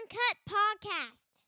Uncut 0.00 0.36
podcast. 0.48 1.42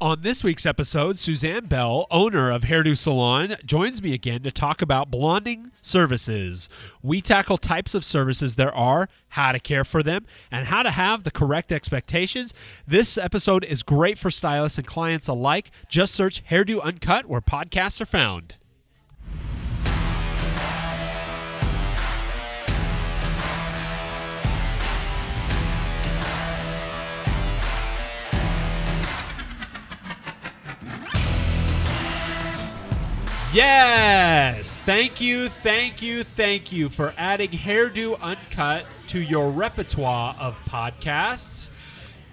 On 0.00 0.20
this 0.20 0.44
week's 0.44 0.66
episode, 0.66 1.18
Suzanne 1.18 1.66
Bell, 1.66 2.06
owner 2.10 2.50
of 2.50 2.62
Hairdo 2.62 2.96
Salon, 2.96 3.56
joins 3.64 4.02
me 4.02 4.12
again 4.12 4.42
to 4.42 4.50
talk 4.50 4.82
about 4.82 5.10
blonding 5.10 5.70
services. 5.80 6.68
We 7.02 7.20
tackle 7.20 7.56
types 7.56 7.94
of 7.94 8.04
services 8.04 8.56
there 8.56 8.74
are, 8.74 9.08
how 9.30 9.52
to 9.52 9.58
care 9.58 9.84
for 9.84 10.02
them, 10.02 10.26
and 10.50 10.66
how 10.66 10.82
to 10.82 10.90
have 10.90 11.24
the 11.24 11.30
correct 11.30 11.72
expectations. 11.72 12.52
This 12.86 13.16
episode 13.16 13.64
is 13.64 13.82
great 13.82 14.18
for 14.18 14.30
stylists 14.30 14.78
and 14.78 14.86
clients 14.86 15.28
alike. 15.28 15.70
Just 15.88 16.14
search 16.14 16.44
Hairdo 16.46 16.82
Uncut 16.82 17.26
where 17.26 17.40
podcasts 17.40 18.00
are 18.00 18.06
found. 18.06 18.54
Yes! 33.50 34.76
Thank 34.84 35.22
you, 35.22 35.48
thank 35.48 36.02
you, 36.02 36.22
thank 36.22 36.70
you 36.70 36.90
for 36.90 37.14
adding 37.16 37.48
Hairdo 37.48 38.20
Uncut 38.20 38.84
to 39.06 39.22
your 39.22 39.50
repertoire 39.50 40.36
of 40.38 40.54
podcasts. 40.68 41.70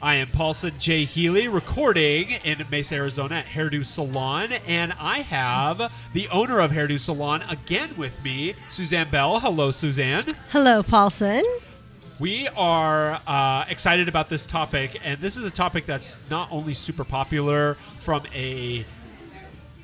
I 0.02 0.16
am 0.16 0.28
Paulson 0.28 0.74
J. 0.78 1.06
Healy, 1.06 1.48
recording 1.48 2.32
in 2.32 2.66
Mesa, 2.70 2.96
Arizona 2.96 3.36
at 3.36 3.46
Hairdo 3.46 3.86
Salon, 3.86 4.52
and 4.68 4.92
I 5.00 5.22
have 5.22 5.94
the 6.12 6.28
owner 6.28 6.60
of 6.60 6.72
Hairdo 6.72 7.00
Salon 7.00 7.44
again 7.44 7.96
with 7.96 8.22
me, 8.22 8.54
Suzanne 8.70 9.10
Bell. 9.10 9.40
Hello, 9.40 9.72
Suzanne. 9.72 10.26
Hello, 10.50 10.84
Paulson. 10.84 11.44
We 12.20 12.50
are 12.50 13.22
uh, 13.26 13.64
excited 13.70 14.10
about 14.10 14.28
this 14.28 14.46
topic, 14.46 15.00
and 15.02 15.22
this 15.22 15.38
is 15.38 15.46
a 15.46 15.52
topic 15.52 15.86
that's 15.86 16.18
not 16.30 16.50
only 16.52 16.74
super 16.74 17.06
popular 17.06 17.78
from 18.02 18.26
a 18.34 18.86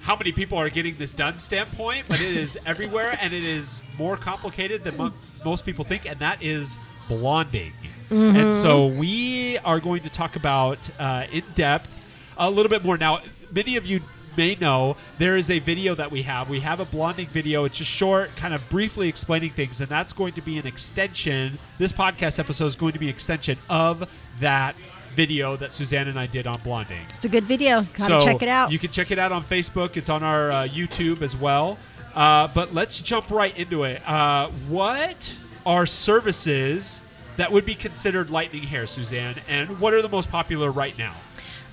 how 0.01 0.15
many 0.15 0.31
people 0.31 0.57
are 0.57 0.69
getting 0.69 0.97
this 0.97 1.13
done 1.13 1.37
standpoint, 1.39 2.05
but 2.07 2.19
it 2.19 2.35
is 2.35 2.57
everywhere, 2.65 3.17
and 3.21 3.33
it 3.33 3.43
is 3.43 3.83
more 3.97 4.17
complicated 4.17 4.83
than 4.83 4.97
mo- 4.97 5.13
most 5.45 5.65
people 5.65 5.85
think, 5.85 6.05
and 6.05 6.19
that 6.19 6.41
is 6.41 6.77
blonding. 7.07 7.73
And 8.09 8.53
so 8.53 8.87
we 8.87 9.57
are 9.59 9.79
going 9.79 10.03
to 10.03 10.09
talk 10.09 10.35
about 10.35 10.89
uh, 10.99 11.25
in 11.31 11.43
depth 11.55 11.95
a 12.37 12.49
little 12.49 12.69
bit 12.69 12.83
more. 12.83 12.97
Now, 12.97 13.21
many 13.51 13.77
of 13.77 13.85
you 13.85 14.01
may 14.35 14.55
know 14.55 14.97
there 15.17 15.37
is 15.37 15.49
a 15.49 15.59
video 15.59 15.95
that 15.95 16.11
we 16.11 16.21
have. 16.23 16.49
We 16.49 16.59
have 16.61 16.79
a 16.79 16.85
blonding 16.85 17.27
video. 17.27 17.63
It's 17.65 17.77
just 17.77 17.89
short, 17.89 18.35
kind 18.35 18.53
of 18.53 18.61
briefly 18.69 19.07
explaining 19.07 19.51
things, 19.51 19.79
and 19.81 19.89
that's 19.89 20.13
going 20.13 20.33
to 20.33 20.41
be 20.41 20.57
an 20.57 20.67
extension. 20.67 21.59
This 21.77 21.93
podcast 21.93 22.39
episode 22.39 22.65
is 22.65 22.75
going 22.75 22.93
to 22.93 22.99
be 22.99 23.07
an 23.07 23.13
extension 23.13 23.57
of 23.69 24.09
that 24.39 24.75
video 25.11 25.55
that 25.57 25.73
Suzanne 25.73 26.07
and 26.07 26.19
I 26.19 26.27
did 26.27 26.47
on 26.47 26.59
blonding. 26.63 27.05
It's 27.15 27.25
a 27.25 27.29
good 27.29 27.45
video. 27.45 27.81
Gotta 27.95 28.19
So 28.19 28.25
check 28.25 28.41
it 28.41 28.49
out. 28.49 28.71
You 28.71 28.79
can 28.79 28.91
check 28.91 29.11
it 29.11 29.19
out 29.19 29.31
on 29.31 29.43
Facebook. 29.43 29.97
It's 29.97 30.09
on 30.09 30.23
our 30.23 30.51
uh, 30.51 30.67
YouTube 30.67 31.21
as 31.21 31.35
well. 31.35 31.77
Uh, 32.15 32.47
but 32.53 32.73
let's 32.73 32.99
jump 32.99 33.29
right 33.29 33.55
into 33.57 33.83
it. 33.83 34.07
Uh, 34.07 34.49
what 34.67 35.17
are 35.65 35.85
services 35.85 37.03
that 37.37 37.51
would 37.51 37.65
be 37.65 37.75
considered 37.75 38.29
lightning 38.29 38.63
hair, 38.63 38.85
Suzanne? 38.85 39.35
And 39.47 39.79
what 39.79 39.93
are 39.93 40.01
the 40.01 40.09
most 40.09 40.29
popular 40.29 40.71
right 40.71 40.97
now? 40.97 41.15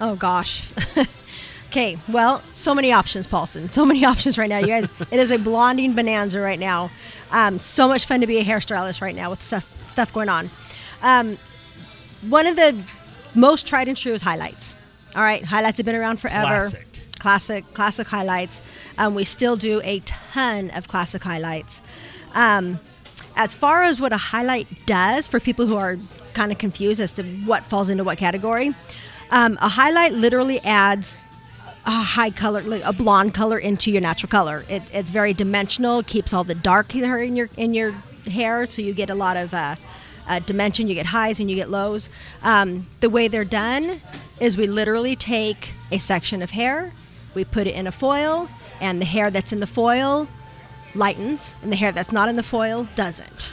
oh 0.00 0.14
gosh. 0.14 0.70
okay, 1.68 1.98
well, 2.08 2.42
so 2.52 2.72
many 2.74 2.92
options, 2.92 3.26
Paulson. 3.26 3.68
So 3.68 3.84
many 3.84 4.04
options 4.12 4.38
right 4.38 4.48
now, 4.48 4.58
you 4.58 4.68
guys. 4.68 4.88
it 5.10 5.18
is 5.18 5.30
a 5.30 5.38
blonding 5.38 5.94
bonanza 5.94 6.40
right 6.40 6.58
now. 6.58 6.90
Um, 7.32 7.58
so 7.58 7.88
much 7.88 8.06
fun 8.06 8.20
to 8.20 8.26
be 8.26 8.38
a 8.38 8.44
hairstylist 8.44 9.00
right 9.00 9.16
now 9.16 9.30
with 9.30 9.42
stuff, 9.42 9.74
stuff 9.90 10.12
going 10.12 10.28
on. 10.28 10.50
Um, 11.02 11.38
one 12.28 12.46
of 12.46 12.56
the 12.56 12.80
most 13.34 13.66
tried 13.66 13.88
and 13.88 13.96
true 13.96 14.14
is 14.14 14.22
highlights. 14.22 14.74
All 15.14 15.22
right, 15.22 15.44
highlights 15.44 15.78
have 15.78 15.86
been 15.86 15.96
around 15.96 16.20
forever. 16.20 16.58
Classic. 16.58 16.86
classic, 17.18 17.74
classic 17.74 18.06
highlights. 18.06 18.62
Um, 18.98 19.14
we 19.14 19.24
still 19.24 19.56
do 19.56 19.80
a 19.82 20.00
ton 20.00 20.70
of 20.70 20.88
classic 20.88 21.22
highlights. 21.22 21.82
Um, 22.34 22.78
as 23.36 23.54
far 23.54 23.82
as 23.82 24.00
what 24.00 24.12
a 24.12 24.16
highlight 24.16 24.86
does 24.86 25.26
for 25.26 25.40
people 25.40 25.66
who 25.66 25.76
are 25.76 25.96
kind 26.34 26.52
of 26.52 26.58
confused 26.58 27.00
as 27.00 27.12
to 27.12 27.22
what 27.44 27.64
falls 27.64 27.88
into 27.88 28.04
what 28.04 28.18
category, 28.18 28.74
um, 29.30 29.58
a 29.60 29.68
highlight 29.68 30.12
literally 30.12 30.60
adds 30.60 31.18
a 31.86 31.90
high 31.90 32.30
color, 32.30 32.62
like 32.62 32.82
a 32.84 32.92
blonde 32.92 33.34
color 33.34 33.58
into 33.58 33.90
your 33.90 34.00
natural 34.00 34.28
color. 34.28 34.64
It, 34.68 34.90
it's 34.92 35.10
very 35.10 35.32
dimensional, 35.32 36.02
keeps 36.02 36.32
all 36.32 36.44
the 36.44 36.54
dark 36.54 36.92
hair 36.92 37.18
in 37.18 37.34
your 37.34 37.48
in 37.56 37.74
your 37.74 37.92
hair, 38.26 38.66
so 38.66 38.82
you 38.82 38.92
get 38.92 39.10
a 39.10 39.14
lot 39.14 39.36
of 39.36 39.54
uh, 39.54 39.76
uh, 40.28 40.38
dimension. 40.40 40.88
You 40.88 40.94
get 40.94 41.06
highs 41.06 41.40
and 41.40 41.50
you 41.50 41.56
get 41.56 41.70
lows. 41.70 42.08
Um, 42.42 42.86
the 43.00 43.10
way 43.10 43.28
they're 43.28 43.44
done 43.44 44.00
is 44.40 44.56
we 44.56 44.66
literally 44.66 45.16
take 45.16 45.72
a 45.90 45.98
section 45.98 46.42
of 46.42 46.50
hair, 46.50 46.92
we 47.34 47.44
put 47.44 47.66
it 47.66 47.74
in 47.74 47.86
a 47.86 47.92
foil, 47.92 48.48
and 48.80 49.00
the 49.00 49.06
hair 49.06 49.30
that's 49.30 49.52
in 49.52 49.60
the 49.60 49.66
foil 49.66 50.28
lightens, 50.94 51.54
and 51.62 51.72
the 51.72 51.76
hair 51.76 51.92
that's 51.92 52.12
not 52.12 52.28
in 52.28 52.36
the 52.36 52.42
foil 52.42 52.88
doesn't. 52.94 53.52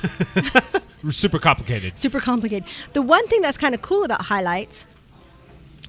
Super 1.10 1.40
complicated. 1.40 1.98
Super 1.98 2.20
complicated. 2.20 2.68
The 2.94 3.02
one 3.02 3.28
thing 3.28 3.42
that's 3.42 3.58
kind 3.58 3.76
of 3.76 3.82
cool 3.82 4.04
about 4.04 4.24
highlights 4.24 4.86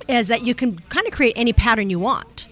is 0.09 0.27
that 0.29 0.43
you 0.43 0.55
can 0.55 0.79
kind 0.91 1.07
of 1.07 1.13
create 1.13 1.33
any 1.37 1.53
pattern 1.53 1.89
you 1.89 1.99
want. 1.99 2.49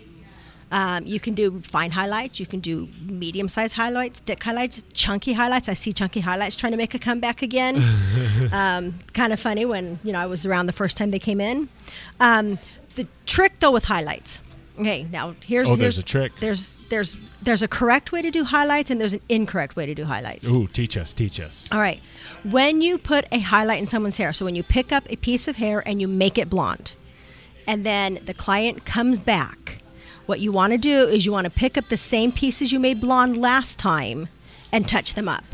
Um, 0.75 1.07
you 1.07 1.21
can 1.21 1.35
do 1.35 1.61
fine 1.61 1.93
highlights. 1.93 2.41
You 2.41 2.47
can 2.47 2.59
do 2.59 2.89
medium 3.07 3.49
sized 3.49 3.75
highlights, 3.75 4.19
thick 4.21 4.43
highlights, 4.43 4.83
chunky 4.93 5.33
highlights. 5.33 5.69
I 5.69 5.75
see 5.75 5.93
chunky 5.93 6.19
highlights 6.21 6.57
trying 6.57 6.73
to 6.73 6.77
make 6.77 6.95
a 6.95 6.99
comeback 6.99 7.43
again. 7.43 7.77
um, 8.53 8.99
kind 9.13 9.33
of 9.33 9.39
funny 9.39 9.65
when 9.65 10.01
you 10.03 10.13
know 10.13 10.19
I 10.19 10.27
was 10.27 10.45
around 10.45 10.67
the 10.67 10.73
first 10.73 10.97
time 10.97 11.11
they 11.11 11.21
came 11.21 11.41
in. 11.41 11.69
Um, 12.19 12.59
the 12.97 13.07
trick 13.25 13.53
though 13.61 13.71
with 13.71 13.84
highlights. 13.84 14.41
Okay, 14.77 15.05
now 15.13 15.37
here's 15.45 15.69
Oh, 15.69 15.77
there's 15.77 15.95
here's- 15.95 15.99
a 15.99 16.03
trick. 16.03 16.33
There's 16.41 16.81
there's 16.91 17.17
there's 17.41 17.63
a 17.63 17.69
correct 17.69 18.11
way 18.11 18.23
to 18.23 18.33
do 18.33 18.43
highlights 18.43 18.91
and 18.91 19.01
there's 19.01 19.13
an 19.13 19.21
incorrect 19.29 19.77
way 19.77 19.87
to 19.87 19.95
do 19.95 20.05
highlights. 20.05 20.49
Ooh, 20.49 20.67
teach 20.67 20.97
us, 20.97 21.13
teach 21.13 21.39
us. 21.39 21.69
All 21.71 21.79
right. 21.79 22.01
When 22.43 22.81
you 22.81 22.99
put 22.99 23.27
a 23.31 23.39
highlight 23.39 23.79
in 23.79 23.87
someone's 23.87 24.17
hair, 24.17 24.33
so 24.33 24.45
when 24.45 24.57
you 24.57 24.65
pick 24.65 24.91
up 24.91 25.05
a 25.09 25.15
piece 25.15 25.47
of 25.47 25.55
hair 25.55 25.87
and 25.87 26.01
you 26.01 26.09
make 26.09 26.37
it 26.37 26.51
blonde, 26.51 26.95
and 27.69 27.87
then 27.87 28.19
the 28.27 28.34
client 28.34 28.84
comes 28.84 29.21
back, 29.21 29.79
what 30.27 30.41
you 30.41 30.53
want 30.53 30.73
to 30.73 30.79
do 30.79 31.07
is 31.09 31.25
you 31.27 31.33
want 31.33 31.45
to 31.45 31.51
pick 31.51 31.77
up 31.77 31.89
the 31.89 31.97
same 31.97 32.33
pieces 32.33 32.73
you 32.73 32.79
made 32.81 33.01
blonde 33.01 33.37
last 33.37 33.79
time 33.79 34.29
and 34.73 34.89
touch 34.89 35.15
them 35.15 35.29
up. 35.29 35.45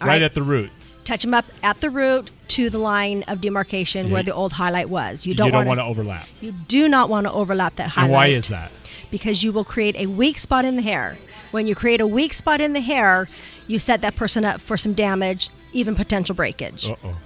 right 0.00 0.22
at 0.22 0.34
the 0.34 0.42
root. 0.42 0.70
touch 1.04 1.22
them 1.22 1.34
up 1.34 1.44
at 1.62 1.80
the 1.80 1.88
root 1.90 2.30
to 2.48 2.68
the 2.70 2.78
line 2.78 3.22
of 3.28 3.40
demarcation 3.40 4.06
Yeah. 4.06 4.12
where 4.12 4.22
the 4.22 4.34
old 4.34 4.52
highlight 4.52 4.88
was. 4.88 5.24
You 5.26 5.30
You 5.30 5.36
don't, 5.36 5.52
don't, 5.52 5.66
want 5.66 5.78
to 5.80 5.84
overlap. 5.84 6.26
You 6.40 6.52
do 6.68 6.88
not 6.88 7.08
want 7.08 7.26
to 7.26 7.32
overlap 7.32 7.76
that 7.76 7.90
highlight. 7.90 8.04
And 8.06 8.12
why 8.12 8.26
is 8.26 8.48
that? 8.48 8.70
Because 9.10 9.42
you 9.42 9.52
will 9.52 9.64
create 9.64 9.94
a 9.96 10.06
weak 10.06 10.38
spot 10.38 10.64
in 10.64 10.76
the 10.76 10.82
hair. 10.82 11.16
When 11.52 11.66
you 11.66 11.74
create 11.74 12.00
a 12.00 12.06
weak 12.06 12.34
spot 12.34 12.60
in 12.60 12.72
the 12.72 12.80
hair, 12.80 13.28
you 13.68 13.78
set 13.78 14.02
that 14.02 14.16
person 14.16 14.44
up 14.44 14.60
for 14.60 14.76
some 14.76 14.94
damage, 14.94 15.48
even 15.72 15.94
potential 15.94 16.34
breakage. 16.34 16.84
Uh 16.90 16.96
oh. 17.04 17.16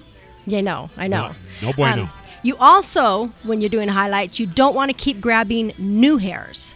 You 0.46 0.62
know, 0.62 0.90
I 0.96 1.06
know. 1.08 1.26
Um, 1.26 1.36
No- 1.62 1.68
no 1.68 1.72
bueno. 1.74 2.10
You 2.42 2.56
also, 2.56 3.26
when 3.42 3.60
you're 3.60 3.70
doing 3.70 3.88
highlights, 3.88 4.38
you 4.38 4.46
don't 4.46 4.74
want 4.74 4.90
to 4.90 4.96
keep 4.96 5.20
grabbing 5.20 5.72
new 5.78 6.16
hairs. 6.16 6.74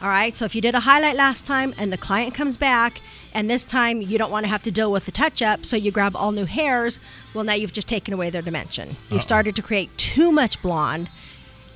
All 0.00 0.08
right, 0.08 0.34
so 0.34 0.44
if 0.44 0.54
you 0.54 0.60
did 0.60 0.74
a 0.74 0.80
highlight 0.80 1.14
last 1.14 1.46
time 1.46 1.74
and 1.78 1.92
the 1.92 1.96
client 1.96 2.34
comes 2.34 2.56
back, 2.56 3.00
and 3.34 3.48
this 3.48 3.62
time 3.64 4.02
you 4.02 4.18
don't 4.18 4.32
want 4.32 4.44
to 4.44 4.48
have 4.48 4.62
to 4.64 4.70
deal 4.70 4.90
with 4.90 5.06
the 5.06 5.12
touch 5.12 5.40
up, 5.40 5.64
so 5.64 5.76
you 5.76 5.90
grab 5.90 6.16
all 6.16 6.32
new 6.32 6.44
hairs, 6.44 6.98
well, 7.34 7.44
now 7.44 7.54
you've 7.54 7.72
just 7.72 7.88
taken 7.88 8.12
away 8.12 8.28
their 8.28 8.42
dimension. 8.42 8.88
You've 9.10 9.12
Uh-oh. 9.12 9.18
started 9.20 9.56
to 9.56 9.62
create 9.62 9.96
too 9.96 10.32
much 10.32 10.60
blonde, 10.60 11.08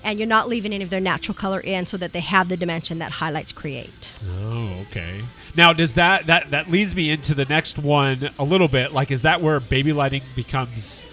and 0.03 0.19
you're 0.19 0.27
not 0.27 0.49
leaving 0.49 0.73
any 0.73 0.83
of 0.83 0.91
their 0.91 1.01
natural 1.01 1.35
color 1.35 1.61
in 1.61 1.87
so 1.87 1.97
that 1.97 2.13
they 2.13 2.21
have 2.21 2.49
the 2.49 2.57
dimension 2.57 2.99
that 2.99 3.13
highlights 3.13 3.53
create. 3.53 4.13
Oh, 4.43 4.85
okay. 4.91 5.21
Now, 5.57 5.73
does 5.73 5.95
that 5.95 6.27
that 6.27 6.51
that 6.51 6.71
leads 6.71 6.95
me 6.95 7.11
into 7.11 7.35
the 7.35 7.45
next 7.45 7.79
one 7.79 8.31
a 8.39 8.45
little 8.45 8.69
bit? 8.69 8.93
Like, 8.93 9.11
is 9.11 9.23
that 9.23 9.41
where 9.41 9.59
baby 9.61 9.93
lighting 9.93 10.23
becomes 10.35 11.05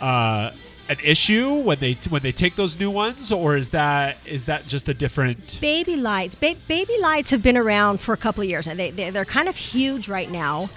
uh, 0.00 0.50
an 0.88 0.98
issue 1.04 1.54
when 1.56 1.78
they 1.80 1.94
when 2.08 2.22
they 2.22 2.32
take 2.32 2.56
those 2.56 2.78
new 2.78 2.90
ones, 2.90 3.30
or 3.30 3.56
is 3.56 3.68
that 3.70 4.16
is 4.26 4.46
that 4.46 4.66
just 4.66 4.88
a 4.88 4.94
different? 4.94 5.58
baby 5.60 5.96
lights 5.96 6.34
ba- 6.34 6.56
baby 6.66 6.96
lights 7.00 7.30
have 7.30 7.42
been 7.42 7.56
around 7.56 8.00
for 8.00 8.12
a 8.12 8.16
couple 8.16 8.42
of 8.42 8.48
years 8.48 8.66
and 8.66 8.78
they, 8.80 8.90
they, 8.90 9.10
they're 9.10 9.24
kind 9.24 9.48
of 9.48 9.56
huge 9.56 10.08
right 10.08 10.30
now 10.30 10.70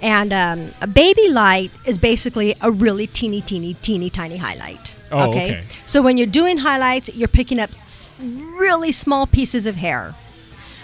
and 0.00 0.32
um, 0.32 0.72
a 0.80 0.86
baby 0.86 1.28
light 1.28 1.70
is 1.84 1.96
basically 1.96 2.54
a 2.60 2.70
really 2.70 3.06
teeny 3.06 3.40
teeny 3.40 3.74
teeny 3.74 4.10
tiny 4.10 4.36
highlight 4.36 4.96
Oh, 5.12 5.30
okay. 5.30 5.62
so 5.86 6.02
when 6.02 6.16
you're 6.18 6.26
doing 6.26 6.58
highlights 6.58 7.08
you're 7.14 7.28
picking 7.28 7.60
up 7.60 7.70
s- 7.70 8.10
really 8.20 8.90
small 8.92 9.26
pieces 9.26 9.66
of 9.66 9.76
hair 9.76 10.14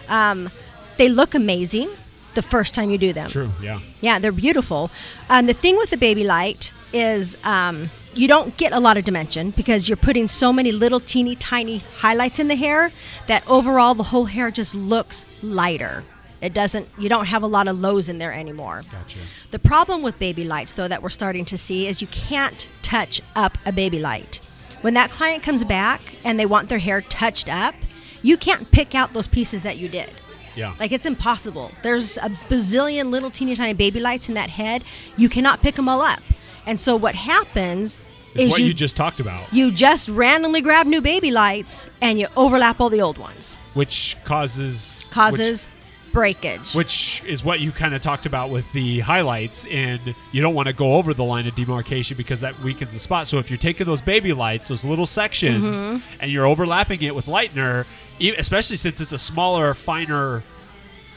um, 0.08 0.50
they 0.98 1.08
look 1.08 1.34
amazing 1.34 1.90
the 2.34 2.42
first 2.42 2.74
time 2.74 2.90
you 2.90 2.98
do 2.98 3.12
them 3.12 3.28
True. 3.28 3.50
Yeah. 3.60 3.80
yeah, 4.00 4.18
they're 4.20 4.30
beautiful. 4.30 4.90
Um, 5.28 5.46
the 5.46 5.54
thing 5.54 5.76
with 5.76 5.90
the 5.90 5.96
baby 5.96 6.22
light 6.24 6.72
is 6.92 7.36
um, 7.42 7.90
you 8.18 8.26
don't 8.26 8.56
get 8.56 8.72
a 8.72 8.80
lot 8.80 8.96
of 8.96 9.04
dimension 9.04 9.50
because 9.50 9.88
you're 9.88 9.96
putting 9.96 10.26
so 10.26 10.52
many 10.52 10.72
little 10.72 10.98
teeny 10.98 11.36
tiny 11.36 11.78
highlights 11.98 12.40
in 12.40 12.48
the 12.48 12.56
hair 12.56 12.90
that 13.28 13.46
overall 13.46 13.94
the 13.94 14.02
whole 14.02 14.24
hair 14.24 14.50
just 14.50 14.74
looks 14.74 15.24
lighter. 15.40 16.02
It 16.40 16.52
doesn't. 16.52 16.88
You 16.98 17.08
don't 17.08 17.26
have 17.26 17.44
a 17.44 17.46
lot 17.46 17.68
of 17.68 17.78
lows 17.78 18.08
in 18.08 18.18
there 18.18 18.32
anymore. 18.32 18.82
Gotcha. 18.90 19.18
The 19.52 19.60
problem 19.60 20.02
with 20.02 20.18
baby 20.18 20.42
lights, 20.42 20.74
though, 20.74 20.88
that 20.88 21.00
we're 21.00 21.10
starting 21.10 21.44
to 21.44 21.56
see 21.56 21.86
is 21.86 22.00
you 22.00 22.08
can't 22.08 22.68
touch 22.82 23.22
up 23.36 23.56
a 23.64 23.70
baby 23.70 24.00
light. 24.00 24.40
When 24.80 24.94
that 24.94 25.12
client 25.12 25.44
comes 25.44 25.62
back 25.62 26.00
and 26.24 26.40
they 26.40 26.46
want 26.46 26.68
their 26.68 26.78
hair 26.78 27.02
touched 27.02 27.48
up, 27.48 27.76
you 28.22 28.36
can't 28.36 28.68
pick 28.72 28.96
out 28.96 29.12
those 29.12 29.28
pieces 29.28 29.62
that 29.62 29.78
you 29.78 29.88
did. 29.88 30.10
Yeah. 30.56 30.74
Like 30.80 30.90
it's 30.90 31.06
impossible. 31.06 31.70
There's 31.82 32.16
a 32.16 32.30
bazillion 32.48 33.10
little 33.10 33.30
teeny 33.30 33.54
tiny 33.54 33.74
baby 33.74 34.00
lights 34.00 34.28
in 34.28 34.34
that 34.34 34.50
head. 34.50 34.82
You 35.16 35.28
cannot 35.28 35.62
pick 35.62 35.76
them 35.76 35.88
all 35.88 36.02
up. 36.02 36.22
And 36.66 36.78
so 36.78 36.96
what 36.96 37.14
happens 37.14 37.98
it's 38.34 38.44
is 38.44 38.50
what 38.50 38.60
you, 38.60 38.66
you 38.66 38.74
just 38.74 38.96
talked 38.96 39.20
about, 39.20 39.52
you 39.52 39.70
just 39.72 40.08
randomly 40.08 40.60
grab 40.60 40.86
new 40.86 41.00
baby 41.00 41.30
lights 41.30 41.88
and 42.00 42.18
you 42.18 42.28
overlap 42.36 42.80
all 42.80 42.90
the 42.90 43.00
old 43.00 43.18
ones. 43.18 43.58
which 43.74 44.16
causes 44.24 45.08
Causes 45.12 45.68
breakage. 46.12 46.74
which, 46.74 47.20
which 47.22 47.22
is 47.26 47.44
what 47.44 47.60
you 47.60 47.70
kind 47.70 47.94
of 47.94 48.00
talked 48.00 48.26
about 48.26 48.50
with 48.50 48.70
the 48.72 49.00
highlights, 49.00 49.66
and 49.70 50.00
you 50.32 50.40
don't 50.40 50.54
want 50.54 50.66
to 50.66 50.72
go 50.72 50.94
over 50.94 51.12
the 51.14 51.22
line 51.24 51.46
of 51.46 51.54
demarcation 51.54 52.16
because 52.16 52.40
that 52.40 52.58
weakens 52.62 52.92
the 52.94 52.98
spot. 52.98 53.28
So 53.28 53.38
if 53.38 53.50
you're 53.50 53.58
taking 53.58 53.86
those 53.86 54.00
baby 54.00 54.32
lights, 54.32 54.68
those 54.68 54.84
little 54.84 55.06
sections, 55.06 55.82
Mm-hmm. 55.82 55.98
and 56.20 56.30
you're 56.32 56.46
overlapping 56.46 57.02
it 57.02 57.14
with 57.14 57.26
lightener, 57.26 57.84
especially 58.20 58.76
since 58.76 59.00
it's 59.00 59.12
a 59.12 59.18
smaller, 59.18 59.74
finer 59.74 60.42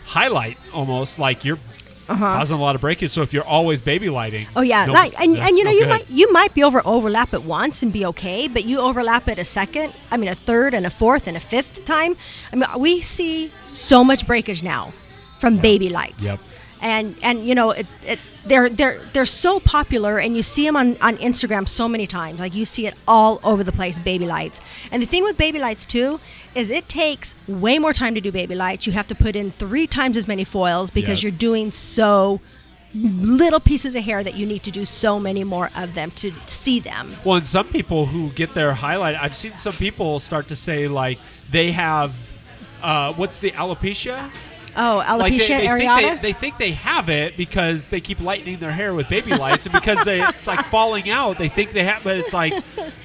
highlight, 0.06 0.58
almost 0.74 1.20
like 1.20 1.46
you're 1.46 1.58
causing 2.18 2.58
a 2.58 2.62
lot 2.62 2.76
of 2.76 2.82
breakage. 2.82 3.12
So 3.12 3.22
if 3.22 3.34
you're 3.34 3.44
always 3.46 3.82
baby 3.82 4.10
lighting, 4.10 4.46
Uh-huh. 4.48 4.60
Oh 4.60 4.62
yeah. 4.62 4.84
And, 4.86 5.38
and 5.38 5.58
you 5.58 5.64
know 5.64 5.72
no 5.72 5.78
you 5.78 5.84
good. 5.86 5.90
might 5.90 6.10
you 6.10 6.32
might 6.32 6.54
be 6.54 6.64
over 6.64 6.82
overlap 6.86 7.34
it 7.34 7.44
once 7.44 7.84
and 7.84 7.92
be 7.94 8.06
okay, 8.08 8.48
but 8.48 8.66
you 8.66 8.80
overlap 8.80 9.28
it 9.28 9.38
a 9.40 9.46
second, 9.46 9.94
I 10.12 10.18
mean 10.18 10.30
a 10.30 10.36
third 10.36 10.74
and 10.74 10.86
a 10.86 10.90
fourth 10.90 11.28
and 11.28 11.36
a 11.38 11.40
fifth 11.40 11.86
time. 11.86 12.16
I 12.52 12.56
mean 12.56 12.70
we 12.78 13.02
see 13.02 13.52
so 13.64 14.04
much 14.04 14.26
breakage 14.28 14.64
now 14.64 14.94
from 15.40 15.58
baby 15.58 15.90
lights. 15.90 16.26
Yep. 16.26 16.40
And 16.82 17.16
and 17.22 17.46
you 17.46 17.54
know 17.56 17.72
it, 17.72 17.86
it 18.04 18.20
they're 18.46 18.70
they're 18.70 19.02
they're 19.14 19.26
so 19.28 19.60
popular 19.60 20.18
and 20.18 20.36
you 20.36 20.42
see 20.42 20.66
them 20.66 20.76
on 20.76 20.98
on 21.00 21.18
Instagram 21.18 21.68
so 21.70 21.88
many 21.88 22.08
times. 22.08 22.40
Like 22.40 22.56
you 22.56 22.66
see 22.66 22.88
it 22.88 22.96
all 23.08 23.40
over 23.44 23.64
the 23.64 23.72
place 23.72 24.00
baby 24.00 24.26
lights. 24.26 24.60
And 24.92 25.02
the 25.02 25.06
thing 25.06 25.24
with 25.24 25.38
baby 25.38 25.60
lights 25.60 25.86
too 25.86 26.20
is 26.56 26.70
it 26.72 26.90
takes 26.90 27.36
way 27.48 27.78
more 27.78 27.94
time 27.94 28.16
to 28.16 28.22
do 28.22 28.32
baby 28.32 28.56
lights. 28.56 28.88
You 28.88 28.94
have 28.94 29.08
to 29.08 29.16
put 29.16 29.36
in 29.36 29.52
3 29.52 29.86
times 29.88 30.18
as 30.18 30.28
many 30.28 30.44
foils 30.44 30.90
because 30.90 31.20
Yep. 31.20 31.24
you're 31.24 31.40
doing 31.40 31.72
so 31.72 32.42
little 32.94 33.60
pieces 33.60 33.96
of 33.96 34.04
hair 34.04 34.24
that 34.24 34.34
you 34.36 34.46
need 34.46 34.64
to 34.64 34.72
do 34.72 34.84
so 34.86 35.20
many 35.20 35.44
more 35.44 35.70
of 35.76 35.94
them 35.94 36.12
to 36.12 36.34
see 36.48 36.80
them. 36.80 37.16
Well, 37.24 37.38
and 37.38 37.46
some 37.48 37.68
people 37.70 38.08
who 38.08 38.32
get 38.32 38.54
their 38.54 38.74
highlight, 38.74 39.16
I've 39.16 39.36
seen 39.36 39.56
some 39.58 39.74
people 39.74 40.20
start 40.20 40.48
to 40.50 40.56
say 40.56 40.88
like 40.88 41.20
they 41.50 41.72
have, 41.72 42.14
uh, 42.82 43.14
what's 43.14 43.40
the 43.40 43.52
alopecia? 43.52 44.30
Oh, 44.76 45.04
alopecia 45.06 45.18
like 45.20 45.32
they, 45.32 45.48
they 45.48 45.66
areata. 45.68 46.00
Think 46.00 46.22
they, 46.22 46.32
they 46.32 46.40
think 46.40 46.58
they 46.58 46.72
have 46.72 47.10
it 47.10 47.38
because 47.38 47.88
they 47.88 48.00
keep 48.02 48.20
lightening 48.20 48.58
their 48.60 48.72
hair 48.72 48.94
with 48.94 49.10
baby 49.10 49.36
lights, 49.36 49.66
and 49.66 49.74
because 49.74 50.04
they, 50.04 50.22
it's 50.22 50.48
like 50.48 50.66
falling 50.68 51.10
out, 51.10 51.38
they 51.38 51.50
think 51.50 51.72
they 51.72 51.84
have. 51.84 52.04
But 52.04 52.18
it's 52.18 52.34
like, 52.34 52.54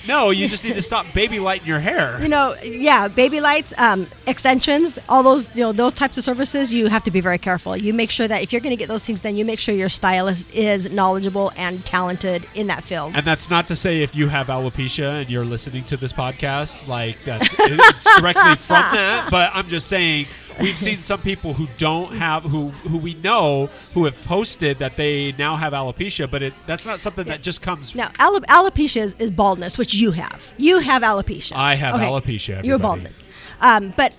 no, 0.06 0.30
you 0.30 0.48
just 0.48 0.64
need 0.64 0.74
to 0.74 0.82
stop 0.82 1.06
baby 1.12 1.38
lighting 1.38 1.66
your 1.66 1.80
hair. 1.80 2.20
you 2.22 2.28
know, 2.28 2.54
yeah, 2.62 3.08
baby 3.08 3.40
lights, 3.40 3.74
um, 3.78 4.06
extensions, 4.26 4.98
all 5.08 5.22
those, 5.22 5.48
you 5.54 5.62
know, 5.62 5.72
those 5.72 5.92
types 5.92 6.16
of 6.18 6.24
services, 6.24 6.72
you 6.72 6.86
have 6.86 7.04
to 7.04 7.10
be 7.10 7.20
very 7.20 7.38
careful. 7.38 7.76
You 7.76 7.92
make 7.92 8.10
sure 8.10 8.28
that 8.28 8.42
if 8.42 8.52
you're 8.52 8.60
going 8.60 8.70
to 8.70 8.76
get 8.76 8.88
those 8.88 9.04
things 9.04 9.20
done, 9.20 9.36
you 9.36 9.44
make 9.44 9.58
sure 9.58 9.74
your 9.74 9.88
stylist 9.88 10.48
is 10.52 10.90
knowledgeable 10.90 11.52
and 11.56 11.84
talented 11.84 12.46
in 12.54 12.68
that 12.68 12.84
field. 12.84 13.12
And 13.16 13.26
that's 13.26 13.50
not 13.50 13.68
to 13.68 13.76
say 13.76 14.02
if 14.02 14.14
you 14.14 14.28
have 14.28 14.46
alopecia 14.48 15.22
and 15.22 15.30
you're 15.30 15.44
listening 15.44 15.84
to 15.84 15.96
this 15.96 16.12
podcast, 16.12 16.86
like 16.86 17.22
that's 17.24 17.48
it's 17.58 18.04
directly 18.18 18.56
from 18.56 18.76
that. 18.92 19.28
But 19.30 19.50
I'm 19.54 19.68
just 19.68 19.88
saying 19.88 20.26
we've 20.60 20.78
seen 20.78 21.02
some 21.02 21.20
people 21.20 21.54
who 21.54 21.66
don't 21.78 22.12
have 22.14 22.42
who 22.44 22.68
who 22.68 22.98
we 22.98 23.14
know 23.14 23.68
who 23.94 24.04
have 24.04 24.16
posted 24.24 24.78
that 24.78 24.96
they 24.96 25.32
now 25.38 25.56
have 25.56 25.72
alopecia, 25.72 26.30
but 26.30 26.42
it 26.42 26.54
that's 26.66 26.86
not 26.86 27.00
something 27.00 27.26
that 27.26 27.42
just 27.42 27.62
comes. 27.62 27.94
Now, 27.94 28.10
alo- 28.18 28.40
alopecia 28.40 29.02
is, 29.02 29.14
is 29.18 29.30
baldness, 29.30 29.78
which 29.78 29.94
you 29.94 30.12
have. 30.12 30.52
You 30.56 30.78
have 30.78 31.02
alopecia. 31.02 31.52
I 31.56 31.74
have 31.74 31.94
alopecia, 31.94 32.48
You're 32.64 32.74
everybody. 32.76 33.02
baldness. 33.02 33.12
Um, 33.60 33.94
but, 33.96 34.12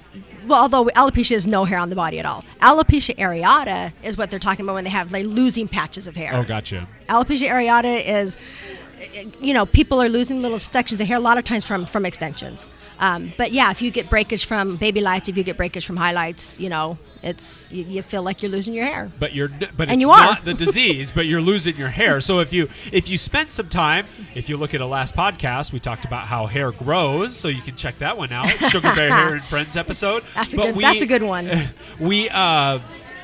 well, 0.47 0.61
although 0.63 0.85
alopecia 0.85 1.33
is 1.33 1.45
no 1.45 1.63
hair 1.65 1.77
on 1.77 1.89
the 1.91 1.95
body 1.95 2.17
at 2.19 2.25
all. 2.25 2.43
Alopecia 2.61 3.15
areata 3.17 3.91
is 4.01 4.17
what 4.17 4.31
they're 4.31 4.39
talking 4.39 4.65
about 4.65 4.73
when 4.73 4.83
they 4.83 4.89
have 4.89 5.11
like 5.11 5.25
losing 5.25 5.67
patches 5.67 6.07
of 6.07 6.15
hair. 6.15 6.33
Oh, 6.33 6.43
gotcha. 6.43 6.87
Alopecia 7.07 7.47
areata 7.49 8.03
is, 8.03 8.35
you 9.41 9.53
know, 9.53 9.65
people 9.65 10.01
are 10.01 10.09
losing 10.09 10.41
little 10.41 10.59
sections 10.59 10.99
of 11.01 11.07
hair 11.07 11.17
a 11.17 11.21
lot 11.21 11.37
of 11.37 11.43
times 11.43 11.63
from 11.63 11.85
from 11.85 12.05
extensions. 12.05 12.65
Um, 12.99 13.31
but 13.37 13.51
yeah, 13.51 13.69
if 13.69 13.79
you 13.81 13.91
get 13.91 14.09
breakage 14.09 14.45
from 14.45 14.75
baby 14.77 15.01
lights, 15.01 15.29
if 15.29 15.37
you 15.37 15.43
get 15.43 15.55
breakage 15.55 15.85
from 15.85 15.97
highlights, 15.97 16.59
you 16.59 16.67
know, 16.67 16.97
it's 17.21 17.67
you, 17.71 17.83
you 17.83 18.01
feel 18.01 18.23
like 18.23 18.41
you're 18.41 18.51
losing 18.51 18.73
your 18.73 18.85
hair. 18.85 19.11
But 19.19 19.35
you're 19.35 19.49
but 19.49 19.87
And 19.89 19.91
it's 19.91 20.01
you 20.01 20.07
not 20.07 20.45
the 20.45 20.55
disease, 20.55 21.11
but 21.11 21.27
you're 21.27 21.41
losing 21.41 21.75
your 21.75 21.89
hair. 21.89 22.21
So 22.21 22.39
if 22.39 22.51
you 22.51 22.69
if 22.91 23.07
you 23.07 23.19
spent 23.19 23.51
some 23.51 23.69
time, 23.69 24.07
if 24.33 24.49
you 24.49 24.57
look 24.57 24.73
at 24.73 24.81
a 24.81 24.85
last 24.87 25.15
podcast, 25.15 25.71
we 25.71 25.79
talked 25.79 26.05
about 26.05 26.25
how 26.25 26.47
hair 26.47 26.71
grows, 26.71 27.35
so 27.37 27.49
you 27.49 27.61
can 27.61 27.75
check 27.75 27.99
that 27.99 28.17
one 28.17 28.31
out. 28.31 28.49
Sugar 28.71 28.93
Bear 28.95 29.11
Hair 29.15 29.35
and 29.35 29.43
Friends 29.43 29.75
episode. 29.75 30.23
That's 30.33 30.53
a 30.53 30.57
But 30.57 30.73
good- 30.73 30.83
that's 30.83 31.01
a 31.01 31.05
good 31.07 31.23
one. 31.23 31.51
We 31.99 32.29
uh 32.29 32.79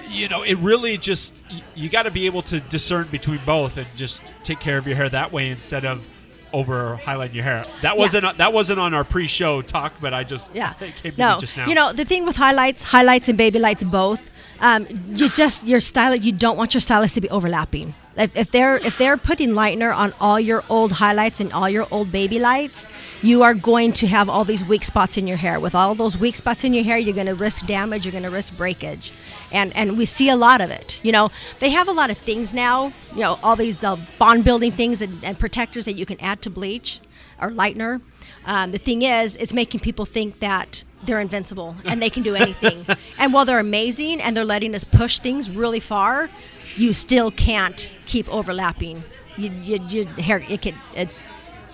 you 0.09 0.27
know, 0.27 0.43
it 0.43 0.55
really 0.55 0.97
just 0.97 1.33
you 1.75 1.89
got 1.89 2.03
to 2.03 2.11
be 2.11 2.25
able 2.25 2.41
to 2.43 2.59
discern 2.59 3.07
between 3.07 3.39
both 3.45 3.77
and 3.77 3.87
just 3.95 4.21
take 4.43 4.59
care 4.59 4.77
of 4.77 4.87
your 4.87 4.95
hair 4.95 5.09
that 5.09 5.31
way 5.31 5.49
instead 5.49 5.85
of 5.85 6.05
over 6.53 6.99
highlighting 7.01 7.33
your 7.33 7.43
hair. 7.43 7.65
That 7.81 7.97
wasn't 7.97 8.37
that 8.37 8.53
wasn't 8.53 8.79
on 8.79 8.93
our 8.93 9.03
pre-show 9.03 9.61
talk, 9.61 9.93
but 9.99 10.13
I 10.13 10.23
just 10.23 10.49
Yeah. 10.53 10.73
it 10.81 10.95
came 10.95 11.13
to 11.13 11.17
no. 11.17 11.37
just 11.39 11.57
now. 11.57 11.67
You 11.67 11.75
know, 11.75 11.93
the 11.93 12.05
thing 12.05 12.25
with 12.25 12.35
highlights, 12.35 12.83
highlights 12.83 13.27
and 13.27 13.37
baby 13.37 13.59
lights 13.59 13.83
both, 13.83 14.21
um, 14.59 14.87
you 15.07 15.29
just 15.29 15.65
your 15.65 15.79
stylist. 15.79 16.23
You 16.23 16.31
don't 16.31 16.57
want 16.57 16.73
your 16.73 16.81
stylist 16.81 17.15
to 17.15 17.21
be 17.21 17.29
overlapping. 17.29 17.95
If, 18.15 18.35
if 18.35 18.51
they're 18.51 18.77
if 18.77 18.97
they're 18.99 19.17
putting 19.17 19.49
lightener 19.49 19.93
on 19.93 20.13
all 20.21 20.39
your 20.39 20.63
old 20.69 20.91
highlights 20.91 21.39
and 21.39 21.51
all 21.51 21.67
your 21.67 21.87
old 21.89 22.11
baby 22.11 22.39
lights, 22.39 22.85
you 23.23 23.41
are 23.41 23.55
going 23.55 23.93
to 23.93 24.07
have 24.07 24.29
all 24.29 24.45
these 24.45 24.63
weak 24.63 24.83
spots 24.85 25.17
in 25.17 25.25
your 25.25 25.37
hair. 25.37 25.59
With 25.59 25.73
all 25.73 25.95
those 25.95 26.15
weak 26.15 26.35
spots 26.35 26.63
in 26.63 26.73
your 26.73 26.83
hair, 26.83 26.97
you're 26.97 27.15
going 27.15 27.27
to 27.27 27.35
risk 27.35 27.65
damage. 27.65 28.05
You're 28.05 28.11
going 28.11 28.23
to 28.23 28.29
risk 28.29 28.55
breakage, 28.55 29.11
and 29.53 29.73
and 29.75 29.97
we 29.97 30.05
see 30.05 30.29
a 30.29 30.35
lot 30.35 30.59
of 30.59 30.69
it. 30.69 30.99
You 31.03 31.11
know, 31.11 31.31
they 31.59 31.69
have 31.69 31.87
a 31.87 31.93
lot 31.93 32.09
of 32.09 32.17
things 32.17 32.53
now. 32.53 32.91
You 33.13 33.21
know, 33.21 33.39
all 33.41 33.55
these 33.55 33.83
uh, 33.83 33.97
bond 34.17 34.43
building 34.43 34.71
things 34.71 34.99
and, 34.99 35.23
and 35.23 35.39
protectors 35.39 35.85
that 35.85 35.93
you 35.93 36.05
can 36.05 36.19
add 36.19 36.41
to 36.41 36.49
bleach 36.49 36.99
or 37.41 37.49
lightener. 37.49 38.01
Um, 38.45 38.71
the 38.71 38.77
thing 38.77 39.03
is, 39.03 39.35
it's 39.37 39.53
making 39.53 39.79
people 39.79 40.05
think 40.05 40.39
that 40.39 40.83
they're 41.05 41.19
invincible 41.19 41.75
and 41.85 42.01
they 42.01 42.09
can 42.09 42.23
do 42.23 42.35
anything. 42.35 42.85
and 43.19 43.33
while 43.33 43.45
they're 43.45 43.59
amazing 43.59 44.21
and 44.21 44.35
they're 44.35 44.45
letting 44.45 44.75
us 44.75 44.83
push 44.83 45.19
things 45.19 45.49
really 45.49 45.79
far, 45.79 46.29
you 46.75 46.93
still 46.93 47.31
can't 47.31 47.91
keep 48.05 48.27
overlapping. 48.29 49.03
You, 49.37 49.49
you, 49.49 49.79
you 49.87 50.05
hair, 50.05 50.45
it 50.47 50.65
it, 50.95 51.09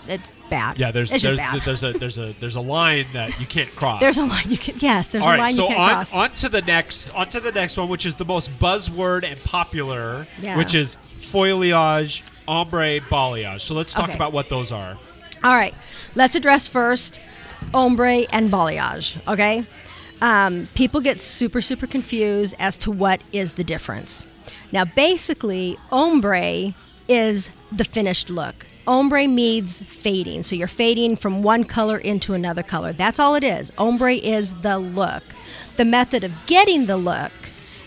it's 0.09 0.31
bad. 0.49 0.77
yeah, 0.79 0.91
there's 0.91 1.13
it's 1.13 1.23
there's 1.23 1.39
there's 1.65 1.83
a 1.83 1.93
there's 1.93 2.17
a 2.17 2.33
there's 2.39 2.55
a 2.55 2.61
line 2.61 3.05
that 3.13 3.39
you 3.39 3.45
can't 3.45 3.69
cross. 3.75 3.99
There's 3.99 4.17
a 4.17 4.25
line 4.25 4.49
you 4.49 4.57
can. 4.57 4.75
Yes, 4.79 5.09
there's 5.09 5.23
All 5.23 5.29
a 5.29 5.33
right, 5.33 5.39
line 5.39 5.53
so 5.53 5.63
you 5.63 5.75
can't 5.75 5.79
on, 5.79 5.89
cross. 5.89 6.13
on 6.13 6.31
to 6.33 6.49
the 6.49 6.61
next 6.61 7.09
on 7.15 7.29
to 7.29 7.39
the 7.39 7.51
next 7.51 7.77
one, 7.77 7.87
which 7.89 8.05
is 8.05 8.15
the 8.15 8.25
most 8.25 8.49
buzzword 8.59 9.23
and 9.23 9.41
popular, 9.43 10.27
Yeah. 10.41 10.57
which 10.57 10.73
is 10.75 10.97
foilage, 11.21 12.21
ombre, 12.47 12.99
balayage. 13.01 13.61
So 13.61 13.73
let's 13.75 13.93
talk 13.93 14.05
Okay. 14.05 14.13
about 14.15 14.33
what 14.33 14.49
those 14.49 14.71
are. 14.71 14.97
All 15.43 15.55
right, 15.55 15.73
let's 16.15 16.35
address 16.35 16.67
first 16.67 17.21
ombre 17.73 18.25
and 18.31 18.51
balayage. 18.51 19.15
Okay, 19.27 19.65
um, 20.21 20.67
people 20.75 20.99
get 21.01 21.21
super 21.21 21.61
super 21.61 21.87
confused 21.87 22.55
as 22.59 22.77
to 22.79 22.91
what 22.91 23.21
is 23.31 23.53
the 23.53 23.63
difference. 23.63 24.25
Now, 24.71 24.83
basically, 24.85 25.77
ombre 25.91 26.73
is 27.07 27.49
the 27.71 27.83
finished 27.85 28.29
look. 28.29 28.65
Ombre 28.89 29.27
means 29.27 29.77
fading, 29.77 30.41
so 30.41 30.55
you're 30.55 30.67
fading 30.67 31.15
from 31.15 31.43
one 31.43 31.63
color 31.63 31.99
into 31.99 32.33
another 32.33 32.63
color. 32.63 32.91
That's 32.91 33.19
all 33.19 33.35
it 33.35 33.43
is. 33.43 33.71
Ombre 33.77 34.15
is 34.15 34.55
the 34.55 34.79
look. 34.79 35.21
The 35.77 35.85
method 35.85 36.23
of 36.23 36.31
getting 36.47 36.87
the 36.87 36.97
look 36.97 37.31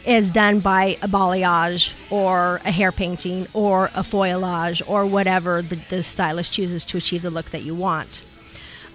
is 0.07 0.31
done 0.31 0.61
by 0.61 0.97
a 1.03 1.09
balayage 1.09 1.95
or 2.09 2.61
a 2.65 2.71
hair 2.71 2.93
painting 2.93 3.49
or 3.53 3.87
a 3.95 4.05
foilage 4.05 4.81
or 4.87 5.05
whatever 5.05 5.61
the, 5.61 5.81
the 5.91 6.05
stylist 6.05 6.53
chooses 6.53 6.85
to 6.85 6.99
achieve 6.99 7.23
the 7.23 7.31
look 7.31 7.51
that 7.51 7.65
you 7.65 7.75
want. 7.75 8.23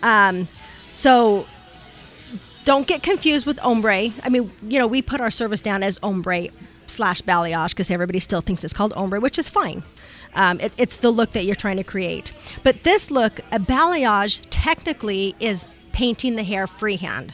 Um, 0.01 0.47
so 0.93 1.45
don't 2.63 2.87
get 2.87 3.03
confused 3.03 3.45
with 3.45 3.59
ombre. 3.59 4.11
I 4.23 4.29
mean, 4.29 4.49
you 4.63 4.79
know, 4.79 4.87
we 4.87 5.01
put 5.01 5.19
our 5.19 5.31
service 5.31 5.59
down 5.59 5.83
as 5.83 5.99
ombre 6.01 6.47
slash 6.87 7.21
balayage 7.21 7.71
because 7.71 7.91
everybody 7.91 8.21
still 8.21 8.39
thinks 8.39 8.63
it's 8.63 8.73
called 8.73 8.93
ombre, 8.93 9.19
which 9.19 9.37
is 9.37 9.49
fine. 9.49 9.83
Um, 10.37 10.59
it, 10.61 10.71
it's 10.77 10.97
the 10.97 11.09
look 11.09 11.31
that 11.31 11.45
you're 11.45 11.55
trying 11.55 11.77
to 11.77 11.83
create. 11.83 12.31
But 12.63 12.83
this 12.83 13.09
look, 13.09 13.39
a 13.51 13.59
balayage, 13.59 14.41
technically 14.51 15.35
is 15.39 15.65
painting 15.91 16.35
the 16.35 16.43
hair 16.43 16.67
freehand. 16.67 17.33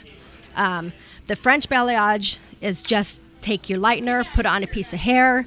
Um, 0.55 0.93
the 1.27 1.35
French 1.35 1.67
balayage 1.67 2.37
is 2.61 2.81
just 2.81 3.19
take 3.41 3.69
your 3.69 3.77
lightener, 3.77 4.25
put 4.33 4.45
it 4.45 4.49
on 4.49 4.63
a 4.63 4.67
piece 4.67 4.93
of 4.93 4.99
hair, 4.99 5.45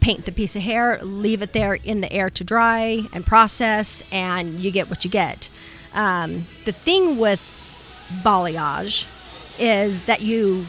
paint 0.00 0.24
the 0.24 0.32
piece 0.32 0.56
of 0.56 0.62
hair, 0.62 0.98
leave 1.02 1.40
it 1.40 1.52
there 1.52 1.74
in 1.74 2.00
the 2.00 2.12
air 2.12 2.30
to 2.30 2.42
dry 2.42 3.04
and 3.12 3.24
process, 3.24 4.02
and 4.10 4.58
you 4.58 4.72
get 4.72 4.90
what 4.90 5.04
you 5.04 5.10
get. 5.10 5.48
Um, 5.94 6.48
the 6.64 6.72
thing 6.72 7.16
with 7.16 7.48
balayage 8.24 9.04
is 9.58 10.02
that 10.02 10.20
you 10.20 10.66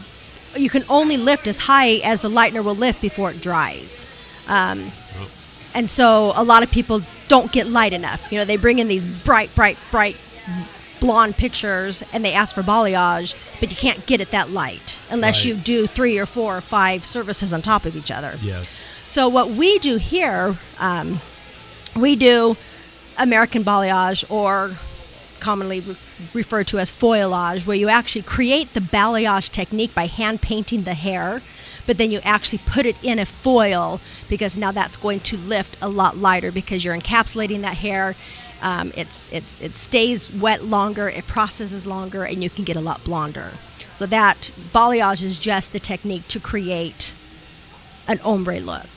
you 0.56 0.68
can 0.68 0.84
only 0.88 1.16
lift 1.16 1.46
as 1.46 1.58
high 1.58 1.94
as 2.04 2.20
the 2.20 2.28
lightener 2.28 2.62
will 2.64 2.74
lift 2.74 3.00
before 3.00 3.30
it 3.30 3.40
dries. 3.40 4.06
Um, 4.48 4.90
and 5.74 5.88
so 5.88 6.32
a 6.36 6.42
lot 6.44 6.62
of 6.62 6.70
people 6.70 7.02
don't 7.28 7.52
get 7.52 7.66
light 7.66 7.92
enough. 7.92 8.30
You 8.32 8.38
know, 8.38 8.44
they 8.44 8.56
bring 8.56 8.78
in 8.78 8.88
these 8.88 9.06
bright, 9.06 9.54
bright, 9.54 9.78
bright 9.90 10.16
blonde 11.00 11.36
pictures 11.36 12.02
and 12.12 12.24
they 12.24 12.32
ask 12.32 12.54
for 12.54 12.62
balayage, 12.62 13.34
but 13.58 13.70
you 13.70 13.76
can't 13.76 14.04
get 14.06 14.20
it 14.20 14.30
that 14.32 14.50
light 14.50 14.98
unless 15.10 15.38
Right. 15.38 15.44
you 15.46 15.54
do 15.54 15.86
three 15.86 16.18
or 16.18 16.26
four 16.26 16.56
or 16.58 16.60
five 16.60 17.06
services 17.06 17.52
on 17.52 17.62
top 17.62 17.86
of 17.86 17.96
each 17.96 18.10
other. 18.10 18.38
Yes. 18.42 18.84
So 19.06 19.28
what 19.28 19.50
we 19.50 19.78
do 19.78 19.96
here, 19.96 20.56
um, 20.78 21.20
we 21.96 22.16
do 22.16 22.56
American 23.16 23.64
balayage 23.64 24.24
or 24.30 24.76
commonly 25.40 25.80
re- 25.80 25.96
referred 26.34 26.66
to 26.68 26.78
as 26.78 26.92
foilage, 26.92 27.64
where 27.66 27.76
you 27.76 27.88
actually 27.88 28.22
create 28.22 28.74
the 28.74 28.80
balayage 28.80 29.50
technique 29.50 29.94
by 29.94 30.06
hand 30.06 30.42
painting 30.42 30.82
the 30.84 30.94
hair, 30.94 31.40
but 31.86 31.98
then 31.98 32.10
you 32.10 32.20
actually 32.20 32.60
put 32.66 32.86
it 32.86 32.96
in 33.02 33.18
a 33.18 33.26
foil 33.26 34.00
because 34.28 34.56
now 34.56 34.72
that's 34.72 34.96
going 34.96 35.20
to 35.20 35.36
lift 35.36 35.76
a 35.80 35.88
lot 35.88 36.16
lighter 36.16 36.52
because 36.52 36.84
you're 36.84 36.96
encapsulating 36.96 37.62
that 37.62 37.76
hair. 37.76 38.14
Um, 38.62 38.92
it's 38.96 39.30
it's 39.32 39.60
it 39.60 39.76
stays 39.76 40.30
wet 40.32 40.64
longer, 40.64 41.08
it 41.08 41.26
processes 41.26 41.86
longer, 41.86 42.24
and 42.24 42.42
you 42.42 42.50
can 42.50 42.64
get 42.64 42.76
a 42.76 42.80
lot 42.80 43.02
blonder. 43.04 43.52
So 43.92 44.06
that 44.06 44.50
balayage 44.72 45.22
is 45.22 45.38
just 45.38 45.72
the 45.72 45.80
technique 45.80 46.26
to 46.28 46.40
create 46.40 47.14
an 48.08 48.20
ombre 48.20 48.60
look. 48.60 48.88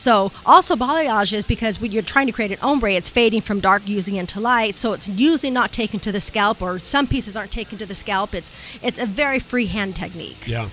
So 0.00 0.32
also 0.46 0.76
balayage 0.76 1.34
is 1.34 1.44
because 1.44 1.78
when 1.78 1.92
you're 1.92 2.02
trying 2.02 2.26
to 2.26 2.32
create 2.32 2.50
an 2.50 2.58
ombre, 2.62 2.94
it's 2.94 3.10
fading 3.10 3.42
from 3.42 3.60
dark 3.60 3.86
using 3.86 4.16
into 4.16 4.40
light, 4.40 4.74
so 4.74 4.94
it's 4.94 5.06
usually 5.06 5.50
not 5.50 5.72
taken 5.72 6.00
to 6.00 6.10
the 6.10 6.22
scalp, 6.22 6.62
or 6.62 6.78
some 6.78 7.06
pieces 7.06 7.36
aren't 7.36 7.50
taken 7.50 7.76
to 7.78 7.84
the 7.84 7.94
scalp. 7.94 8.34
It's 8.34 8.50
it's 8.82 8.98
a 8.98 9.04
very 9.04 9.38
freehand 9.38 9.96
technique. 9.96 10.46
Yeah. 10.46 10.70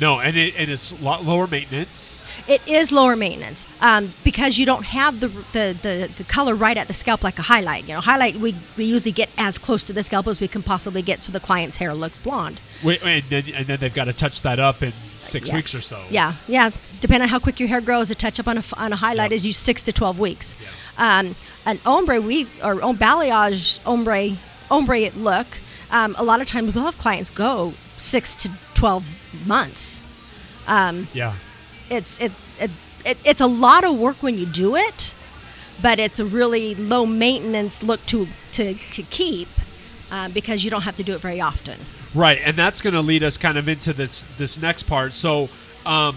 No, 0.00 0.20
and 0.20 0.36
it 0.36 0.54
and 0.56 0.70
it's 0.70 0.90
a 0.92 0.96
lot 0.96 1.24
lower 1.24 1.46
maintenance. 1.46 2.18
It 2.48 2.60
is 2.66 2.90
lower 2.90 3.14
maintenance 3.14 3.68
um, 3.80 4.12
because 4.24 4.58
you 4.58 4.66
don't 4.66 4.84
have 4.86 5.20
the, 5.20 5.28
the, 5.28 5.76
the, 5.80 6.10
the 6.18 6.24
color 6.24 6.56
right 6.56 6.76
at 6.76 6.88
the 6.88 6.94
scalp 6.94 7.22
like 7.22 7.38
a 7.38 7.42
highlight. 7.42 7.84
You 7.86 7.94
know, 7.94 8.00
highlight 8.00 8.34
we, 8.34 8.56
we 8.76 8.84
usually 8.84 9.12
get 9.12 9.30
as 9.38 9.58
close 9.58 9.84
to 9.84 9.92
the 9.92 10.02
scalp 10.02 10.26
as 10.26 10.40
we 10.40 10.48
can 10.48 10.60
possibly 10.60 11.02
get 11.02 11.22
so 11.22 11.30
the 11.30 11.38
client's 11.38 11.76
hair 11.76 11.94
looks 11.94 12.18
blonde. 12.18 12.58
Wait, 12.82 13.00
and 13.04 13.22
then 13.30 13.44
and 13.54 13.66
then 13.68 13.78
they've 13.78 13.94
got 13.94 14.06
to 14.06 14.12
touch 14.12 14.42
that 14.42 14.58
up 14.58 14.82
in 14.82 14.92
six 15.18 15.46
Yes. 15.48 15.54
weeks 15.54 15.74
or 15.74 15.80
so. 15.82 16.02
Yeah, 16.10 16.34
yeah. 16.48 16.70
Depending 17.00 17.22
on 17.22 17.28
how 17.28 17.38
quick 17.38 17.60
your 17.60 17.68
hair 17.68 17.80
grows, 17.80 18.10
a 18.10 18.16
touch 18.16 18.40
up 18.40 18.48
on 18.48 18.58
a, 18.58 18.64
on 18.76 18.92
a 18.92 18.96
highlight 18.96 19.30
Yeah. 19.30 19.36
is 19.36 19.46
you 19.46 19.52
six 19.52 19.84
to 19.84 19.92
twelve 19.92 20.18
weeks. 20.18 20.56
Um, 20.98 21.36
an 21.64 21.78
ombre, 21.86 22.20
we 22.20 22.48
or 22.64 22.82
om- 22.82 22.98
balayage 22.98 23.78
ombre 23.86 24.36
ombre 24.68 25.10
look. 25.10 25.46
Um, 25.92 26.16
a 26.18 26.24
lot 26.24 26.40
of 26.40 26.48
times 26.48 26.74
we'll 26.74 26.84
have 26.86 26.98
clients 26.98 27.30
go 27.30 27.74
six 27.98 28.34
to 28.36 28.50
twelve 28.74 29.04
months. 29.46 30.00
Um, 30.66 31.08
Yeah. 31.12 31.34
it's 31.90 32.18
it's 32.20 32.46
it, 32.60 32.70
it, 33.04 33.18
it's 33.24 33.40
a 33.40 33.46
lot 33.46 33.84
of 33.84 33.98
work 33.98 34.22
when 34.22 34.38
you 34.38 34.46
do 34.46 34.76
it, 34.76 35.14
but 35.80 35.98
it's 35.98 36.18
a 36.20 36.24
really 36.24 36.74
low 36.74 37.04
maintenance 37.06 37.82
look 37.82 38.04
to 38.06 38.28
to, 38.52 38.74
to 38.92 39.02
keep 39.04 39.48
uh, 40.10 40.28
because 40.28 40.62
you 40.64 40.70
don't 40.70 40.82
have 40.82 40.96
to 40.96 41.02
do 41.02 41.14
it 41.14 41.20
very 41.20 41.40
often. 41.40 41.78
Right, 42.14 42.38
and 42.44 42.56
that's 42.56 42.82
going 42.82 42.94
to 42.94 43.00
lead 43.00 43.22
us 43.22 43.36
kind 43.38 43.56
of 43.58 43.68
into 43.68 43.92
this 43.92 44.24
this 44.38 44.60
next 44.60 44.82
part. 44.84 45.14
So, 45.14 45.48
um, 45.86 46.16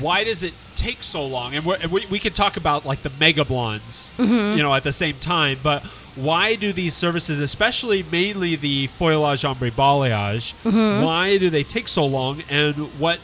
why 0.00 0.24
does 0.24 0.42
it 0.42 0.54
take 0.74 1.02
so 1.02 1.24
long? 1.26 1.54
And, 1.54 1.64
we 1.66 2.06
we 2.10 2.18
could 2.18 2.34
talk 2.34 2.56
about 2.56 2.84
like 2.86 3.02
the 3.02 3.12
mega 3.20 3.44
blondes, 3.44 4.10
Mm-hmm. 4.18 4.56
you 4.56 4.62
know, 4.62 4.74
at 4.74 4.82
the 4.82 4.92
same 4.92 5.16
time. 5.20 5.58
But 5.62 5.84
why 6.16 6.54
do 6.54 6.72
these 6.72 6.94
services, 6.94 7.38
especially 7.38 8.04
mainly 8.04 8.56
the 8.56 8.88
foilage 8.98 9.48
ombre 9.48 9.70
balayage, 9.70 10.54
Mm-hmm. 10.64 11.04
why 11.04 11.38
do 11.38 11.50
they 11.50 11.64
take 11.64 11.88
so 11.88 12.04
long? 12.06 12.42
And 12.48 12.74
what 13.00 13.18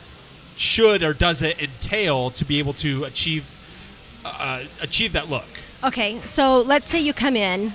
should 0.57 1.03
or 1.03 1.15
does 1.15 1.41
it 1.43 1.59
entail 1.61 2.31
to 2.33 2.45
be 2.45 2.59
able 2.59 2.75
to 2.75 3.05
achieve 3.05 3.45
uh, 4.25 4.65
achieve 4.81 5.13
that 5.13 5.29
look? 5.31 5.45
Okay, 5.83 6.21
so 6.27 6.61
let's 6.61 6.87
say 6.89 7.01
you 7.01 7.15
come 7.15 7.37
in, 7.37 7.73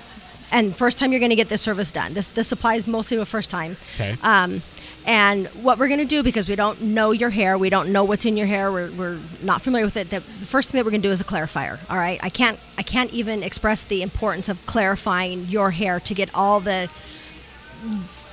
and 0.52 0.76
first 0.76 0.98
time 1.00 1.12
you're 1.12 1.20
going 1.20 1.32
to 1.32 1.36
get 1.36 1.50
this 1.50 1.62
service 1.62 1.92
done. 1.92 2.14
This 2.14 2.30
this 2.30 2.52
applies 2.52 2.86
mostly 2.86 3.18
to 3.18 3.22
a 3.22 3.26
first 3.26 3.50
time. 3.50 3.78
Okay. 3.96 4.16
Um, 4.22 4.62
and 5.06 5.48
what 5.50 5.78
we're 5.78 5.88
going 5.88 6.00
to 6.00 6.06
do 6.06 6.24
because 6.24 6.50
we 6.50 6.56
don't 6.56 6.82
know 6.82 7.12
your 7.12 7.30
hair, 7.30 7.58
we 7.60 7.70
don't 7.70 7.92
know 7.92 8.04
what's 8.04 8.26
in 8.26 8.36
your 8.36 8.48
hair, 8.48 8.72
we're, 8.72 8.92
we're 8.92 9.20
not 9.44 9.62
familiar 9.62 9.86
with 9.86 9.98
it. 9.98 10.10
The, 10.10 10.22
the 10.40 10.46
first 10.48 10.72
thing 10.72 10.80
that 10.80 10.86
we're 10.86 10.92
going 10.92 11.04
to 11.04 11.08
do 11.08 11.12
is 11.12 11.22
a 11.22 11.26
clarifier. 11.26 11.78
All 11.90 11.98
right, 11.98 12.20
I 12.24 12.30
can't 12.30 12.60
I 12.78 12.84
can't 12.84 13.12
even 13.14 13.44
express 13.44 13.84
the 13.84 14.02
importance 14.02 14.50
of 14.50 14.66
clarifying 14.66 15.46
your 15.46 15.72
hair 15.72 16.00
to 16.00 16.14
get 16.14 16.34
all 16.34 16.60
the 16.60 16.90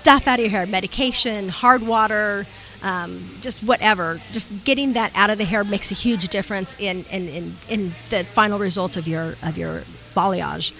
stuff 0.01 0.27
out 0.27 0.39
of 0.39 0.41
your 0.41 0.51
hair, 0.51 0.67
medication, 0.67 1.51
hard 1.51 1.83
water, 1.83 2.47
um, 2.83 3.37
just 3.43 3.63
whatever. 3.63 4.23
Just 4.33 4.49
getting 4.65 4.95
that 4.95 5.13
out 5.15 5.29
of 5.29 5.37
the 5.37 5.45
hair 5.45 5.65
makes 5.65 5.91
a 5.91 5.95
huge 5.95 6.29
difference 6.29 6.75
in 6.79 7.05
in, 7.11 7.29
in, 7.29 7.57
in 7.69 7.95
the 8.09 8.25
final 8.25 8.59
result 8.59 8.97
of 8.97 9.07
your 9.07 9.37
of 9.43 9.59
your 9.59 9.83
balayage. 10.15 10.73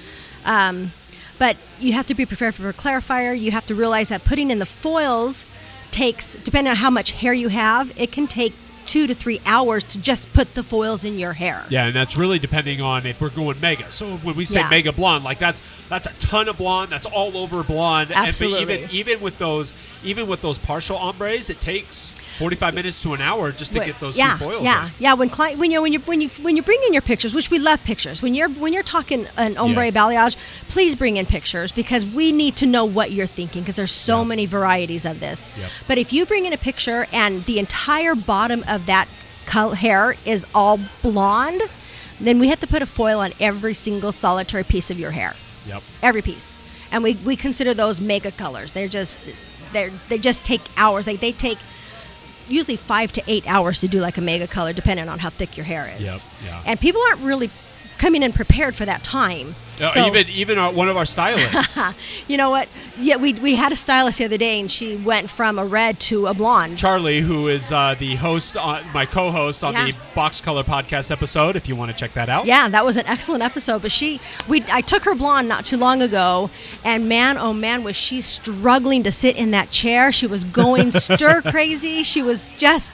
Um, 0.47 0.93
but 1.39 1.57
you 1.79 1.93
have 1.93 2.07
to 2.07 2.15
be 2.15 2.25
prepared 2.25 2.55
for 2.55 2.69
a 2.69 2.73
clarifier. 2.73 3.39
You 3.39 3.51
have 3.51 3.67
to 3.67 3.75
realize 3.75 4.09
that 4.09 4.25
putting 4.25 4.51
in 4.51 4.59
the 4.59 4.67
foils 4.67 5.45
takes, 5.93 6.35
depending 6.35 6.71
on 6.71 6.77
how 6.77 6.91
much 6.91 7.13
hair 7.13 7.33
you 7.33 7.49
have, 7.49 7.93
it 7.99 8.11
can 8.11 8.27
take 8.27 8.55
two 8.85 9.07
to 9.07 9.15
three 9.15 9.41
hours 9.47 9.85
to 9.85 9.99
just 9.99 10.33
put 10.33 10.55
the 10.55 10.63
foils 10.63 11.05
in 11.05 11.17
your 11.19 11.35
hair. 11.35 11.65
Yeah, 11.69 11.87
and 11.87 11.95
that's 11.95 12.17
really 12.17 12.41
depending 12.41 12.81
on 12.81 13.07
if 13.07 13.21
we're 13.21 13.31
going 13.31 13.61
mega. 13.61 13.93
So 13.93 14.17
when 14.19 14.35
we 14.35 14.45
say 14.45 14.59
Yeah. 14.59 14.69
mega 14.71 14.91
blonde, 14.93 15.23
like 15.23 15.39
that's 15.39 15.63
that's 15.89 16.07
a 16.09 16.13
ton 16.19 16.49
of 16.49 16.57
blonde. 16.59 16.91
That's 16.91 17.07
all 17.07 17.37
over 17.37 17.63
blonde. 17.63 18.11
Absolutely. 18.11 18.63
And 18.63 18.71
even 18.71 18.91
even 18.91 19.21
with 19.21 19.39
those 19.39 19.73
even 20.03 20.27
with 20.27 20.43
those 20.43 20.59
partial 20.59 20.97
ombres, 20.97 21.49
it 21.49 21.61
takes 21.61 22.11
forty 22.43 22.57
five 22.57 22.75
minutes 22.75 23.01
to 23.03 23.15
an 23.15 23.21
hour 23.21 23.53
just 23.53 23.73
to 23.73 23.79
get 23.85 23.99
those 24.01 24.17
yeah, 24.19 24.33
two 24.33 24.45
foils. 24.45 24.63
Yeah, 24.65 24.87
in. 24.87 24.93
yeah. 24.99 25.15
When 25.15 25.31
client, 25.31 25.59
when 25.59 25.71
you 25.71 25.81
when 25.81 25.93
you 25.93 26.01
when 26.01 26.21
you 26.21 26.29
when 26.43 26.57
you 26.57 26.63
bring 26.63 26.81
in 26.87 26.93
your 26.93 27.03
pictures, 27.03 27.35
which 27.35 27.51
we 27.51 27.59
love 27.59 27.83
pictures. 27.85 28.21
When 28.21 28.35
you're 28.35 28.49
when 28.49 28.73
you're 28.73 28.83
talking 28.83 29.27
an 29.37 29.57
ombre 29.57 29.87
Yes. 29.87 29.95
balayage, 29.95 30.37
please 30.69 30.95
bring 30.95 31.17
in 31.17 31.27
pictures 31.27 31.73
because 31.73 32.05
we 32.05 32.33
need 32.33 32.57
to 32.57 32.67
know 32.67 32.85
what 32.85 33.13
you're 33.13 33.27
thinking 33.27 33.63
because 33.63 33.77
there's 33.77 33.93
so 33.93 34.19
Yep. 34.19 34.27
many 34.27 34.47
varieties 34.47 35.05
of 35.05 35.21
this. 35.21 35.49
Yep. 35.59 35.71
But 35.89 35.99
if 35.99 36.13
you 36.13 36.27
bring 36.27 36.45
in 36.47 36.53
a 36.53 36.59
picture 36.59 37.07
and 37.13 37.45
the 37.45 37.59
entire 37.59 38.15
bottom 38.15 38.65
of 38.69 38.87
that 38.87 39.09
hair 39.77 40.17
is 40.25 40.47
all 40.55 40.79
blonde, 41.03 41.63
then 42.21 42.39
we 42.39 42.49
have 42.49 42.61
to 42.61 42.67
put 42.67 42.81
a 42.83 42.87
foil 42.87 43.19
on 43.21 43.33
every 43.41 43.75
single 43.75 44.13
solitary 44.13 44.65
piece 44.65 44.91
of 44.91 44.99
your 44.99 45.11
hair 45.11 45.35
Yep. 45.67 45.83
every 46.03 46.23
piece 46.23 46.57
and 46.91 47.03
we, 47.03 47.15
we 47.25 47.37
consider 47.37 47.75
those 47.75 48.01
mega 48.01 48.31
colors 48.33 48.73
they're 48.73 48.89
just 48.89 49.21
they're 49.73 49.91
they 50.09 50.19
just 50.19 50.45
take 50.45 50.61
hours 50.77 51.05
they, 51.05 51.17
they 51.17 51.33
take 51.33 51.59
usually 52.53 52.77
five 52.77 53.13
to 53.13 53.23
eight 53.27 53.45
hours 53.47 53.81
to 53.81 53.89
do 53.89 54.01
like 54.01 54.17
a 54.19 54.21
mega 54.21 54.47
color 54.47 54.73
depending 54.73 55.09
on 55.09 55.19
how 55.19 55.31
thick 55.31 55.57
your 55.57 55.65
hair 55.65 55.93
is 55.97 56.03
Yep, 56.03 56.21
yeah. 56.45 56.63
and 56.67 56.81
people 56.81 57.01
aren't 57.09 57.21
really 57.23 57.51
coming 57.99 58.23
in 58.23 58.33
prepared 58.33 58.75
for 58.75 58.85
that 58.85 59.03
time 59.05 59.55
Uh, 59.83 59.89
So- 59.91 60.07
even 60.07 60.29
even 60.29 60.59
our, 60.59 60.73
one 60.73 60.89
of 60.89 60.97
our 60.97 61.05
stylists. 61.07 61.79
you 62.29 62.37
know 62.37 62.51
what 62.51 62.69
yeah 62.99 63.17
we, 63.17 63.33
we 63.35 63.55
had 63.57 63.73
a 63.73 63.77
stylist 63.77 64.19
the 64.19 64.25
other 64.25 64.37
day 64.39 64.61
and 64.61 64.71
she 64.71 64.97
went 64.97 65.29
from 65.31 65.59
a 65.59 65.65
red 65.65 65.99
to 66.01 66.27
a 66.27 66.35
blonde 66.35 66.79
Charlie, 66.79 67.21
who 67.21 67.49
is 67.49 67.73
uh, 67.73 67.95
the 67.99 68.15
host, 68.17 68.57
on, 68.57 68.85
my 68.93 69.07
co-host 69.07 69.65
on 69.65 69.73
Yeah. 69.75 69.87
the 69.87 69.95
Box 70.15 70.41
Color 70.41 70.63
podcast 70.65 71.11
episode, 71.11 71.57
if 71.57 71.69
you 71.69 71.75
want 71.77 71.91
to 71.91 71.97
check 71.97 72.13
that 72.15 72.29
out. 72.29 72.47
Yeah, 72.47 72.69
that 72.69 72.85
was 72.85 72.97
an 72.97 73.07
excellent 73.07 73.43
episode. 73.43 73.83
But 73.83 73.93
she, 73.93 74.21
we, 74.49 74.63
I 74.71 74.81
took 74.83 75.05
her 75.05 75.15
blonde 75.15 75.49
not 75.49 75.65
too 75.65 75.77
long 75.79 76.03
ago, 76.03 76.51
and 76.85 77.09
man, 77.09 77.39
oh 77.39 77.53
man, 77.53 77.83
was 77.83 77.97
she 77.97 78.21
struggling 78.21 79.03
to 79.05 79.13
sit 79.13 79.37
in 79.37 79.51
that 79.53 79.71
chair. 79.71 80.13
She 80.13 80.27
was 80.27 80.45
going 80.45 80.91
stir 81.09 81.41
crazy. 81.43 82.03
She 82.03 82.23
was 82.23 82.53
just 82.59 82.93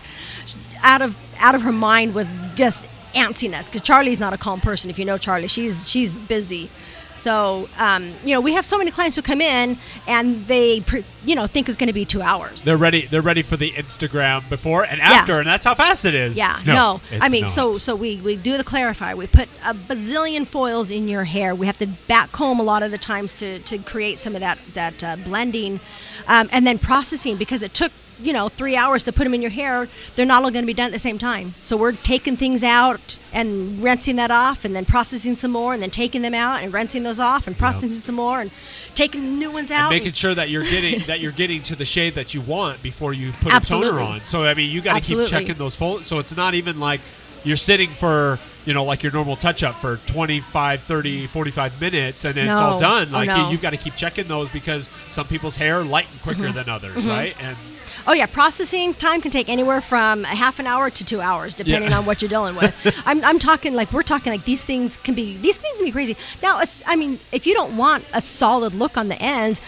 out 0.82 1.02
of 1.02 1.16
out 1.38 1.54
of 1.54 1.62
her 1.62 1.72
mind 1.72 2.14
with 2.14 2.28
just 2.56 2.84
antsiness. 3.14 3.66
Because 3.66 3.82
Charlie's 3.82 4.20
not 4.20 4.32
a 4.32 4.38
calm 4.38 4.60
person. 4.60 4.90
If 4.90 4.98
you 4.98 5.04
know 5.04 5.18
Charlie, 5.18 5.48
she's 5.48 5.88
she's 5.88 6.18
busy. 6.20 6.70
So 7.18 7.68
um, 7.78 8.14
you 8.24 8.32
know, 8.32 8.40
we 8.40 8.52
have 8.54 8.64
so 8.64 8.78
many 8.78 8.90
clients 8.90 9.16
who 9.16 9.22
come 9.22 9.40
in 9.40 9.76
and 10.06 10.46
they, 10.46 10.80
pre- 10.80 11.04
you 11.24 11.34
know, 11.34 11.46
think 11.46 11.68
it's 11.68 11.76
going 11.76 11.88
to 11.88 11.92
be 11.92 12.04
two 12.04 12.22
hours. 12.22 12.62
They're 12.64 12.76
ready. 12.76 13.06
They're 13.06 13.22
ready 13.22 13.42
for 13.42 13.56
the 13.56 13.72
Instagram 13.72 14.48
before 14.48 14.84
and 14.84 15.00
after, 15.00 15.38
and 15.38 15.46
that's 15.46 15.64
how 15.64 15.74
fast 15.74 16.04
it 16.04 16.14
is. 16.14 16.36
Yeah, 16.36 16.62
no. 16.64 17.00
I 17.20 17.28
mean, 17.28 17.42
not. 17.42 17.50
so 17.50 17.74
so 17.74 17.96
we 17.96 18.16
we 18.16 18.36
do 18.36 18.56
the 18.56 18.64
clarify. 18.64 19.14
We 19.14 19.26
put 19.26 19.48
a 19.64 19.74
bazillion 19.74 20.46
foils 20.46 20.90
in 20.90 21.08
your 21.08 21.24
hair. 21.24 21.54
We 21.54 21.66
have 21.66 21.78
to 21.78 21.86
back 21.86 22.32
comb 22.32 22.60
a 22.60 22.62
lot 22.64 22.82
of 22.82 22.90
the 22.90 22.98
times 22.98 23.34
to 23.36 23.58
to 23.60 23.78
create 23.78 24.18
some 24.18 24.34
of 24.34 24.40
that 24.40 24.58
that 24.74 25.02
uh, 25.02 25.16
blending, 25.16 25.80
um, 26.28 26.48
and 26.52 26.66
then 26.66 26.78
processing 26.78 27.36
because 27.36 27.62
it 27.62 27.74
took 27.74 27.92
you 28.20 28.32
know 28.32 28.48
three 28.48 28.76
hours 28.76 29.04
to 29.04 29.12
put 29.12 29.24
them 29.24 29.34
in 29.34 29.42
your 29.42 29.50
hair. 29.50 29.88
They're 30.16 30.26
not 30.26 30.42
all 30.44 30.50
going 30.50 30.62
to 30.64 30.66
be 30.66 30.74
done 30.74 30.86
at 30.86 30.92
the 30.92 30.98
same 30.98 31.18
time. 31.18 31.54
So 31.62 31.76
we're 31.76 31.92
taking 31.92 32.36
things 32.36 32.62
out 32.62 33.16
and 33.32 33.82
rinsing 33.82 34.16
that 34.16 34.30
off, 34.30 34.64
and 34.64 34.74
then 34.74 34.84
processing 34.84 35.36
some 35.36 35.50
more, 35.50 35.74
and 35.74 35.82
then 35.82 35.90
taking 35.90 36.22
them 36.22 36.34
out 36.34 36.62
and 36.62 36.72
rinsing 36.72 37.02
those 37.02 37.18
off, 37.20 37.46
and 37.46 37.56
processing 37.56 37.90
some 37.90 38.14
more, 38.14 38.40
and 38.40 38.50
taking 38.94 39.38
new 39.38 39.50
ones 39.50 39.70
out. 39.70 39.92
and 39.92 40.00
making 40.00 40.12
sure 40.12 40.34
that 40.34 40.48
you're 40.50 40.64
getting 40.64 41.00
that 41.06 41.20
you're 41.20 41.32
getting 41.32 41.62
to 41.64 41.76
the 41.76 41.84
shade 41.84 42.14
that 42.14 42.34
you 42.34 42.40
want 42.40 42.82
before 42.82 43.12
you 43.12 43.32
put 43.40 43.52
a 43.52 43.60
toner 43.60 44.00
on. 44.00 44.20
So 44.22 44.44
I 44.44 44.54
mean, 44.54 44.70
you 44.70 44.80
got 44.80 44.94
to 44.94 45.00
keep 45.00 45.18
checking 45.28 45.54
those 45.56 45.74
fold. 45.76 46.06
So 46.06 46.18
it's 46.18 46.36
not 46.36 46.54
even 46.54 46.80
like 46.80 47.00
you're 47.44 47.56
sitting 47.56 47.90
for 47.90 48.38
you 48.68 48.74
know, 48.74 48.84
like 48.84 49.02
your 49.02 49.12
normal 49.12 49.34
touch 49.34 49.62
up 49.62 49.76
for 49.80 49.96
25, 50.08 50.82
30, 50.82 51.26
45 51.26 51.80
minutes 51.80 52.24
and 52.26 52.34
then 52.34 52.48
it's 52.50 52.60
all 52.60 52.74
No. 52.74 52.80
done. 52.80 53.08
Oh, 53.10 53.12
Like 53.12 53.26
no. 53.28 53.34
Mm-hmm. 53.34 53.44
you, 53.46 53.52
you've 53.52 53.62
got 53.62 53.70
to 53.70 53.76
keep 53.78 53.96
checking 53.96 54.28
those 54.28 54.48
because 54.50 54.90
some 55.08 55.26
people's 55.26 55.56
hair 55.56 55.82
lighten 55.82 56.18
quicker 56.22 56.52
than 56.52 56.68
others, 56.68 57.06
right? 57.06 57.34
And 57.42 57.56
Oh 58.06 58.12
yeah, 58.12 58.26
processing 58.26 58.94
time 58.94 59.20
can 59.20 59.30
take 59.30 59.48
anywhere 59.48 59.80
from 59.80 60.24
a 60.24 60.28
half 60.28 60.58
an 60.60 60.66
hour 60.66 60.88
to 60.88 61.04
two 61.04 61.20
hours, 61.20 61.52
depending 61.54 61.90
Yeah. 61.90 61.98
on 61.98 62.06
what 62.06 62.22
you're 62.22 62.28
dealing 62.28 62.56
with. 62.56 62.74
I'm, 63.06 63.22
I'm 63.24 63.38
talking 63.38 63.74
like 63.74 63.92
we're 63.92 64.02
talking 64.02 64.32
like 64.32 64.44
these 64.44 64.62
things 64.64 64.96
can 64.98 65.14
be 65.14 65.36
these 65.38 65.56
things 65.56 65.76
can 65.76 65.84
be 65.86 65.92
crazy. 65.92 66.16
Now, 66.42 66.60
I 66.86 66.96
mean, 66.96 67.18
if 67.32 67.46
you 67.46 67.54
don't 67.54 67.76
want 67.76 68.04
a 68.14 68.22
solid 68.22 68.74
look 68.74 68.96
on 68.96 69.08
the 69.08 69.20
ends, 69.20 69.60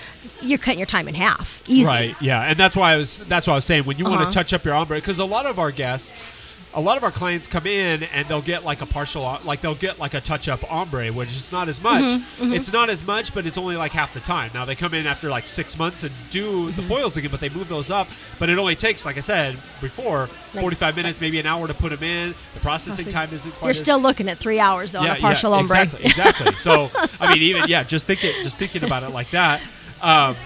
you're 0.42 0.59
cutting 0.59 0.78
your 0.78 0.87
time 0.87 1.09
in 1.09 1.14
half. 1.14 1.61
Easy. 1.69 1.85
Right. 1.87 2.14
Yeah, 2.21 2.42
and 2.42 2.59
that's 2.59 2.76
why 2.76 2.92
I 2.92 2.97
was 2.97 3.19
that's 3.28 3.47
why 3.47 3.54
I 3.54 3.57
was 3.57 3.64
saying 3.64 3.85
when 3.85 3.97
you 3.99 4.04
want 4.04 4.21
Uh-huh. 4.21 4.30
to 4.30 4.35
touch 4.35 4.52
up 4.52 4.64
your 4.64 4.75
ombre 4.75 4.99
because 4.99 5.19
a 5.19 5.25
lot 5.25 5.45
of 5.47 5.59
our 5.59 5.71
guests, 5.73 6.28
a 6.72 6.80
lot 6.80 6.96
of 6.96 7.02
our 7.02 7.10
clients 7.10 7.48
come 7.48 7.66
in 7.66 8.04
and 8.04 8.28
they'll 8.28 8.40
get 8.40 8.64
like 8.64 8.80
a 8.80 8.86
partial 8.86 9.22
like 9.44 9.60
they'll 9.60 9.74
get 9.74 9.98
like 9.98 10.14
a 10.14 10.20
touch 10.20 10.46
up 10.48 10.70
ombre, 10.72 11.08
which 11.12 11.30
is 11.30 11.50
not 11.50 11.68
as 11.68 11.82
much. 11.82 12.04
Mm-hmm, 12.04 12.52
It's 12.52 12.72
not 12.72 12.88
as 12.88 13.04
much, 13.04 13.34
but 13.34 13.44
it's 13.44 13.58
only 13.58 13.74
like 13.76 13.90
half 13.90 14.14
the 14.14 14.20
time. 14.20 14.52
Now 14.54 14.64
they 14.64 14.76
come 14.76 14.94
in 14.94 15.04
after 15.06 15.28
like 15.30 15.48
six 15.48 15.76
months 15.78 16.04
and 16.04 16.12
do 16.30 16.50
Mm-hmm. 16.70 16.76
the 16.80 16.86
foils 16.86 17.16
again, 17.16 17.30
but 17.32 17.40
they 17.40 17.48
move 17.48 17.68
those 17.68 17.90
up. 17.90 18.06
But 18.38 18.50
it 18.50 18.58
only 18.58 18.76
takes, 18.76 19.04
like 19.04 19.16
I 19.16 19.20
said 19.20 19.56
before, 19.80 20.28
Like- 20.54 20.60
forty 20.62 20.76
five 20.76 20.94
minutes, 20.94 21.20
maybe 21.20 21.40
an 21.40 21.46
hour 21.46 21.66
to 21.66 21.74
put 21.74 21.90
them 21.90 22.04
in. 22.04 22.34
The 22.54 22.60
processing 22.60 23.10
time 23.10 23.30
isn't 23.32 23.50
quite. 23.52 23.62
You're 23.66 23.70
as- 23.70 23.80
still 23.80 23.98
looking 23.98 24.28
at 24.28 24.38
three 24.38 24.60
hours 24.60 24.92
though 24.92 25.00
on 25.00 25.10
a 25.10 25.16
partial 25.16 25.52
ombre. 25.54 25.82
Exactly, 25.82 26.04
exactly. 26.06 26.54
so 26.56 26.90
I 27.18 27.32
mean, 27.34 27.42
even 27.42 27.68
yeah, 27.68 27.82
just 27.82 28.06
thinking, 28.06 28.32
just 28.44 28.58
thinking 28.60 28.84
about 28.84 29.02
it 29.02 29.08
like 29.10 29.30
that. 29.30 29.60
Um, 30.00 30.36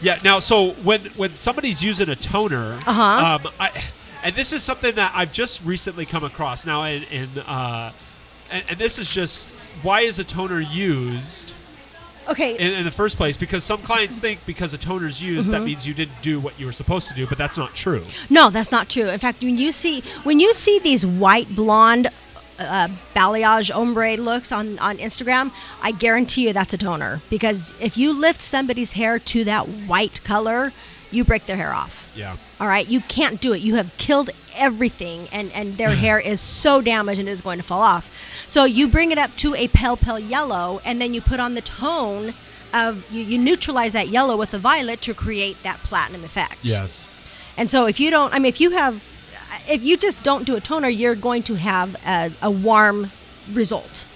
yeah. 0.00 0.20
Now, 0.22 0.38
so 0.38 0.70
when 0.84 1.00
when 1.16 1.34
somebody's 1.34 1.82
using 1.82 2.08
a 2.10 2.16
toner, 2.16 2.78
Uh-huh. 2.86 3.02
um, 3.02 3.52
I, 3.58 3.82
and 4.24 4.34
this 4.34 4.52
is 4.52 4.62
something 4.62 4.94
that 4.96 5.12
I've 5.14 5.32
just 5.32 5.62
recently 5.62 6.06
come 6.06 6.24
across 6.24 6.66
now, 6.66 6.82
in, 6.84 7.02
in 7.04 7.28
uh, 7.38 7.92
and, 8.50 8.64
and 8.70 8.78
this 8.78 8.98
is 8.98 9.08
just 9.08 9.50
why 9.82 10.00
is 10.00 10.18
a 10.18 10.24
toner 10.24 10.60
used 10.60 11.54
Okay. 12.26 12.56
in, 12.58 12.72
in 12.72 12.84
the 12.84 12.90
first 12.90 13.16
place? 13.18 13.36
Because 13.36 13.62
some 13.64 13.82
clients 13.82 14.16
think 14.18 14.40
because 14.46 14.72
a 14.72 14.78
toner's 14.78 15.20
used, 15.20 15.42
Mm-hmm. 15.42 15.50
that 15.52 15.62
means 15.62 15.86
you 15.86 15.92
didn't 15.94 16.20
do 16.22 16.40
what 16.40 16.58
you 16.58 16.64
were 16.66 16.72
supposed 16.72 17.06
to 17.08 17.14
do, 17.14 17.26
but 17.26 17.36
that's 17.36 17.58
not 17.58 17.74
true. 17.74 18.02
No, 18.30 18.48
that's 18.50 18.70
not 18.72 18.88
true. 18.88 19.08
In 19.08 19.18
fact, 19.18 19.42
when 19.42 19.58
you 19.58 19.72
see 19.72 20.02
when 20.24 20.40
you 20.40 20.54
see 20.54 20.78
these 20.78 21.04
white 21.04 21.54
blonde 21.54 22.08
uh, 22.58 22.88
balayage 23.16 23.74
ombre 23.74 24.16
looks 24.16 24.52
on 24.52 24.78
on 24.78 24.96
Instagram, 24.98 25.52
I 25.82 25.90
guarantee 25.92 26.46
you 26.46 26.52
that's 26.54 26.72
a 26.72 26.78
toner 26.78 27.20
because 27.28 27.74
if 27.80 27.96
you 27.98 28.18
lift 28.18 28.40
somebody's 28.40 28.92
hair 28.92 29.18
to 29.18 29.44
that 29.44 29.64
white 29.86 30.22
color, 30.24 30.72
you 31.14 31.24
break 31.24 31.46
their 31.46 31.56
hair 31.56 31.72
off. 31.72 32.10
Yeah. 32.16 32.36
All 32.60 32.66
right, 32.68 32.86
you 32.86 33.00
can't 33.00 33.40
do 33.40 33.52
it. 33.52 33.60
You 33.62 33.76
have 33.76 33.96
killed 33.96 34.30
everything, 34.54 35.28
and 35.32 35.50
and 35.52 35.76
their 35.76 35.90
hair 36.04 36.18
is 36.18 36.40
so 36.40 36.80
damaged 36.80 37.20
and 37.20 37.28
is 37.28 37.40
going 37.42 37.58
to 37.58 37.64
fall 37.64 37.82
off. 37.82 38.10
So 38.48 38.64
you 38.64 38.88
bring 38.88 39.10
it 39.12 39.18
up 39.18 39.34
to 39.38 39.54
a 39.54 39.68
pale 39.68 39.96
pale 39.96 40.18
yellow, 40.18 40.80
and 40.84 41.00
then 41.00 41.14
you 41.14 41.20
put 41.20 41.40
on 41.40 41.54
the 41.54 41.60
tone 41.62 42.34
of 42.72 43.04
you, 43.10 43.22
you 43.22 43.38
neutralize 43.38 43.92
that 43.92 44.08
yellow 44.08 44.36
with 44.36 44.50
the 44.50 44.58
violet 44.58 45.00
to 45.02 45.14
create 45.14 45.62
that 45.62 45.78
platinum 45.78 46.24
effect. 46.24 46.56
Yes. 46.62 47.16
And 47.56 47.70
so 47.70 47.86
if 47.86 48.00
you 48.00 48.10
don't, 48.10 48.34
I 48.34 48.38
mean, 48.40 48.48
if 48.48 48.60
you 48.60 48.70
have, 48.70 49.02
if 49.68 49.82
you 49.82 49.96
just 49.96 50.22
don't 50.24 50.44
do 50.44 50.56
a 50.56 50.60
toner, 50.60 50.88
you're 50.88 51.14
going 51.14 51.44
to 51.44 51.54
have 51.54 51.94
a, 52.04 52.32
a 52.42 52.50
warm 52.50 53.12
result. 53.52 54.06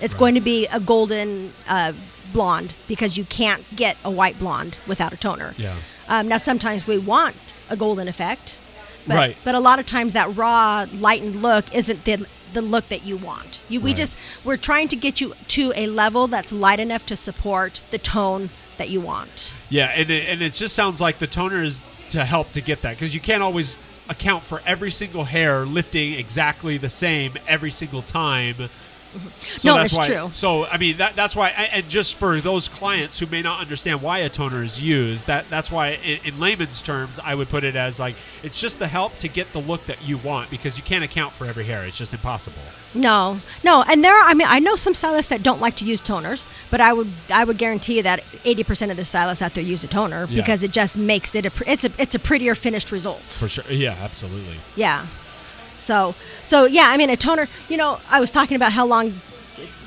It's 0.00 0.14
Right. 0.14 0.18
going 0.18 0.34
to 0.34 0.40
be 0.40 0.66
a 0.66 0.80
golden 0.80 1.52
uh, 1.68 1.92
blonde 2.32 2.72
because 2.88 3.16
you 3.16 3.24
can't 3.24 3.62
get 3.76 3.96
a 4.04 4.10
white 4.10 4.38
blonde 4.40 4.76
without 4.88 5.12
a 5.12 5.16
toner. 5.16 5.54
Yeah. 5.56 5.76
Um, 6.10 6.26
now, 6.28 6.36
sometimes 6.38 6.86
we 6.86 6.98
want 6.98 7.36
a 7.70 7.76
golden 7.76 8.08
effect, 8.08 8.58
but, 9.06 9.14
Right. 9.14 9.36
but 9.44 9.54
a 9.54 9.60
lot 9.60 9.78
of 9.78 9.86
times 9.86 10.12
that 10.12 10.36
raw, 10.36 10.84
lightened 10.92 11.40
look 11.40 11.72
isn't 11.74 12.04
the 12.04 12.26
the 12.52 12.60
look 12.60 12.88
that 12.88 13.04
you 13.04 13.16
want. 13.16 13.60
You, 13.68 13.80
we 13.80 13.90
Right. 13.90 13.96
just 13.98 14.18
we're 14.42 14.56
trying 14.56 14.88
to 14.88 14.96
get 14.96 15.20
you 15.20 15.34
to 15.46 15.72
a 15.76 15.86
level 15.86 16.26
that's 16.26 16.50
light 16.50 16.80
enough 16.80 17.06
to 17.06 17.14
support 17.14 17.80
the 17.92 17.98
tone 17.98 18.50
that 18.76 18.88
you 18.88 19.00
want. 19.00 19.52
Yeah, 19.68 19.84
and 19.94 20.10
it, 20.10 20.28
and 20.28 20.42
it 20.42 20.52
just 20.54 20.74
sounds 20.74 21.00
like 21.00 21.20
the 21.20 21.28
toner 21.28 21.62
is 21.62 21.84
to 22.08 22.24
help 22.24 22.50
to 22.54 22.60
get 22.60 22.82
that 22.82 22.96
because 22.98 23.14
you 23.14 23.20
can't 23.20 23.40
always 23.40 23.76
account 24.08 24.42
for 24.42 24.62
every 24.66 24.90
single 24.90 25.26
hair 25.26 25.64
lifting 25.64 26.14
exactly 26.14 26.76
the 26.76 26.88
same 26.88 27.34
every 27.46 27.70
single 27.70 28.02
time. 28.02 28.68
So. 29.56 29.68
No, 29.70 29.74
that's 29.76 29.92
it's 29.92 29.98
why, 29.98 30.06
true. 30.06 30.30
So 30.32 30.66
I 30.66 30.76
mean 30.76 30.98
that 30.98 31.16
that's 31.16 31.34
why, 31.34 31.48
and 31.50 31.72
and 31.72 31.88
just 31.88 32.14
for 32.14 32.40
those 32.40 32.68
clients 32.68 33.18
who 33.18 33.26
may 33.26 33.42
not 33.42 33.60
understand 33.60 34.02
why 34.02 34.18
a 34.18 34.28
toner 34.28 34.62
is 34.62 34.80
used, 34.80 35.26
that 35.26 35.46
that's 35.50 35.70
why 35.70 35.98
in, 36.04 36.20
in 36.24 36.40
layman's 36.40 36.80
terms 36.82 37.18
I 37.22 37.34
would 37.34 37.48
put 37.48 37.64
it 37.64 37.74
as 37.74 37.98
like 37.98 38.14
it's 38.42 38.60
just 38.60 38.78
the 38.78 38.86
help 38.88 39.16
to 39.18 39.28
get 39.28 39.52
the 39.52 39.60
look 39.60 39.86
that 39.86 40.02
you 40.06 40.18
want 40.18 40.50
because 40.50 40.76
you 40.78 40.84
can't 40.84 41.02
account 41.02 41.32
for 41.32 41.46
every 41.46 41.64
hair. 41.64 41.84
It's 41.84 41.98
just 41.98 42.12
impossible. 42.14 42.62
No, 42.94 43.40
no, 43.64 43.82
and 43.82 44.04
there. 44.04 44.16
Are, 44.16 44.28
I 44.28 44.34
mean, 44.34 44.48
I 44.48 44.58
know 44.58 44.76
some 44.76 44.94
stylists 44.94 45.30
that 45.30 45.42
don't 45.42 45.60
like 45.60 45.76
to 45.76 45.84
use 45.84 46.00
toners, 46.00 46.44
but 46.70 46.80
I 46.80 46.92
would, 46.92 47.08
I 47.32 47.44
would 47.44 47.58
guarantee 47.58 47.96
you 47.96 48.02
that 48.02 48.24
eighty 48.44 48.64
percent 48.64 48.90
of 48.90 48.96
the 48.96 49.04
stylists 49.04 49.42
out 49.42 49.54
there 49.54 49.62
use 49.64 49.84
a 49.84 49.88
toner 49.88 50.26
Yeah. 50.28 50.40
because 50.42 50.62
it 50.62 50.72
just 50.72 50.96
makes 50.96 51.34
it 51.34 51.46
a, 51.46 51.52
it's 51.66 51.84
a, 51.84 51.90
it's 51.98 52.14
a 52.14 52.18
prettier 52.18 52.54
finished 52.54 52.90
result. 52.90 53.22
For 53.22 53.48
sure. 53.48 53.64
Yeah, 53.70 53.96
absolutely. 54.00 54.56
Yeah. 54.76 55.06
So, 55.90 56.14
so 56.44 56.66
yeah, 56.66 56.84
I 56.86 56.96
mean, 56.96 57.10
a 57.10 57.16
toner. 57.16 57.48
You 57.68 57.76
know, 57.76 57.98
I 58.08 58.20
was 58.20 58.30
talking 58.30 58.54
about 58.54 58.72
how 58.72 58.86
long 58.86 59.20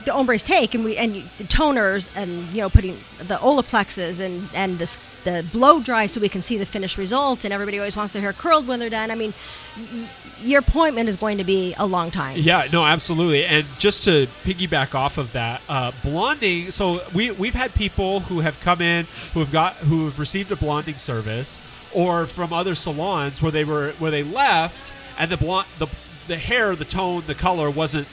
the 0.04 0.14
ombres 0.14 0.44
take, 0.44 0.76
and 0.76 0.84
we 0.84 0.98
and 0.98 1.16
the 1.38 1.46
toners, 1.46 2.10
and 2.14 2.46
you 2.50 2.58
know, 2.58 2.70
putting 2.70 2.98
the 3.20 3.38
olaplexes 3.38 4.20
and 4.20 4.50
and 4.54 4.80
the 4.80 4.98
the 5.24 5.46
blow 5.54 5.80
dry 5.80 6.08
so 6.08 6.20
we 6.20 6.28
can 6.28 6.42
see 6.42 6.58
the 6.58 6.66
finished 6.66 6.98
results. 6.98 7.46
And 7.46 7.54
everybody 7.54 7.80
always 7.80 7.96
wants 7.96 8.12
their 8.12 8.22
hair 8.22 8.34
curled 8.34 8.68
when 8.68 8.80
they're 8.80 8.90
done. 8.90 9.12
I 9.12 9.16
mean, 9.16 9.34
y- 9.78 10.10
your 10.42 10.60
appointment 10.60 11.08
is 11.08 11.16
going 11.16 11.38
to 11.38 11.46
be 11.46 11.74
a 11.78 11.86
long 11.86 12.12
time. 12.12 12.36
Yeah, 12.38 12.68
no, 12.70 12.86
absolutely. 12.86 13.46
And 13.46 13.66
just 13.80 14.04
to 14.04 14.28
piggyback 14.44 14.94
off 14.94 15.18
of 15.18 15.32
that, 15.32 15.62
uh, 15.70 15.94
blonding. 16.04 16.72
So 16.72 17.02
we 17.14 17.32
we've 17.32 17.56
had 17.56 17.74
people 17.76 18.20
who 18.20 18.42
have 18.42 18.60
come 18.60 18.82
in 18.82 19.06
who 19.34 19.40
have 19.40 19.54
got 19.54 19.76
who 19.76 20.04
have 20.08 20.20
received 20.20 20.52
a 20.52 20.58
blonding 20.58 20.98
service, 20.98 21.62
or 21.94 22.28
from 22.28 22.52
other 22.52 22.76
salons 22.76 23.42
where 23.42 23.54
they 23.54 23.64
were 23.64 23.94
where 24.00 24.12
they 24.12 24.24
left 24.24 24.92
and 25.18 25.32
the 25.32 25.38
blonde 25.38 25.68
the 25.80 25.88
the 26.28 26.38
hair, 26.38 26.76
the 26.76 26.86
tone, 26.86 27.24
the 27.28 27.36
color 27.36 27.70
wasn't 27.70 28.08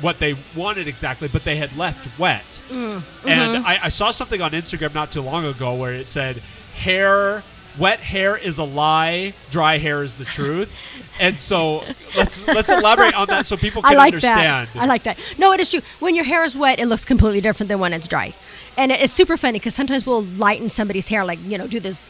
what 0.00 0.18
they 0.18 0.36
wanted 0.56 0.88
exactly, 0.88 1.28
but 1.28 1.44
they 1.44 1.56
had 1.56 1.76
left 1.76 2.18
wet. 2.18 2.60
Mm, 2.68 2.98
mm-hmm. 2.98 3.28
And 3.28 3.66
I, 3.66 3.84
I 3.84 3.88
saw 3.88 4.10
something 4.10 4.40
on 4.40 4.52
Instagram 4.52 4.94
not 4.94 5.10
too 5.10 5.20
long 5.20 5.44
ago 5.44 5.74
where 5.74 5.92
it 5.92 6.08
said, 6.08 6.42
"Hair, 6.76 7.42
wet 7.78 8.00
hair 8.00 8.36
is 8.36 8.58
a 8.58 8.64
lie, 8.64 9.34
dry 9.50 9.78
hair 9.78 10.02
is 10.02 10.14
the 10.14 10.24
truth." 10.24 10.70
and 11.20 11.40
so 11.40 11.84
let's 12.16 12.46
let's 12.46 12.70
elaborate 12.70 13.14
on 13.14 13.26
that 13.28 13.46
so 13.46 13.56
people 13.56 13.82
can 13.82 13.92
I 13.92 13.96
like 13.96 14.14
understand. 14.14 14.68
that. 14.72 14.82
I 14.82 14.86
like 14.86 15.02
that. 15.04 15.18
No, 15.38 15.52
it 15.52 15.60
is 15.60 15.70
true. 15.70 15.80
When 15.98 16.14
your 16.14 16.24
hair 16.24 16.44
is 16.44 16.56
wet, 16.56 16.78
it 16.78 16.86
looks 16.86 17.04
completely 17.04 17.40
different 17.40 17.68
than 17.68 17.78
when 17.78 17.92
it's 17.92 18.08
dry, 18.08 18.34
and 18.76 18.90
it's 18.92 19.12
super 19.12 19.36
funny 19.36 19.58
because 19.58 19.74
sometimes 19.74 20.06
we'll 20.06 20.22
lighten 20.24 20.70
somebody's 20.70 21.08
hair, 21.08 21.24
like 21.24 21.38
you 21.44 21.58
know, 21.58 21.66
do 21.66 21.80
this 21.80 22.06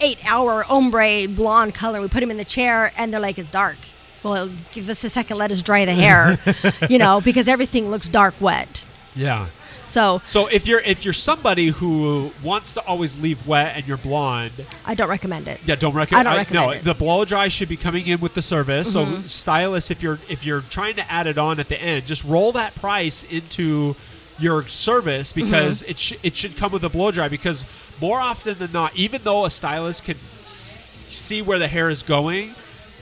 you 0.00 0.06
know, 0.06 0.10
eight-hour 0.10 0.64
ombre 0.68 1.28
blonde 1.28 1.74
color. 1.74 2.00
We 2.00 2.08
put 2.08 2.22
him 2.22 2.30
in 2.30 2.36
the 2.36 2.44
chair, 2.44 2.92
and 2.96 3.12
they're 3.12 3.20
like, 3.20 3.38
"It's 3.38 3.50
dark." 3.50 3.76
Well, 4.22 4.50
give 4.72 4.88
us 4.88 5.02
a 5.04 5.08
second. 5.08 5.38
Let 5.38 5.50
us 5.50 5.62
dry 5.62 5.84
the 5.84 5.94
hair, 5.94 6.38
you 6.90 6.98
know, 6.98 7.20
because 7.20 7.48
everything 7.48 7.90
looks 7.90 8.08
dark 8.08 8.34
wet. 8.40 8.84
yeah. 9.14 9.48
So 9.86 10.22
So 10.24 10.46
if 10.46 10.68
you're 10.68 10.78
if 10.80 11.04
you're 11.04 11.12
somebody 11.12 11.68
who 11.68 12.30
wants 12.44 12.74
to 12.74 12.80
always 12.86 13.18
leave 13.18 13.44
wet 13.44 13.76
and 13.76 13.88
you're 13.88 13.96
blonde, 13.96 14.52
I 14.84 14.94
don't 14.94 15.08
recommend 15.08 15.48
it. 15.48 15.60
Yeah, 15.64 15.74
don't 15.74 15.94
recommend. 15.94 16.28
I 16.28 16.30
don't 16.30 16.38
recommend 16.38 16.66
no, 16.66 16.70
it. 16.70 16.76
Mm-hmm. 16.76 16.86
the 16.86 16.94
blow 16.94 17.24
dry 17.24 17.48
should 17.48 17.68
be 17.68 17.76
coming 17.76 18.06
in 18.06 18.20
with 18.20 18.34
the 18.34 18.42
service. 18.42 18.92
So, 18.92 19.22
stylist, 19.26 19.90
if 19.90 20.00
you're 20.00 20.20
if 20.28 20.44
you're 20.44 20.60
trying 20.60 20.94
to 20.96 21.10
add 21.10 21.26
it 21.26 21.38
on 21.38 21.58
at 21.58 21.68
the 21.68 21.82
end, 21.82 22.06
just 22.06 22.22
roll 22.22 22.52
that 22.52 22.76
price 22.76 23.24
into 23.24 23.96
your 24.40 24.66
service 24.68 25.32
Mm-hmm. 25.32 25.44
because 25.50 25.82
it 25.82 25.98
sh- 25.98 26.14
it 26.22 26.36
should 26.36 26.56
come 26.56 26.72
with 26.72 26.84
a 26.84 26.88
blow 26.88 27.10
dry. 27.10 27.28
Because 27.28 27.64
more 28.00 28.18
often 28.18 28.58
than 28.58 28.72
not, 28.72 28.94
even 28.96 29.22
though 29.22 29.44
a 29.44 29.50
stylist 29.50 30.04
can 30.04 30.16
s- 30.42 30.96
see 31.10 31.42
where 31.42 31.58
the 31.58 31.68
hair 31.68 31.88
is 31.90 32.02
going, 32.02 32.54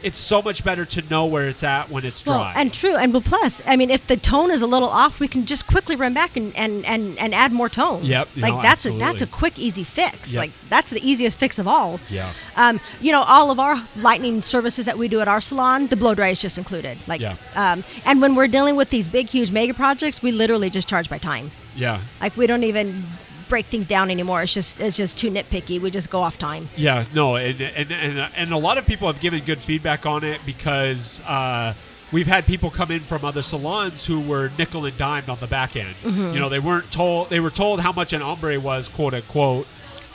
it's 0.02 0.18
so 0.18 0.40
much 0.42 0.64
better 0.64 0.84
to 0.84 1.02
know 1.10 1.26
where 1.26 1.48
it's 1.48 1.62
at 1.62 1.90
when 1.90 2.04
it's 2.04 2.22
dry. 2.22 2.36
Well, 2.36 2.52
and 2.54 2.72
true, 2.72 2.96
and 2.96 3.12
plus, 3.24 3.60
I 3.66 3.76
mean, 3.76 3.90
if 3.90 4.06
the 4.06 4.16
tone 4.16 4.50
is 4.50 4.62
a 4.62 4.66
little 4.66 4.88
off, 4.88 5.20
we 5.20 5.28
can 5.28 5.46
just 5.46 5.66
quickly 5.66 5.96
run 5.96 6.14
back 6.14 6.36
and 6.36 6.54
and 6.56 6.84
and, 6.84 7.18
and 7.18 7.34
add 7.34 7.52
more 7.52 7.68
tone. 7.68 8.04
Yep, 8.04 8.28
like 8.36 8.62
that's 8.62 8.86
a 8.86 8.92
that's 8.92 9.22
a 9.22 9.26
quick, 9.26 9.58
easy 9.58 9.84
fix. 9.84 10.32
Yep. 10.32 10.38
Like 10.38 10.50
that's 10.68 10.90
the 10.90 11.00
easiest 11.08 11.38
fix 11.38 11.58
of 11.58 11.66
all. 11.66 12.00
Yeah. 12.10 12.32
Um, 12.56 12.80
you 13.00 13.12
know, 13.12 13.22
all 13.22 13.50
of 13.50 13.58
our 13.60 13.82
lightning 13.96 14.42
services 14.42 14.86
that 14.86 14.98
we 14.98 15.08
do 15.08 15.20
at 15.20 15.28
our 15.28 15.40
salon, 15.40 15.86
the 15.88 15.96
blow 15.96 16.14
dry 16.14 16.28
is 16.28 16.40
just 16.40 16.58
included. 16.58 16.98
Like, 17.06 17.20
Yeah. 17.20 17.36
um, 17.54 17.84
and 18.04 18.20
when 18.20 18.34
we're 18.34 18.48
dealing 18.48 18.74
with 18.76 18.90
these 18.90 19.06
big, 19.06 19.26
huge 19.28 19.50
mega 19.52 19.74
projects, 19.74 20.22
we 20.22 20.32
literally 20.32 20.68
just 20.70 20.88
charge 20.88 21.08
by 21.08 21.18
time. 21.18 21.50
yeah. 21.76 22.00
Like 22.20 22.36
we 22.36 22.46
don't 22.46 22.64
even 22.64 23.04
break 23.48 23.66
things 23.66 23.86
down 23.86 24.10
anymore. 24.10 24.42
It's 24.42 24.52
just 24.52 24.80
it's 24.80 24.96
just 24.96 25.18
too 25.18 25.30
nitpicky. 25.30 25.80
We 25.80 25.90
just 25.90 26.10
go 26.10 26.20
off 26.20 26.38
time. 26.38 26.68
Yeah, 26.76 27.04
no, 27.14 27.36
and 27.36 27.60
and 27.60 27.90
and, 27.90 28.30
and 28.34 28.52
a 28.52 28.58
lot 28.58 28.78
of 28.78 28.86
people 28.86 29.06
have 29.06 29.20
given 29.20 29.44
good 29.44 29.60
feedback 29.60 30.06
on 30.06 30.24
it 30.24 30.40
because 30.46 31.20
uh, 31.22 31.74
we've 32.12 32.26
had 32.26 32.46
people 32.46 32.70
come 32.70 32.90
in 32.90 33.00
from 33.00 33.24
other 33.24 33.42
salons 33.42 34.04
who 34.04 34.20
were 34.20 34.50
nickel 34.58 34.84
and 34.84 34.96
dimed 34.96 35.28
on 35.28 35.38
the 35.40 35.46
back 35.46 35.76
end. 35.76 35.94
Mm-hmm. 36.02 36.34
You 36.34 36.40
know, 36.40 36.48
they 36.48 36.58
weren't 36.58 36.90
told 36.90 37.30
they 37.30 37.40
were 37.40 37.50
told 37.50 37.80
how 37.80 37.92
much 37.92 38.12
an 38.12 38.22
ombre 38.22 38.58
was, 38.60 38.88
quote 38.88 39.14
unquote. 39.14 39.66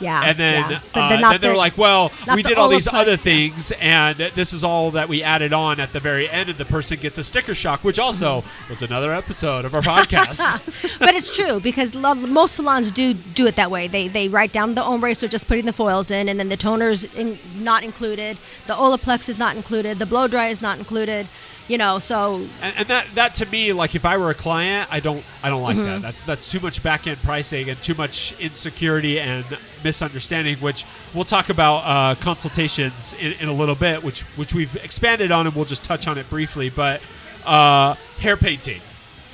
Yeah, 0.04 0.22
and 0.24 0.38
then 0.38 0.70
yeah. 0.70 0.80
Uh, 0.94 1.32
then 1.32 1.42
they're 1.42 1.56
like, 1.56 1.78
well, 1.78 2.12
we 2.36 2.44
the 2.44 2.50
did 2.50 2.58
all 2.58 2.68
these 2.68 2.88
other 2.88 3.16
things, 3.16 3.72
and 3.80 4.18
this 4.18 4.52
is 4.52 4.64
all 4.64 4.92
that 4.92 5.08
we 5.08 5.24
added 5.24 5.54
on 5.54 5.80
at 5.80 5.94
the 5.94 6.00
very 6.02 6.30
end, 6.30 6.50
and 6.50 6.58
the 6.58 6.66
person 6.66 7.00
gets 7.00 7.18
a 7.18 7.24
sticker 7.24 7.56
shock, 7.56 7.84
which 7.84 8.00
also 8.00 8.44
was 8.70 8.82
another 8.82 9.14
episode 9.14 9.64
of 9.64 9.74
our 9.76 9.82
podcast. 9.82 10.40
but 11.00 11.16
it's 11.16 11.34
true 11.34 11.62
because 11.62 11.96
lo- 11.96 12.14
most 12.16 12.56
salons 12.56 12.92
do 12.92 13.14
do 13.14 13.48
it 13.48 13.56
that 13.56 13.72
way. 13.72 13.88
They 13.88 14.10
they 14.10 14.28
write 14.28 14.52
down 14.52 14.76
the 14.76 14.84
ombre, 14.84 15.16
so 15.16 15.28
just 15.28 15.48
putting 15.48 15.66
the 15.66 15.74
foils 15.74 16.12
in, 16.12 16.28
and 16.28 16.38
then 16.38 16.50
the 16.50 16.58
toner's 16.58 17.06
in, 17.16 17.40
not 17.56 17.84
included. 17.84 18.38
The 18.68 18.74
Olaplex 18.74 19.30
is 19.30 19.38
not 19.38 19.56
included. 19.56 20.00
The 20.00 20.06
blow 20.06 20.28
dry 20.28 20.50
is 20.50 20.62
not 20.62 20.78
included. 20.78 21.28
You 21.70 21.78
know, 21.78 22.00
so 22.00 22.46
and, 22.62 22.76
and 22.78 22.88
that 22.90 23.08
that 23.16 23.36
to 23.36 23.46
me, 23.46 23.72
like 23.72 23.96
if 23.96 24.04
I 24.04 24.18
were 24.18 24.30
a 24.30 24.34
client, 24.36 24.90
I 24.92 25.00
don't 25.00 25.24
I 25.42 25.50
don't 25.50 25.62
like 25.62 25.78
Mm-hmm. 25.78 25.86
that. 25.86 26.02
That's 26.02 26.24
that's 26.24 26.52
too 26.52 26.60
much 26.60 26.84
back 26.84 27.08
end 27.08 27.20
pricing 27.24 27.70
and 27.70 27.82
too 27.82 27.94
much 27.96 28.34
insecurity 28.40 29.18
and 29.20 29.46
misunderstanding. 29.82 30.58
Which 30.58 30.84
we'll 31.14 31.24
talk 31.24 31.48
about 31.50 31.78
uh, 31.86 32.16
consultations 32.22 33.14
in, 33.20 33.32
in 33.40 33.48
a 33.48 33.54
little 33.54 33.76
bit, 33.76 34.04
which 34.04 34.22
which 34.36 34.54
we've 34.54 34.76
expanded 34.84 35.32
on, 35.32 35.48
and 35.48 35.56
we'll 35.56 35.64
just 35.64 35.86
touch 35.86 36.06
on 36.06 36.18
it 36.18 36.30
briefly. 36.30 36.70
But 36.70 37.02
uh, 37.46 37.94
hair 38.20 38.36
painting, 38.36 38.82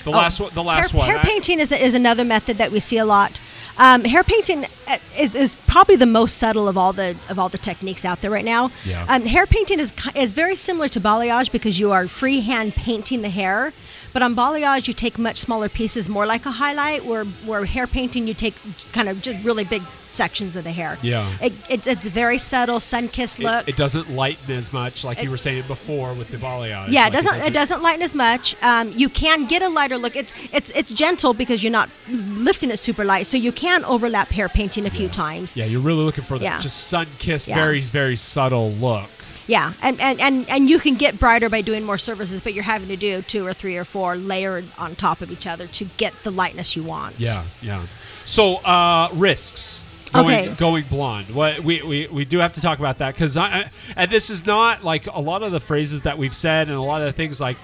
the 0.04 0.12
last 0.12 0.40
one, 0.40 0.54
the 0.54 0.64
last 0.64 0.92
hair, 0.92 1.00
one. 1.00 1.10
Hair 1.10 1.20
painting 1.20 1.60
is, 1.60 1.72
is 1.72 1.94
another 1.94 2.24
method 2.24 2.58
that 2.58 2.72
we 2.72 2.80
see 2.80 2.98
a 2.98 3.06
lot. 3.06 3.42
Um, 3.78 4.04
hair 4.04 4.24
painting 4.24 4.66
uh, 4.88 4.98
is, 5.18 5.36
is 5.36 5.56
probably 5.68 5.96
the 5.96 6.06
most 6.06 6.38
subtle 6.38 6.68
of 6.68 6.78
all 6.78 6.92
the 6.92 7.16
of 7.30 7.40
all 7.40 7.48
the 7.48 7.58
techniques 7.58 8.04
out 8.04 8.22
there 8.22 8.30
right 8.30 8.44
now. 8.44 8.72
Yeah. 8.86 9.06
Um, 9.08 9.26
hair 9.26 9.46
painting 9.46 9.80
is 9.80 9.94
is 10.16 10.32
very 10.34 10.58
similar 10.58 10.90
to 10.90 11.00
balayage 11.00 11.52
because 11.52 11.80
you 11.80 11.92
are 11.92 12.08
freehand 12.08 12.76
painting 12.76 13.22
the 13.22 13.30
hair. 13.30 13.74
But 14.12 14.22
on 14.22 14.36
balayage, 14.36 14.88
you 14.88 14.94
take 14.94 15.18
much 15.18 15.38
smaller 15.38 15.70
pieces, 15.70 16.10
more 16.10 16.26
like 16.26 16.46
a 16.46 16.52
highlight. 16.52 17.06
Where 17.06 17.24
where 17.24 17.64
hair 17.66 17.88
painting, 17.88 18.28
you 18.28 18.34
take 18.34 18.56
kind 18.92 19.08
of 19.08 19.22
just 19.22 19.44
really 19.46 19.64
big 19.64 19.84
sections 20.10 20.56
of 20.56 20.64
the 20.64 20.72
hair. 20.72 20.98
Yeah. 21.02 21.32
It, 21.42 21.54
it, 21.70 21.88
it's 21.88 22.08
very 22.08 22.38
subtle, 22.38 22.80
sun-kissed 22.80 23.40
look. 23.40 23.68
it 23.68 23.78
doesn't 23.78 24.10
lighten 24.12 24.56
as 24.56 24.74
much, 24.74 25.04
like 25.04 25.22
you 25.24 25.30
were 25.30 25.38
saying 25.38 25.64
before 25.68 26.14
with 26.14 26.30
the 26.30 26.38
balayage. 26.38 26.90
Yeah, 26.90 27.04
Like, 27.04 27.14
it 27.14 27.16
doesn't. 27.16 27.36
It 27.42 27.54
doesn't 27.54 27.82
lighten 27.82 28.02
as 28.02 28.16
much. 28.16 28.56
Um, 28.64 28.92
you 28.96 29.10
can 29.10 29.46
get 29.46 29.62
a 29.62 29.70
lighter 29.70 29.98
look. 29.98 30.16
It's 30.16 30.34
it's 30.52 30.70
it's 30.72 30.92
gentle 30.92 31.34
because 31.34 31.64
you're 31.64 31.72
not 31.72 31.90
lifting 32.10 32.72
it 32.72 32.80
super 32.80 33.06
light, 33.06 33.28
so 33.28 33.38
you 33.38 33.52
can 33.52 33.86
overlap 33.86 34.30
hair 34.30 34.50
painting 34.50 34.86
a 34.86 34.90
few 34.90 35.08
times. 35.10 35.56
Yeah, 35.56 35.66
you're 35.66 35.82
really 35.82 36.04
looking 36.04 36.24
for 36.24 36.38
that 36.40 36.44
Yeah. 36.44 36.60
just 36.60 36.88
sun 36.88 37.08
kissed, 37.20 37.48
Yeah. 37.48 37.56
very 37.56 37.82
very 37.82 38.16
subtle 38.16 38.72
look. 38.72 39.10
Yeah, 39.48 39.74
and, 39.82 40.00
and 40.00 40.20
and 40.22 40.48
and 40.50 40.70
you 40.70 40.78
can 40.80 40.96
get 40.96 41.20
brighter 41.20 41.50
by 41.50 41.62
doing 41.62 41.84
more 41.84 41.98
services, 41.98 42.40
but 42.40 42.54
you're 42.54 42.64
having 42.64 42.88
to 42.90 42.96
do 42.98 43.22
two 43.24 43.46
or 43.48 43.54
three 43.54 43.78
or 43.78 43.84
four 43.86 44.16
layered 44.16 44.66
on 44.78 44.96
top 44.96 45.22
of 45.22 45.32
each 45.32 45.48
other 45.48 45.66
to 45.68 45.86
get 45.98 46.14
the 46.24 46.30
lightness 46.32 46.76
you 46.76 46.84
want. 46.84 47.20
Yeah, 47.20 47.44
yeah. 47.62 47.86
So 48.26 48.58
uh, 48.58 49.10
risks. 49.14 49.84
Going, 50.10 50.36
Okay. 50.36 50.56
going 50.56 50.86
blonde. 50.86 51.30
What 51.34 51.60
we, 51.62 51.82
we, 51.82 52.08
we 52.08 52.26
do 52.26 52.40
have 52.40 52.54
to 52.54 52.62
talk 52.62 52.80
about 52.80 52.98
that 53.00 53.14
because 53.14 53.38
I, 53.38 53.70
and 53.96 54.10
this 54.10 54.30
is 54.30 54.46
not 54.46 54.84
like 54.84 55.06
a 55.08 55.20
lot 55.20 55.44
of 55.44 55.52
the 55.52 55.60
phrases 55.60 56.02
that 56.04 56.18
we've 56.18 56.36
said 56.36 56.68
and 56.68 56.78
a 56.78 56.82
lot 56.82 57.02
of 57.02 57.08
the 57.08 57.14
things 57.14 57.40
like 57.40 57.58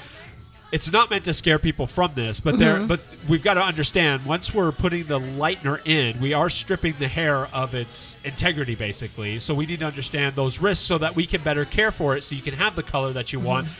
it's 0.71 0.91
not 0.91 1.09
meant 1.09 1.23
to 1.25 1.33
scare 1.33 1.57
people 1.59 1.87
from 1.87 2.13
this, 2.15 2.39
but 2.39 2.57
there 2.59 2.77
Mm-hmm. 2.77 2.87
but 2.87 2.99
we've 3.29 3.43
got 3.43 3.53
to 3.53 3.61
understand 3.63 4.25
once 4.25 4.53
we're 4.53 4.71
putting 4.71 5.05
the 5.05 5.19
lightener 5.19 5.79
in, 5.87 6.19
we 6.19 6.33
are 6.33 6.49
stripping 6.49 6.95
the 6.99 7.07
hair 7.07 7.47
of 7.53 7.73
its 7.73 8.17
integrity 8.25 8.75
basically. 8.75 9.39
So 9.39 9.53
we 9.53 9.65
need 9.65 9.79
to 9.79 9.85
understand 9.85 10.35
those 10.35 10.59
risks 10.59 10.85
so 10.85 10.97
that 10.97 11.15
we 11.15 11.25
can 11.25 11.41
better 11.43 11.65
care 11.65 11.91
for 11.91 12.17
it 12.17 12.23
so 12.23 12.35
you 12.35 12.41
can 12.41 12.55
have 12.55 12.75
the 12.75 12.83
color 12.83 13.13
that 13.13 13.31
you 13.31 13.39
want, 13.39 13.67
Mm-hmm. 13.67 13.75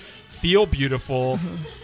Feel 0.46 0.66
beautiful, 0.68 1.40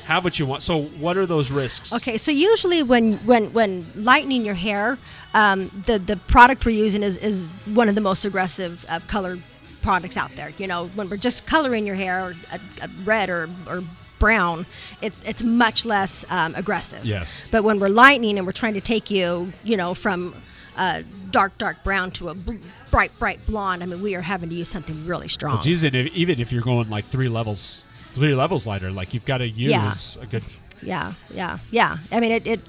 have 0.05 0.23
what 0.23 0.37
you 0.37 0.45
want. 0.45 0.61
So 0.61 0.83
what 0.83 1.17
are 1.17 1.25
those 1.25 1.49
risks? 1.49 1.91
Okay, 1.93 2.17
so 2.19 2.29
usually 2.31 2.83
when 2.83 3.17
when 3.25 3.51
when 3.53 3.91
lightening 3.95 4.45
your 4.45 4.53
hair, 4.53 4.99
um, 5.33 5.71
the 5.87 5.97
the 5.97 6.17
product 6.17 6.63
we're 6.63 6.85
using 6.85 7.01
is 7.01 7.17
is 7.17 7.47
one 7.73 7.89
of 7.89 7.95
the 7.95 8.01
most 8.01 8.23
aggressive 8.23 8.85
uh, 8.87 8.99
color 9.07 9.39
products 9.81 10.15
out 10.15 10.31
there. 10.35 10.53
You 10.59 10.67
know, 10.67 10.89
when 10.89 11.09
we're 11.09 11.17
just 11.17 11.47
coloring 11.47 11.87
your 11.87 11.95
hair 11.95 12.35
a, 12.51 12.59
a 12.85 12.89
red 13.03 13.31
or 13.31 13.49
or 13.67 13.81
brown, 14.19 14.67
it's 15.01 15.23
it's 15.23 15.41
much 15.41 15.83
less 15.83 16.23
um, 16.29 16.53
aggressive. 16.53 17.03
Yes. 17.03 17.49
But 17.51 17.63
when 17.63 17.79
we're 17.79 17.89
lightening 17.89 18.37
and 18.37 18.45
we're 18.45 18.59
trying 18.63 18.75
to 18.75 18.81
take 18.81 19.09
you, 19.09 19.51
you 19.63 19.75
know, 19.75 19.95
from 19.95 20.35
uh, 20.77 21.01
dark 21.31 21.57
dark 21.57 21.83
brown 21.83 22.11
to 22.11 22.29
a 22.29 22.35
bl- 22.35 22.61
bright 22.91 23.11
bright 23.17 23.39
blonde, 23.47 23.81
I 23.81 23.87
mean, 23.87 24.03
we 24.03 24.13
are 24.13 24.21
having 24.21 24.49
to 24.49 24.55
use 24.55 24.69
something 24.69 25.07
really 25.07 25.29
strong. 25.29 25.53
Well, 25.55 25.63
geez, 25.63 25.81
if, 25.81 25.95
even 25.95 26.39
if 26.39 26.51
you're 26.51 26.61
going 26.61 26.91
like 26.91 27.07
three 27.07 27.27
levels, 27.27 27.83
three 28.13 28.35
levels 28.35 28.65
lighter, 28.65 28.91
like 28.91 29.13
you've 29.13 29.25
got 29.25 29.39
to 29.39 29.47
use 29.47 29.71
Yeah. 29.71 30.23
a 30.23 30.25
good. 30.27 30.43
yeah, 30.81 31.13
yeah, 31.33 31.59
yeah. 31.71 31.97
I 32.11 32.19
mean, 32.19 32.31
it, 32.31 32.45
it, 32.47 32.59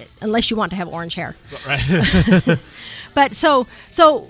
it 0.00 0.08
unless 0.20 0.50
you 0.50 0.56
want 0.56 0.70
to 0.70 0.76
have 0.76 0.88
orange 0.88 1.14
hair. 1.14 1.36
Right. 1.66 2.58
But 3.14 3.34
so 3.34 3.66
so 3.90 4.28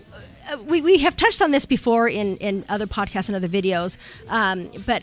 uh, 0.50 0.56
we, 0.62 0.80
we 0.80 0.98
have 0.98 1.14
touched 1.16 1.42
on 1.42 1.50
this 1.50 1.66
before 1.66 2.08
in, 2.08 2.36
in 2.38 2.64
other 2.70 2.86
podcasts 2.86 3.28
and 3.28 3.36
other 3.36 3.48
videos. 3.48 3.96
Um, 4.28 4.70
but 4.86 5.02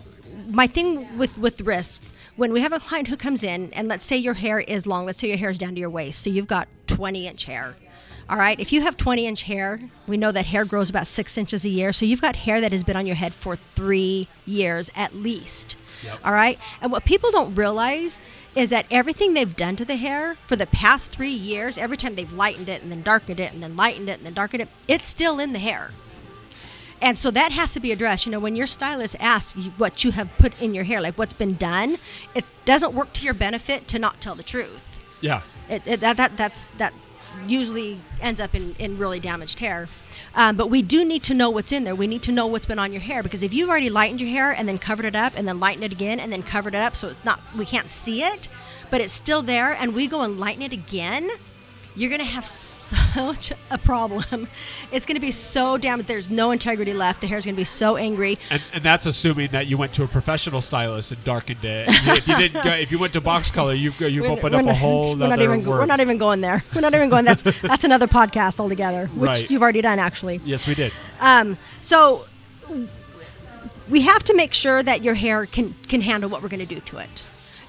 my 0.50 0.66
thing 0.66 1.18
with 1.18 1.38
with 1.38 1.62
risk 1.62 2.02
when 2.36 2.52
we 2.52 2.62
have 2.62 2.74
a 2.74 2.80
client 2.80 3.08
who 3.10 3.16
comes 3.18 3.44
in 3.44 3.72
and 3.74 3.88
let's 3.88 4.04
say 4.06 4.18
your 4.18 4.34
hair 4.34 4.60
is 4.60 4.88
long, 4.88 5.06
let's 5.06 5.20
say 5.20 5.28
your 5.28 5.38
hair 5.38 5.50
is 5.52 5.58
down 5.58 5.74
to 5.76 5.80
your 5.80 5.90
waist, 5.90 6.22
so 6.22 6.30
you've 6.30 6.48
got 6.48 6.68
20 6.88 7.28
inch 7.28 7.46
hair. 7.46 7.76
All 8.28 8.38
right, 8.38 8.60
if 8.60 8.74
you 8.74 8.82
have 8.82 8.98
20 8.98 9.28
inch 9.28 9.44
hair, 9.44 9.80
we 10.08 10.18
know 10.18 10.32
that 10.32 10.48
hair 10.48 10.66
grows 10.66 10.90
about 10.90 11.06
six 11.06 11.38
inches 11.38 11.64
a 11.64 11.70
year. 11.70 11.94
So 11.94 12.06
you've 12.06 12.22
got 12.22 12.36
hair 12.36 12.60
that 12.60 12.72
has 12.72 12.84
been 12.84 12.96
on 12.96 13.06
your 13.06 13.16
head 13.16 13.36
for 13.36 13.56
three 13.56 14.28
years 14.48 14.90
at 14.96 15.14
least. 15.16 15.76
Yep. 16.04 16.20
All 16.26 16.34
right, 16.34 16.58
and 16.82 16.92
what 16.92 17.06
people 17.06 17.30
don't 17.32 17.54
realize 17.54 18.20
is 18.56 18.72
that 18.72 18.88
everything 18.90 19.34
they've 19.34 19.56
done 19.56 19.76
to 19.76 19.86
the 19.86 19.96
hair 19.96 20.38
for 20.48 20.56
the 20.56 20.66
past 20.66 21.12
three 21.12 21.30
years, 21.30 21.78
every 21.78 21.98
time 21.98 22.16
they've 22.16 22.34
lightened 22.34 22.68
it 22.68 22.82
and 22.82 22.92
then 22.92 23.04
darkened 23.04 23.40
it 23.40 23.54
and 23.54 23.62
then 23.62 23.76
lightened 23.76 24.10
it 24.10 24.18
and 24.18 24.26
then 24.26 24.34
darkened 24.34 24.64
it, 24.64 24.70
it's 24.88 25.08
still 25.08 25.40
in 25.40 25.54
the 25.54 25.60
hair. 25.60 25.92
And 27.02 27.20
so 27.20 27.30
that 27.32 27.52
has 27.52 27.74
to 27.74 27.80
be 27.80 27.92
addressed. 27.92 28.26
You 28.26 28.32
know, 28.32 28.40
when 28.40 28.56
your 28.56 28.68
stylist 28.68 29.16
asks 29.20 29.56
you 29.56 29.72
what 29.78 30.04
you 30.04 30.12
have 30.12 30.30
put 30.40 30.60
in 30.62 30.74
your 30.74 30.86
hair, 30.86 31.00
like 31.00 31.18
what's 31.18 31.34
been 31.34 31.56
done, 31.56 31.98
it 32.34 32.46
doesn't 32.66 32.94
work 32.94 33.14
to 33.14 33.24
your 33.24 33.34
benefit 33.36 33.88
to 33.90 34.00
not 34.00 34.20
tell 34.20 34.34
the 34.34 34.44
truth. 34.44 35.00
yeah. 35.22 35.42
It, 35.68 35.82
it, 35.86 36.00
that, 36.02 36.18
that 36.18 36.38
that's 36.38 36.70
that 36.72 36.94
usually 37.48 38.00
ends 38.22 38.40
up 38.40 38.56
in, 38.56 38.76
in 38.80 38.98
really 38.98 39.20
damaged 39.20 39.60
hair. 39.60 39.88
Um, 40.36 40.56
but 40.56 40.70
we 40.70 40.82
do 40.82 41.06
need 41.06 41.24
to 41.24 41.34
know 41.34 41.50
what's 41.50 41.72
in 41.72 41.84
there. 41.84 41.96
We 41.96 42.08
need 42.08 42.24
to 42.24 42.32
know 42.32 42.48
what's 42.48 42.66
been 42.66 42.80
on 42.80 42.92
your 42.92 43.02
hair 43.02 43.24
because 43.24 43.44
if 43.44 43.54
you've 43.54 43.70
already 43.70 43.90
lightened 43.90 44.22
your 44.22 44.30
hair 44.30 44.52
and 44.52 44.68
then 44.68 44.78
covered 44.78 45.06
it 45.06 45.16
up 45.16 45.34
and 45.36 45.48
then 45.48 45.60
lightened 45.60 45.86
it 45.86 45.92
again 45.92 46.20
and 46.20 46.32
then 46.32 46.44
covered 46.44 46.76
it 46.76 46.82
up 46.82 46.96
so 46.96 47.08
it's 47.08 47.24
not 47.24 47.40
we 47.56 47.66
can't 47.66 47.90
see 47.90 48.24
it, 48.24 48.50
but 48.90 49.02
it's 49.02 49.14
still 49.14 49.42
there 49.42 49.74
and 49.74 49.94
we 49.94 50.08
go 50.08 50.22
and 50.22 50.40
lighten 50.40 50.62
it 50.62 50.74
again, 50.74 51.30
you're 51.96 52.10
gonna 52.12 52.24
have 52.24 52.46
such 52.46 53.52
a 53.72 53.78
problem. 53.80 54.48
It's 54.92 55.06
gonna 55.06 55.20
be 55.20 55.32
so 55.32 55.78
damaged. 55.78 56.08
There's 56.08 56.30
no 56.30 56.52
integrity 56.52 56.94
left. 56.94 57.22
The 57.22 57.28
hair's 57.28 57.46
gonna 57.46 57.58
be 57.58 57.64
so 57.66 57.96
angry. 57.98 58.38
And, 58.52 58.62
and 58.74 58.84
that's 58.84 59.06
assuming 59.06 59.52
that 59.52 59.68
you 59.68 59.78
went 59.78 59.94
to 59.96 60.04
a 60.04 60.08
professional 60.08 60.62
stylist 60.62 61.12
and 61.12 61.24
darkened 61.24 61.64
it. 61.66 61.88
if 61.90 62.28
you 62.28 62.38
didn't, 62.38 62.64
go, 62.64 62.70
if 62.72 62.92
you 62.92 63.00
went 63.00 63.14
to 63.14 63.22
box 63.22 63.50
color, 63.50 63.74
you've 63.74 64.00
you've 64.00 64.22
We're- 64.24 64.38
opened 64.38 64.54
we're 64.54 64.62
up 64.62 64.68
a 64.68 64.76
whole 64.76 65.16
we're 65.18 65.28
not 65.28 65.40
even 65.42 65.66
we're 65.66 65.86
not 65.86 66.00
even 66.00 66.18
going 66.18 66.42
there. 66.42 66.64
We're 66.76 66.82
not 66.82 66.94
even 66.94 67.10
going. 67.10 67.26
That's 67.26 67.42
that's 67.62 67.84
another 67.84 68.08
podcast 68.08 68.60
altogether, 68.60 69.08
which 69.08 69.28
Right. 69.30 69.50
you've 69.50 69.62
already 69.64 69.82
done 69.82 69.98
actually. 70.00 70.42
Yes, 70.46 70.68
we 70.68 70.76
did. 70.76 70.92
Um, 71.20 71.58
so 71.82 72.26
we 73.90 74.02
have 74.02 74.24
to 74.24 74.36
make 74.36 74.54
sure 74.54 74.82
that 74.84 75.02
your 75.04 75.14
hair 75.16 75.46
can 75.46 75.76
can 75.88 76.02
handle 76.02 76.30
what 76.30 76.42
we're 76.42 76.50
going 76.50 76.66
to 76.68 76.76
do 76.76 76.82
to 76.82 76.98
it. 76.98 77.24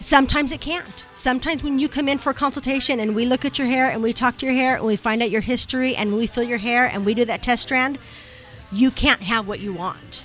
Sometimes 0.07 0.53
it 0.53 0.61
can't. 0.61 1.05
Sometimes 1.14 1.64
when 1.64 1.81
you 1.81 1.88
come 1.88 2.09
in 2.09 2.19
for 2.19 2.31
a 2.31 2.35
consultation 2.35 3.01
and 3.01 3.16
we 3.16 3.27
look 3.27 3.45
at 3.45 3.59
your 3.59 3.66
hair 3.66 3.90
and 3.90 4.01
we 4.05 4.12
talk 4.12 4.37
to 4.37 4.47
your 4.47 4.55
hair 4.55 4.77
and 4.77 4.85
we 4.85 4.95
find 4.95 5.21
out 5.21 5.33
your 5.33 5.40
history 5.40 5.97
and 5.97 6.14
we 6.14 6.29
feel 6.29 6.45
your 6.45 6.59
hair 6.59 6.85
and 6.85 7.05
we 7.05 7.12
do 7.12 7.25
that 7.25 7.42
test 7.42 7.64
strand, 7.64 7.99
you 8.71 8.92
can't 8.92 9.23
have 9.23 9.49
what 9.49 9.59
you 9.59 9.73
want. 9.73 10.23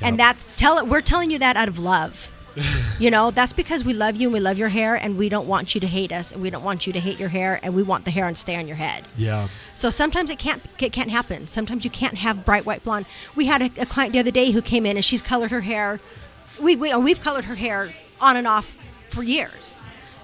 And 0.00 0.20
that's 0.20 0.46
tell 0.54 0.78
it 0.78 0.86
we're 0.86 1.00
telling 1.00 1.32
you 1.32 1.40
that 1.40 1.56
out 1.56 1.66
of 1.66 1.80
love. 1.80 2.30
you 3.00 3.10
know, 3.10 3.32
that's 3.32 3.52
because 3.52 3.82
we 3.82 3.92
love 3.92 4.14
you 4.14 4.28
and 4.28 4.34
we 4.34 4.38
love 4.38 4.56
your 4.56 4.68
hair 4.68 4.94
and 4.94 5.18
we 5.18 5.28
don't 5.28 5.48
want 5.48 5.74
you 5.74 5.80
to 5.80 5.86
hate 5.88 6.12
us 6.12 6.30
and 6.30 6.40
we 6.40 6.48
don't 6.48 6.62
want 6.62 6.86
you 6.86 6.92
to 6.92 7.00
hate 7.00 7.18
your 7.18 7.30
hair 7.30 7.58
and 7.64 7.74
we 7.74 7.82
want 7.82 8.04
the 8.04 8.12
hair 8.12 8.28
to 8.28 8.36
stay 8.36 8.54
on 8.54 8.68
your 8.68 8.76
head. 8.76 9.04
Yeah. 9.16 9.48
So 9.74 9.90
sometimes 9.90 10.30
it 10.30 10.38
can't 10.38 10.62
it 10.78 10.92
can't 10.92 11.10
happen. 11.10 11.48
Sometimes 11.48 11.82
you 11.82 11.90
can't 11.90 12.18
have 12.18 12.46
bright 12.46 12.64
white 12.64 12.84
blonde. 12.84 13.06
We 13.34 13.46
had 13.46 13.62
a, 13.62 13.70
a 13.78 13.86
client 13.86 14.12
the 14.12 14.20
other 14.20 14.30
day 14.30 14.52
who 14.52 14.62
came 14.62 14.86
in 14.86 14.96
and 14.96 15.04
she's 15.04 15.22
colored 15.22 15.50
her 15.50 15.62
hair. 15.62 15.98
We, 16.60 16.76
we 16.76 16.94
we've 16.94 17.20
colored 17.20 17.46
her 17.46 17.56
hair 17.56 17.92
on 18.20 18.36
and 18.36 18.46
off 18.46 18.76
for 19.12 19.22
years. 19.22 19.76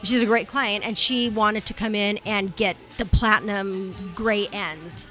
She's 0.02 0.22
a 0.22 0.26
great 0.26 0.48
client 0.48 0.84
and 0.84 0.96
she 0.96 1.28
wanted 1.28 1.66
to 1.66 1.74
come 1.74 1.94
in 1.94 2.18
and 2.24 2.54
get 2.56 2.76
the 2.98 3.04
platinum 3.04 4.12
gray 4.14 4.46
ends. 4.48 5.06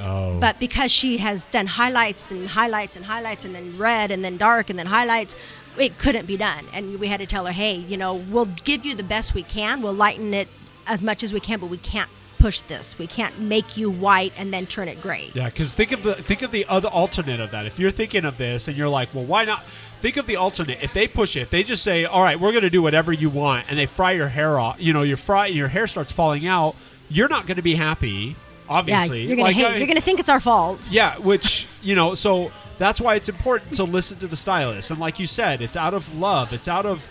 Oh. 0.00 0.38
But 0.40 0.58
because 0.58 0.90
she 0.90 1.18
has 1.18 1.46
done 1.46 1.66
highlights 1.66 2.30
and 2.30 2.48
highlights 2.48 2.96
and 2.96 3.04
highlights 3.04 3.44
and 3.44 3.54
then 3.54 3.78
red 3.78 4.10
and 4.10 4.24
then 4.24 4.36
dark 4.36 4.68
and 4.68 4.78
then 4.78 4.86
highlights, 4.86 5.36
it 5.78 5.98
couldn't 5.98 6.26
be 6.26 6.36
done. 6.36 6.66
And 6.72 6.98
we 6.98 7.08
had 7.08 7.20
to 7.20 7.26
tell 7.26 7.46
her, 7.46 7.52
hey, 7.52 7.76
you 7.76 7.96
know, 7.96 8.14
we'll 8.14 8.46
give 8.64 8.84
you 8.84 8.94
the 8.94 9.02
best 9.02 9.34
we 9.34 9.42
can. 9.42 9.82
We'll 9.82 9.94
lighten 9.94 10.34
it 10.34 10.48
as 10.86 11.02
much 11.02 11.22
as 11.22 11.32
we 11.32 11.40
can, 11.40 11.60
but 11.60 11.70
we 11.70 11.78
can't 11.78 12.10
push 12.38 12.60
this. 12.62 12.98
We 12.98 13.06
can't 13.06 13.38
make 13.38 13.76
you 13.76 13.90
white 13.90 14.32
and 14.36 14.52
then 14.52 14.66
turn 14.66 14.88
it 14.88 15.00
gray. 15.00 15.30
Yeah, 15.32 15.46
because 15.46 15.72
think 15.74 15.92
of 15.92 16.02
the 16.02 16.14
think 16.14 16.42
of 16.42 16.50
the 16.50 16.66
other 16.66 16.88
alternate 16.88 17.40
of 17.40 17.52
that. 17.52 17.64
If 17.64 17.78
you're 17.78 17.90
thinking 17.90 18.26
of 18.26 18.36
this 18.36 18.68
and 18.68 18.76
you're 18.76 18.88
like, 18.88 19.14
well, 19.14 19.24
why 19.24 19.46
not? 19.46 19.64
Think 20.04 20.18
of 20.18 20.26
the 20.26 20.36
alternate. 20.36 20.80
If 20.82 20.92
they 20.92 21.08
push 21.08 21.34
it, 21.34 21.40
if 21.40 21.48
they 21.48 21.62
just 21.62 21.82
say, 21.82 22.04
all 22.04 22.22
right, 22.22 22.38
we're 22.38 22.50
going 22.52 22.64
to 22.64 22.68
do 22.68 22.82
whatever 22.82 23.10
you 23.10 23.30
want, 23.30 23.64
and 23.70 23.78
they 23.78 23.86
fry 23.86 24.12
your 24.12 24.28
hair 24.28 24.58
off, 24.58 24.76
you 24.78 24.92
know, 24.92 25.00
your 25.00 25.16
fry 25.16 25.46
your 25.46 25.68
hair 25.68 25.86
starts 25.86 26.12
falling 26.12 26.46
out, 26.46 26.76
you're 27.08 27.30
not 27.30 27.46
going 27.46 27.56
to 27.56 27.62
be 27.62 27.74
happy. 27.74 28.36
obviously. 28.68 29.22
yeah, 29.22 29.28
you're 29.28 29.36
gonna 29.38 29.48
Like. 29.48 29.56
I- 29.56 29.76
you're 29.78 29.86
gonna 29.86 30.02
think 30.02 30.20
it's 30.20 30.28
our 30.28 30.40
fault. 30.40 30.78
yeah, 30.90 31.16
which 31.16 31.66
you 31.80 31.94
know, 31.94 32.14
so 32.14 32.52
that's 32.76 33.00
why 33.00 33.14
it's 33.14 33.30
important 33.30 33.72
to 33.76 33.84
listen 33.84 34.18
to 34.18 34.26
the 34.26 34.36
stylist. 34.36 34.90
And 34.90 35.00
like 35.00 35.18
you 35.18 35.26
said, 35.26 35.62
it's 35.62 35.74
out 35.74 35.94
of 35.94 36.14
love, 36.14 36.52
it's 36.52 36.68
out 36.68 36.84
of 36.84 37.02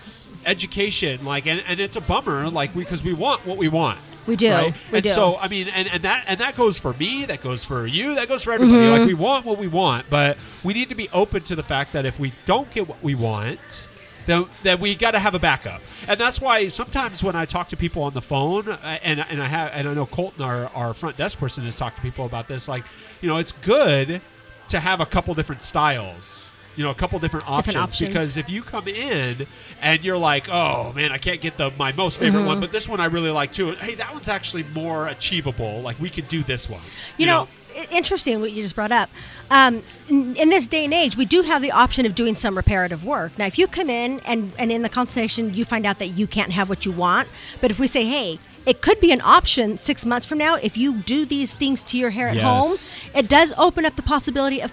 education. 0.45 1.25
Like, 1.25 1.47
and, 1.47 1.63
and 1.67 1.79
it's 1.79 1.95
a 1.95 2.01
bummer, 2.01 2.47
like 2.51 2.75
because 2.75 3.01
we 3.01 3.13
want 3.13 3.43
what 3.47 3.57
we 3.57 3.69
want. 3.69 3.97
We 4.25 4.35
do. 4.35 4.51
Right? 4.51 4.73
We 4.91 4.99
and 4.99 5.03
do. 5.03 5.09
so 5.09 5.37
I 5.37 5.47
mean, 5.47 5.67
and, 5.67 5.87
and 5.87 6.03
that 6.03 6.25
and 6.27 6.39
that 6.39 6.55
goes 6.55 6.77
for 6.77 6.93
me, 6.93 7.25
that 7.25 7.41
goes 7.41 7.63
for 7.63 7.85
you, 7.85 8.15
that 8.15 8.27
goes 8.27 8.43
for 8.43 8.51
everybody. 8.51 8.87
Like 8.87 9.07
we 9.07 9.13
want 9.13 9.45
what 9.45 9.57
we 9.57 9.67
want, 9.67 10.09
but 10.09 10.37
we 10.63 10.73
need 10.73 10.89
to 10.89 10.95
be 10.95 11.09
open 11.09 11.43
to 11.43 11.55
the 11.55 11.63
fact 11.63 11.93
that 11.93 12.05
if 12.05 12.19
we 12.19 12.33
don't 12.45 12.71
get 12.73 12.87
what 12.87 13.01
we 13.03 13.15
want, 13.15 13.87
then, 14.25 14.45
then 14.63 14.79
we 14.79 14.95
got 14.95 15.11
to 15.11 15.19
have 15.19 15.35
a 15.35 15.39
backup. 15.39 15.81
And 16.07 16.19
that's 16.19 16.39
why 16.39 16.67
sometimes 16.69 17.23
when 17.23 17.35
I 17.35 17.45
talk 17.45 17.69
to 17.69 17.77
people 17.77 18.03
on 18.03 18.13
the 18.13 18.21
phone, 18.21 18.69
uh, 18.69 18.99
and 19.03 19.19
and 19.19 19.41
I 19.41 19.47
have 19.47 19.71
and 19.73 19.87
I 19.87 19.93
know 19.93 20.05
Colton, 20.05 20.43
our 20.43 20.67
our 20.67 20.93
front 20.93 21.17
desk 21.17 21.37
person, 21.37 21.65
has 21.65 21.77
talked 21.77 21.97
to 21.97 22.01
people 22.01 22.25
about 22.25 22.47
this. 22.47 22.67
Like, 22.67 22.85
you 23.21 23.27
know, 23.27 23.37
it's 23.37 23.51
good 23.51 24.21
to 24.69 24.79
have 24.79 25.01
a 25.01 25.05
couple 25.05 25.33
different 25.33 25.61
styles. 25.61 26.52
You 26.75 26.83
know, 26.83 26.89
a 26.89 26.95
couple 26.95 27.19
different 27.19 27.47
options, 27.49 27.75
options. 27.75 28.09
because 28.09 28.37
if 28.37 28.49
you 28.49 28.63
come 28.63 28.87
in 28.87 29.45
and 29.81 30.03
you're 30.03 30.17
like, 30.17 30.49
"Oh 30.49 30.91
man, 30.93 31.11
I 31.11 31.17
can't 31.19 31.39
get 31.39 31.57
the 31.57 31.69
my 31.77 31.91
most 31.91 32.17
favorite 32.19 32.39
Mm-hmm. 32.39 32.47
one, 32.47 32.59
but 32.59 32.71
this 32.71 32.87
one 32.89 32.99
I 32.99 33.05
really 33.05 33.29
like 33.29 33.53
too." 33.53 33.71
Hey, 33.73 33.95
that 33.95 34.11
one's 34.13 34.27
actually 34.27 34.63
more 34.73 35.07
achievable. 35.07 35.81
Like 35.81 35.99
we 35.99 36.09
could 36.09 36.27
do 36.27 36.41
this 36.43 36.67
one. 36.69 36.81
You, 37.17 37.27
know, 37.27 37.47
i- 37.77 37.87
interesting 37.91 38.41
what 38.41 38.51
you 38.53 38.63
just 38.63 38.73
brought 38.73 38.91
up. 38.91 39.09
Um, 39.51 39.83
in, 40.09 40.35
in 40.35 40.49
this 40.49 40.65
day 40.65 40.85
and 40.85 40.93
age, 40.95 41.15
we 41.15 41.25
do 41.25 41.43
have 41.43 41.61
the 41.61 41.71
option 41.71 42.07
of 42.07 42.15
doing 42.15 42.33
some 42.33 42.55
reparative 42.57 43.03
work. 43.05 43.37
Now, 43.37 43.45
if 43.45 43.59
you 43.59 43.67
come 43.67 43.89
in 43.91 44.19
and, 44.21 44.51
and 44.57 44.71
in 44.71 44.81
the 44.81 44.89
consultation 44.89 45.53
you 45.53 45.65
find 45.65 45.85
out 45.85 45.99
that 45.99 46.07
you 46.17 46.25
can't 46.25 46.53
have 46.53 46.69
what 46.69 46.85
you 46.87 46.91
want, 46.91 47.27
but 47.61 47.69
if 47.69 47.77
we 47.77 47.85
say, 47.85 48.05
hey, 48.05 48.39
it 48.65 48.81
could 48.81 48.99
be 48.99 49.11
an 49.11 49.21
option 49.21 49.77
six 49.77 50.05
months 50.05 50.25
from 50.25 50.39
now 50.39 50.55
if 50.55 50.75
you 50.75 51.01
do 51.03 51.25
these 51.25 51.53
things 51.53 51.83
to 51.83 51.97
your 51.97 52.09
hair 52.09 52.29
at 52.29 52.37
Yes. 52.37 52.93
home, 52.95 53.01
it 53.13 53.27
does 53.29 53.53
open 53.57 53.85
up 53.85 53.95
the 53.95 54.01
possibility 54.01 54.59
of 54.61 54.71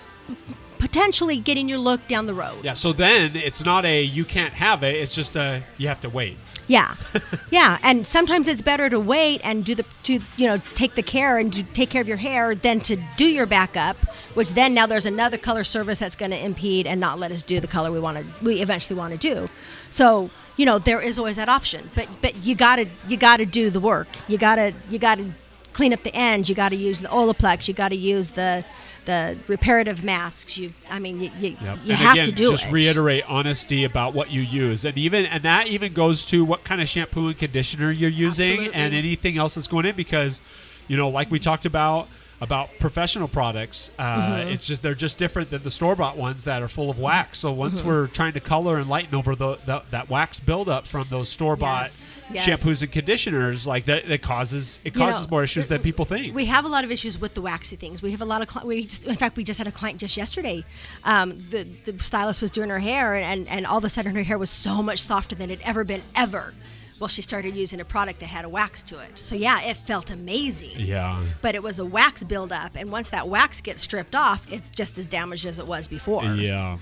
potentially 0.81 1.39
getting 1.39 1.69
your 1.69 1.79
look 1.79 2.09
down 2.09 2.27
the 2.27 2.35
road. 2.35 2.65
Yeah. 2.65 2.73
So 2.73 2.93
then 2.93 3.37
it's 3.37 3.65
not 3.65 3.85
a 3.85 4.03
you 4.03 4.25
can't 4.25 4.55
have 4.55 4.83
it. 4.83 4.97
It's 4.97 5.15
just 5.15 5.37
a 5.37 5.63
you 5.79 5.87
have 5.89 6.01
to 6.01 6.09
wait. 6.09 6.37
Yeah, 6.67 6.95
yeah, 7.51 7.79
and 7.83 8.07
sometimes 8.07 8.47
it's 8.47 8.63
better 8.63 8.89
to 8.91 9.01
wait 9.01 9.41
and 9.43 9.65
do 9.65 9.75
the 9.75 9.85
to 10.05 10.21
you 10.37 10.47
know 10.47 10.59
take 10.75 10.95
the 10.95 11.03
care 11.03 11.39
and 11.39 11.53
to 11.53 11.63
take 11.63 11.91
care 11.91 12.01
of 12.01 12.09
your 12.09 12.17
hair 12.17 12.55
than 12.55 12.81
to 12.83 12.97
do 13.17 13.27
your 13.27 13.47
backup, 13.47 13.97
which 14.35 14.51
then 14.51 14.73
now 14.73 14.87
there's 14.87 15.07
another 15.07 15.37
color 15.37 15.65
service 15.65 15.99
that's 15.99 16.17
going 16.17 16.31
to 16.31 16.39
impede 16.39 16.87
and 16.87 17.01
not 17.01 17.19
let 17.19 17.33
us 17.33 17.43
do 17.43 17.61
the 17.61 17.67
color 17.67 17.91
we 17.93 18.01
want 18.01 18.19
to 18.19 18.45
we 18.45 18.61
eventually 18.63 18.97
want 18.97 19.13
to 19.13 19.19
do. 19.19 19.49
So 19.91 20.31
you 20.57 20.65
know 20.65 20.79
there 20.79 21.01
is 21.01 21.19
always 21.19 21.37
that 21.37 21.49
option, 21.49 21.91
but 21.95 22.09
but 22.23 22.37
you 22.37 22.55
gotta 22.55 22.89
you 23.09 23.17
gotta 23.17 23.47
do 23.47 23.71
the 23.71 23.81
work. 23.81 24.09
You 24.29 24.39
gotta 24.39 24.73
you 24.89 24.99
gotta 24.99 25.33
clean 25.73 25.93
up 25.93 26.03
the 26.03 26.15
ends. 26.15 26.49
You 26.49 26.55
gotta 26.55 26.77
use 26.77 27.01
the 27.01 27.09
Olaplex. 27.09 27.69
You 27.69 27.75
gotta 27.75 27.97
use 27.97 28.31
the 28.31 28.65
the 29.07 29.39
reparative 29.49 30.05
masks. 30.05 30.59
You 30.59 30.73
I 30.91 30.99
mean 30.99 31.21
you 31.21 31.31
you, 31.41 31.57
Yep. 31.63 31.79
you 31.85 31.95
have 31.95 32.15
again, 32.15 32.27
to 32.27 32.33
do 32.33 32.49
just 32.51 32.65
it. 32.65 32.67
Just 32.67 32.73
reiterate 32.73 33.25
honesty 33.29 33.85
about 33.85 34.15
what 34.15 34.31
you 34.31 34.43
use, 34.43 34.85
and 34.85 34.97
even 34.99 35.25
and 35.27 35.43
that 35.45 35.69
even 35.69 35.93
goes 35.93 36.25
to 36.27 36.45
what 36.45 36.65
kind 36.65 36.81
of 36.81 36.89
shampoo 36.89 37.29
and 37.29 37.39
conditioner 37.39 37.91
you're 37.91 38.11
using, 38.11 38.53
Absolutely. 38.53 38.75
and 38.75 38.95
anything 38.95 39.39
else 39.39 39.55
that's 39.55 39.69
going 39.69 39.87
in, 39.87 39.97
because 39.97 40.41
you 40.89 40.97
know, 40.97 41.09
like 41.09 41.31
we 41.31 41.39
talked 41.39 41.67
about 41.67 42.09
about 42.41 42.71
professional 42.81 43.29
products, 43.29 43.91
uh, 43.99 44.03
Mm-hmm. 44.21 44.49
it's 44.51 44.67
just 44.67 44.81
they're 44.83 44.95
just 44.95 45.19
different 45.19 45.51
than 45.51 45.63
the 45.63 45.71
store 45.71 45.95
bought 45.95 46.17
ones 46.17 46.45
that 46.45 46.63
are 46.63 46.69
full 46.69 46.89
of 46.91 46.99
wax. 46.99 47.39
So 47.39 47.53
once 47.53 47.81
Mm-hmm. 47.81 47.89
we're 47.89 48.07
trying 48.07 48.33
to 48.33 48.41
color 48.41 48.79
and 48.79 48.89
lighten 48.89 49.15
over 49.15 49.35
the, 49.37 49.57
the 49.67 49.83
that 49.91 50.09
wax 50.09 50.41
buildup 50.41 50.87
from 50.87 51.07
those 51.11 51.29
store 51.29 51.57
bought 51.57 51.85
Yes. 51.87 52.17
Yes. 52.33 52.47
shampoos 52.47 52.81
and 52.83 52.91
conditioners, 52.93 53.67
like 53.67 53.87
that, 53.87 54.07
that 54.07 54.23
causes 54.23 54.79
it 54.85 54.95
You 54.95 55.01
causes 55.01 55.27
know, 55.27 55.31
more 55.33 55.45
issues 55.45 55.67
than 55.69 55.83
people 55.83 56.05
think. 56.05 56.33
We 56.35 56.45
have 56.47 56.65
a 56.65 56.69
lot 56.69 56.85
of 56.85 56.91
issues 56.93 57.19
with 57.21 57.35
the 57.35 57.43
waxy 57.43 57.75
things. 57.77 58.03
We 58.03 58.13
have 58.13 58.21
a 58.23 58.25
lot 58.25 58.41
of 58.41 58.49
cli- 58.49 58.65
we 58.65 58.85
just, 58.87 59.05
in 59.05 59.17
fact 59.17 59.37
we 59.37 59.43
just 59.45 59.59
had 59.59 59.67
a 59.67 59.73
client 59.73 59.99
just 59.99 60.17
yesterday. 60.17 60.65
Um, 61.05 61.37
the 61.51 61.67
the 61.85 62.03
stylist 62.03 62.41
was 62.41 62.51
doing 62.51 62.71
her 62.71 62.79
hair 62.79 63.17
and 63.17 63.49
and 63.49 63.67
all 63.67 63.79
of 63.79 63.85
a 63.85 63.91
sudden 63.91 64.15
her 64.15 64.23
hair 64.23 64.39
was 64.39 64.49
so 64.51 64.83
much 64.83 65.03
softer 65.03 65.35
than 65.35 65.51
it 65.51 65.61
ever 65.65 65.85
been 65.85 66.03
ever. 66.15 66.55
Well, 67.01 67.09
she 67.09 67.23
started 67.23 67.57
using 67.57 67.81
a 67.81 67.85
product 67.85 68.21
that 68.21 68.27
had 68.27 68.45
a 68.45 68.49
wax 68.49 68.83
to 68.85 68.99
it. 69.01 69.19
So 69.19 69.35
yeah, 69.35 69.63
it 69.63 69.77
felt 69.79 70.11
amazing. 70.11 70.79
yeah. 70.79 71.25
But 71.43 71.55
it 71.55 71.63
was 71.63 71.79
a 71.79 71.85
wax 71.85 72.23
buildup, 72.23 72.73
and 72.77 72.93
once 72.93 73.11
that 73.11 73.27
wax 73.27 73.61
gets 73.61 73.83
stripped 73.83 74.15
off, 74.15 74.47
it's 74.53 74.71
just 74.71 74.99
as 74.99 75.07
damaged 75.09 75.47
as 75.47 75.59
it 75.59 75.67
was 75.67 75.89
before. 75.89 76.23
Yeah. 76.25 76.79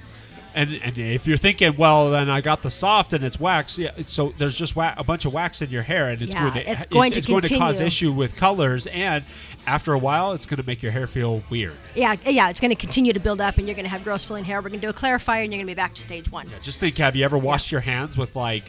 And, 0.54 0.74
and 0.82 0.98
if 0.98 1.26
you're 1.28 1.36
thinking, 1.36 1.76
well, 1.76 2.10
then 2.10 2.28
I 2.28 2.40
got 2.40 2.62
the 2.62 2.70
soft 2.70 3.12
and 3.12 3.22
it's 3.22 3.38
wax, 3.38 3.78
yeah. 3.78 3.92
So 4.08 4.32
there's 4.38 4.56
just 4.56 4.74
wa- 4.74 4.94
a 4.96 5.04
bunch 5.04 5.24
of 5.24 5.32
wax 5.32 5.62
in 5.62 5.70
your 5.70 5.82
hair, 5.82 6.08
and 6.10 6.20
it's 6.20 6.34
Yeah, 6.34 6.40
going 6.50 6.52
to 6.54 6.70
it's 6.72 6.86
going 6.86 7.12
to 7.12 7.18
it's 7.18 7.26
going 7.28 7.42
to 7.42 7.58
cause 7.58 7.80
issue 7.80 8.10
with 8.12 8.34
colors, 8.34 8.88
and 8.88 9.24
after 9.68 9.92
a 9.92 9.98
while, 9.98 10.32
it's 10.32 10.46
going 10.46 10.60
to 10.60 10.66
make 10.66 10.82
your 10.82 10.90
hair 10.90 11.06
feel 11.06 11.42
weird. 11.50 11.76
Yeah, 11.94 12.16
yeah, 12.26 12.48
it's 12.48 12.58
going 12.58 12.70
to 12.70 12.74
continue 12.76 13.12
to 13.12 13.20
build 13.20 13.40
up, 13.40 13.58
and 13.58 13.68
you're 13.68 13.74
going 13.76 13.84
to 13.84 13.90
have 13.90 14.02
gross 14.02 14.24
feeling 14.24 14.44
hair. 14.44 14.58
We're 14.60 14.70
going 14.70 14.80
to 14.80 14.86
do 14.86 14.90
a 14.90 14.94
clarifier, 14.94 15.44
and 15.44 15.52
you're 15.52 15.58
going 15.58 15.66
to 15.66 15.70
be 15.70 15.74
back 15.74 15.94
to 15.94 16.02
stage 16.02 16.32
one. 16.32 16.50
Just 16.62 16.80
think, 16.80 16.96
have 16.98 17.14
you 17.14 17.24
ever 17.24 17.38
washed 17.38 17.70
your 17.70 17.82
hands 17.82 18.16
with 18.18 18.34
like 18.34 18.64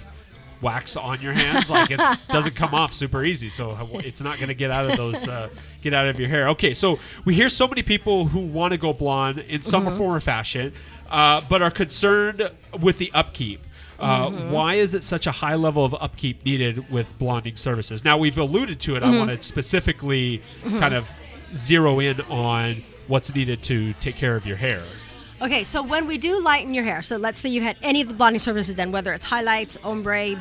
wax 0.62 0.96
on 0.96 1.22
your 1.22 1.34
hands? 1.34 1.70
Like 1.70 1.92
it 1.92 2.00
doesn't 2.30 2.56
come 2.56 2.74
off 2.74 2.94
super 2.94 3.24
easy, 3.24 3.50
so 3.50 3.78
it's 3.94 4.22
not 4.22 4.38
going 4.38 4.50
to 4.50 4.54
get 4.56 4.72
out 4.72 4.90
of 4.90 4.98
those 4.98 5.28
uh, 5.28 5.50
get 5.82 5.94
out 5.94 6.08
of 6.08 6.20
your 6.20 6.30
hair. 6.30 6.50
Okay, 6.50 6.74
so 6.74 7.00
we 7.26 7.34
hear 7.34 7.50
so 7.50 7.68
many 7.68 7.84
people 7.84 8.26
who 8.28 8.40
want 8.40 8.72
to 8.72 8.78
go 8.78 8.94
blonde 8.94 9.40
in 9.40 9.62
some 9.62 9.86
Mm-hmm. 9.86 9.98
form 9.98 10.16
or 10.16 10.20
fashion, 10.20 10.74
uh, 11.10 11.42
but 11.50 11.62
are 11.62 11.72
concerned 11.72 12.50
with 12.80 12.98
the 12.98 13.12
upkeep. 13.14 13.62
Uh, 14.00 14.30
Mm-hmm. 14.30 14.52
Why 14.52 14.76
is 14.76 14.94
it 14.94 15.04
such 15.04 15.28
a 15.28 15.32
high 15.32 15.56
level 15.56 15.84
of 15.84 15.94
upkeep 15.96 16.46
needed 16.46 16.90
with 16.90 17.18
blonding 17.20 17.58
services? 17.58 18.06
Now 18.06 18.18
we've 18.18 18.38
alluded 18.38 18.80
to 18.82 18.96
it. 18.96 19.04
Mm-hmm. 19.04 19.14
I 19.14 19.18
want 19.18 19.30
to 19.32 19.42
specifically 19.44 20.42
kind 20.64 20.94
of 20.94 21.08
zero 21.56 22.00
in 22.00 22.22
on 22.22 22.84
what's 23.08 23.34
needed 23.34 23.62
to 23.64 23.94
take 23.94 24.16
care 24.16 24.36
of 24.36 24.46
your 24.46 24.56
hair. 24.58 24.84
Okay, 25.42 25.64
so 25.64 25.82
when 25.82 26.06
we 26.06 26.18
do 26.18 26.42
lighten 26.42 26.74
your 26.74 26.84
hair, 26.84 27.02
so 27.02 27.16
let's 27.16 27.40
say 27.40 27.48
you 27.48 27.62
had 27.62 27.78
any 27.82 28.02
of 28.02 28.10
the 28.10 28.14
blonding 28.14 28.42
services 28.42 28.76
done, 28.76 28.92
whether 28.92 29.14
it's 29.14 29.24
highlights, 29.24 29.78
ombre, 29.84 30.36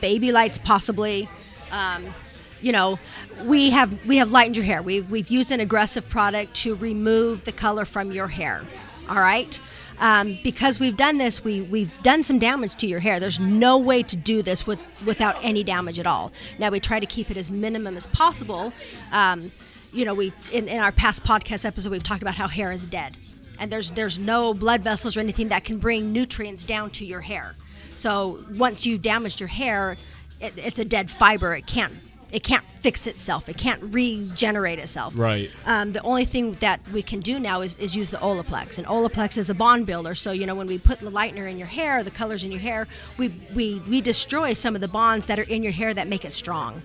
baby 0.00 0.32
lights, 0.32 0.56
possibly, 0.56 1.28
um, 1.70 2.14
you 2.62 2.72
know, 2.72 2.98
we 3.44 3.68
have 3.70 4.06
we 4.06 4.16
have 4.16 4.30
lightened 4.30 4.56
your 4.56 4.64
hair. 4.64 4.82
We've 4.82 5.10
we've 5.10 5.28
used 5.28 5.50
an 5.52 5.60
aggressive 5.60 6.08
product 6.08 6.54
to 6.62 6.74
remove 6.74 7.44
the 7.44 7.52
color 7.52 7.84
from 7.84 8.12
your 8.12 8.28
hair. 8.28 8.64
All 9.08 9.16
right. 9.16 9.60
Um, 9.98 10.38
because 10.42 10.80
we've 10.80 10.96
done 10.96 11.18
this, 11.18 11.44
we 11.44 11.60
we've 11.62 12.02
done 12.02 12.24
some 12.24 12.38
damage 12.38 12.76
to 12.76 12.86
your 12.86 13.00
hair. 13.00 13.20
There's 13.20 13.38
no 13.38 13.76
way 13.76 14.02
to 14.04 14.16
do 14.16 14.40
this 14.40 14.66
with 14.66 14.82
without 15.04 15.36
any 15.42 15.62
damage 15.62 15.98
at 15.98 16.06
all. 16.06 16.32
Now 16.58 16.70
we 16.70 16.80
try 16.80 16.98
to 16.98 17.06
keep 17.06 17.30
it 17.30 17.36
as 17.36 17.50
minimum 17.50 17.96
as 17.96 18.06
possible. 18.06 18.72
Um, 19.12 19.52
you 19.92 20.04
know, 20.04 20.14
we 20.14 20.32
in, 20.50 20.66
in 20.66 20.78
our 20.78 20.90
past 20.92 21.22
podcast 21.24 21.64
episode 21.64 21.90
we've 21.92 22.02
talked 22.02 22.22
about 22.22 22.34
how 22.34 22.48
hair 22.48 22.72
is 22.72 22.86
dead, 22.86 23.16
and 23.64 23.72
there's 23.72 23.88
there's 23.92 24.18
no 24.18 24.52
blood 24.52 24.82
vessels 24.82 25.16
or 25.16 25.20
anything 25.20 25.48
that 25.48 25.64
can 25.64 25.78
bring 25.78 26.12
nutrients 26.12 26.64
down 26.64 26.90
to 26.90 27.04
your 27.06 27.22
hair. 27.22 27.54
So 27.96 28.44
once 28.50 28.84
you've 28.84 29.00
damaged 29.00 29.40
your 29.40 29.48
hair, 29.48 29.96
it, 30.38 30.52
it's 30.56 30.78
a 30.78 30.84
dead 30.84 31.10
fiber. 31.10 31.54
It 31.54 31.66
can't 31.66 31.94
it 32.30 32.42
can't 32.42 32.64
fix 32.80 33.06
itself. 33.06 33.48
It 33.48 33.56
can't 33.56 33.82
regenerate 33.84 34.78
itself. 34.78 35.14
Right. 35.16 35.50
Um, 35.64 35.92
the 35.92 36.02
only 36.02 36.26
thing 36.26 36.52
that 36.60 36.86
we 36.88 37.02
can 37.02 37.20
do 37.20 37.38
now 37.38 37.62
is, 37.62 37.76
is 37.76 37.96
use 37.96 38.10
the 38.10 38.18
Olaplex, 38.18 38.76
and 38.76 38.86
Olaplex 38.86 39.38
is 39.38 39.48
a 39.48 39.54
bond 39.54 39.86
builder. 39.86 40.14
So 40.14 40.32
you 40.32 40.44
know 40.44 40.54
when 40.54 40.66
we 40.66 40.78
put 40.78 40.98
the 40.98 41.10
lightener 41.10 41.50
in 41.50 41.56
your 41.56 41.68
hair, 41.68 42.02
the 42.02 42.10
colors 42.10 42.44
in 42.44 42.52
your 42.52 42.60
hair, 42.60 42.86
we 43.16 43.28
we 43.54 43.80
we 43.88 44.02
destroy 44.02 44.52
some 44.52 44.74
of 44.74 44.82
the 44.82 44.88
bonds 44.88 45.24
that 45.24 45.38
are 45.38 45.48
in 45.54 45.62
your 45.62 45.72
hair 45.72 45.94
that 45.94 46.06
make 46.06 46.26
it 46.26 46.34
strong, 46.34 46.82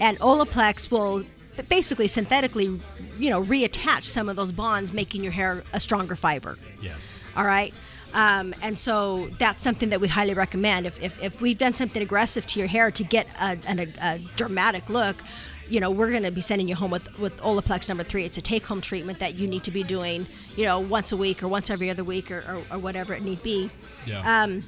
and 0.00 0.18
Olaplex 0.18 0.90
will 0.90 1.22
basically 1.68 2.08
synthetically, 2.08 2.80
you 3.18 3.30
know, 3.30 3.42
reattach 3.42 4.04
some 4.04 4.28
of 4.28 4.36
those 4.36 4.52
bonds, 4.52 4.92
making 4.92 5.22
your 5.22 5.32
hair 5.32 5.62
a 5.72 5.80
stronger 5.80 6.16
fiber. 6.16 6.56
Yes. 6.80 7.22
All 7.36 7.44
right. 7.44 7.72
Um, 8.14 8.54
and 8.62 8.76
so 8.76 9.28
that's 9.38 9.62
something 9.62 9.90
that 9.90 10.00
we 10.00 10.08
highly 10.08 10.34
recommend. 10.34 10.86
If, 10.86 11.00
if, 11.02 11.22
if 11.22 11.40
we've 11.40 11.58
done 11.58 11.74
something 11.74 12.00
aggressive 12.02 12.46
to 12.46 12.58
your 12.58 12.68
hair 12.68 12.90
to 12.90 13.04
get 13.04 13.26
a, 13.40 13.58
a, 13.68 13.88
a 14.00 14.18
dramatic 14.36 14.88
look, 14.88 15.16
you 15.68 15.80
know, 15.80 15.90
we're 15.90 16.10
going 16.10 16.22
to 16.22 16.30
be 16.30 16.40
sending 16.40 16.66
you 16.66 16.74
home 16.74 16.90
with, 16.90 17.18
with 17.18 17.36
Olaplex 17.38 17.88
number 17.88 18.02
three. 18.02 18.24
It's 18.24 18.38
a 18.38 18.40
take 18.40 18.64
home 18.64 18.80
treatment 18.80 19.18
that 19.18 19.34
you 19.34 19.46
need 19.46 19.64
to 19.64 19.70
be 19.70 19.82
doing, 19.82 20.26
you 20.56 20.64
know, 20.64 20.78
once 20.78 21.12
a 21.12 21.16
week 21.16 21.42
or 21.42 21.48
once 21.48 21.68
every 21.68 21.90
other 21.90 22.04
week 22.04 22.30
or, 22.30 22.38
or, 22.48 22.62
or 22.76 22.78
whatever 22.78 23.12
it 23.12 23.22
need 23.22 23.42
be. 23.42 23.70
Yeah. 24.06 24.42
Um, 24.44 24.64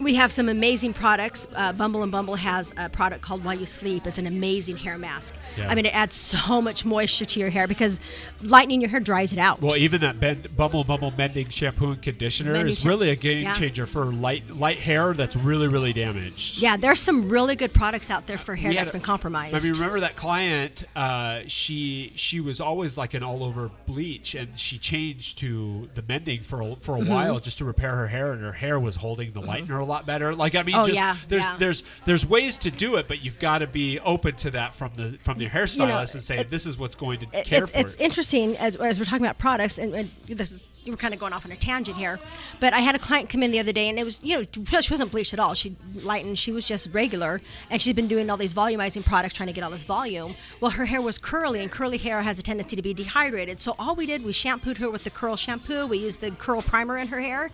we 0.00 0.14
have 0.14 0.30
some 0.32 0.48
amazing 0.48 0.92
products. 0.92 1.46
Uh, 1.54 1.72
Bumble 1.72 2.02
and 2.02 2.12
Bumble 2.12 2.34
has 2.34 2.72
a 2.76 2.88
product 2.88 3.22
called 3.22 3.44
While 3.44 3.58
You 3.58 3.66
Sleep. 3.66 4.06
It's 4.06 4.18
an 4.18 4.26
amazing 4.26 4.76
hair 4.76 4.98
mask. 4.98 5.34
Yeah. 5.56 5.68
I 5.70 5.74
mean, 5.74 5.86
it 5.86 5.94
adds 5.94 6.14
so 6.14 6.60
much 6.60 6.84
moisture 6.84 7.24
to 7.24 7.40
your 7.40 7.50
hair 7.50 7.66
because 7.66 7.98
lightening 8.42 8.80
your 8.80 8.90
hair 8.90 9.00
dries 9.00 9.32
it 9.32 9.38
out. 9.38 9.60
Well, 9.62 9.76
even 9.76 10.02
that 10.02 10.20
bend, 10.20 10.54
Bumble 10.56 10.84
Bumble 10.84 11.12
mending 11.16 11.48
shampoo 11.48 11.92
and 11.92 12.02
conditioner 12.02 12.52
Mending 12.52 12.72
is 12.72 12.84
really 12.84 13.10
a 13.10 13.16
game 13.16 13.44
yeah. 13.44 13.54
changer 13.54 13.86
for 13.86 14.04
light 14.12 14.50
light 14.50 14.78
hair 14.80 15.14
that's 15.14 15.36
really 15.36 15.68
really 15.68 15.92
damaged. 15.92 16.58
yeah, 16.60 16.76
there's 16.76 17.00
some 17.00 17.28
really 17.30 17.56
good 17.56 17.72
products 17.72 18.10
out 18.10 18.26
there 18.26 18.38
for 18.38 18.54
hair 18.54 18.74
that's 18.74 18.90
been 18.90 19.00
compromised. 19.00 19.54
I 19.54 19.60
mean, 19.60 19.72
remember 19.72 20.00
that 20.00 20.16
client? 20.16 20.84
Uh, 20.94 21.40
she 21.46 22.12
she 22.16 22.40
was 22.40 22.60
always 22.60 22.98
like 22.98 23.14
an 23.14 23.22
all 23.22 23.42
over 23.42 23.70
bleach, 23.86 24.34
and 24.34 24.58
she 24.58 24.76
changed 24.78 25.38
to 25.38 25.88
the 25.94 26.02
mending 26.02 26.42
for 26.42 26.60
a, 26.60 26.76
for 26.76 26.96
a 26.96 27.00
Mm-hmm. 27.06 27.10
while 27.12 27.38
just 27.40 27.58
to 27.58 27.64
repair 27.64 27.94
her 27.94 28.08
hair, 28.08 28.32
and 28.32 28.42
her 28.42 28.52
hair 28.52 28.80
was 28.80 28.96
holding 28.96 29.32
the 29.32 29.40
lightener 29.40 29.80
a 29.80 29.84
lot 29.86 30.04
better. 30.06 30.34
Like 30.34 30.54
I 30.54 30.62
mean, 30.62 30.74
Oh, 30.76 30.84
just 30.84 30.94
yeah, 30.94 31.16
there's 31.28 31.42
yeah. 31.42 31.56
there's 31.58 31.84
there's 32.04 32.26
ways 32.26 32.58
to 32.58 32.70
do 32.70 32.96
it, 32.96 33.08
but 33.08 33.20
you've 33.22 33.38
got 33.38 33.58
to 33.58 33.66
be 33.66 33.98
open 34.00 34.36
to 34.36 34.50
that 34.50 34.74
from 34.74 34.92
the 34.94 35.18
from 35.22 35.40
your 35.40 35.50
hairstylist 35.50 36.14
and 36.14 36.22
say 36.22 36.38
it- 36.40 36.50
this 36.50 36.66
is 36.66 36.76
what's 36.76 36.94
going 36.94 37.20
to 37.20 37.26
care 37.42 37.62
it's, 37.64 37.72
for 37.72 37.78
it's 37.78 37.94
it. 37.94 38.00
interesting 38.00 38.56
as, 38.58 38.76
as 38.76 38.98
we're 38.98 39.04
talking 39.06 39.24
about 39.24 39.38
products, 39.38 39.78
and, 39.78 39.94
and 39.94 40.10
this 40.28 40.52
is 40.52 40.62
we're 40.92 40.96
kind 40.96 41.14
of 41.14 41.20
going 41.20 41.32
off 41.32 41.44
on 41.44 41.52
a 41.52 41.56
tangent 41.56 41.96
here. 41.96 42.18
But 42.60 42.72
I 42.72 42.80
had 42.80 42.94
a 42.94 42.98
client 42.98 43.28
come 43.28 43.42
in 43.42 43.50
the 43.50 43.60
other 43.60 43.72
day, 43.72 43.88
and 43.88 43.98
it 43.98 44.04
was 44.04 44.20
you 44.22 44.38
know 44.38 44.80
she 44.80 44.92
wasn't 44.92 45.10
bleached 45.10 45.32
at 45.32 45.38
all. 45.38 45.54
She 45.54 45.76
lightened. 45.94 46.38
She 46.38 46.52
was 46.52 46.66
just 46.66 46.88
regular, 46.92 47.40
and 47.70 47.80
she'd 47.80 47.96
been 47.96 48.08
doing 48.08 48.30
all 48.30 48.36
these 48.36 48.54
volumizing 48.54 49.04
products, 49.04 49.34
trying 49.34 49.48
to 49.48 49.52
get 49.52 49.64
all 49.64 49.70
this 49.70 49.84
volume. 49.84 50.34
Well, 50.60 50.70
her 50.72 50.84
hair 50.84 51.00
was 51.00 51.18
curly, 51.18 51.60
and 51.60 51.70
curly 51.70 51.98
hair 51.98 52.22
has 52.22 52.38
a 52.38 52.42
tendency 52.42 52.76
to 52.76 52.82
be 52.82 52.94
dehydrated. 52.94 53.60
So 53.60 53.74
all 53.78 53.94
we 53.94 54.06
did, 54.06 54.24
we 54.24 54.32
shampooed 54.32 54.78
her 54.78 54.90
with 54.90 55.04
the 55.04 55.10
curl 55.10 55.36
shampoo. 55.36 55.86
We 55.86 55.98
used 55.98 56.20
the 56.20 56.30
curl 56.32 56.62
primer 56.62 56.98
in 56.98 57.08
her 57.08 57.20
hair, 57.20 57.50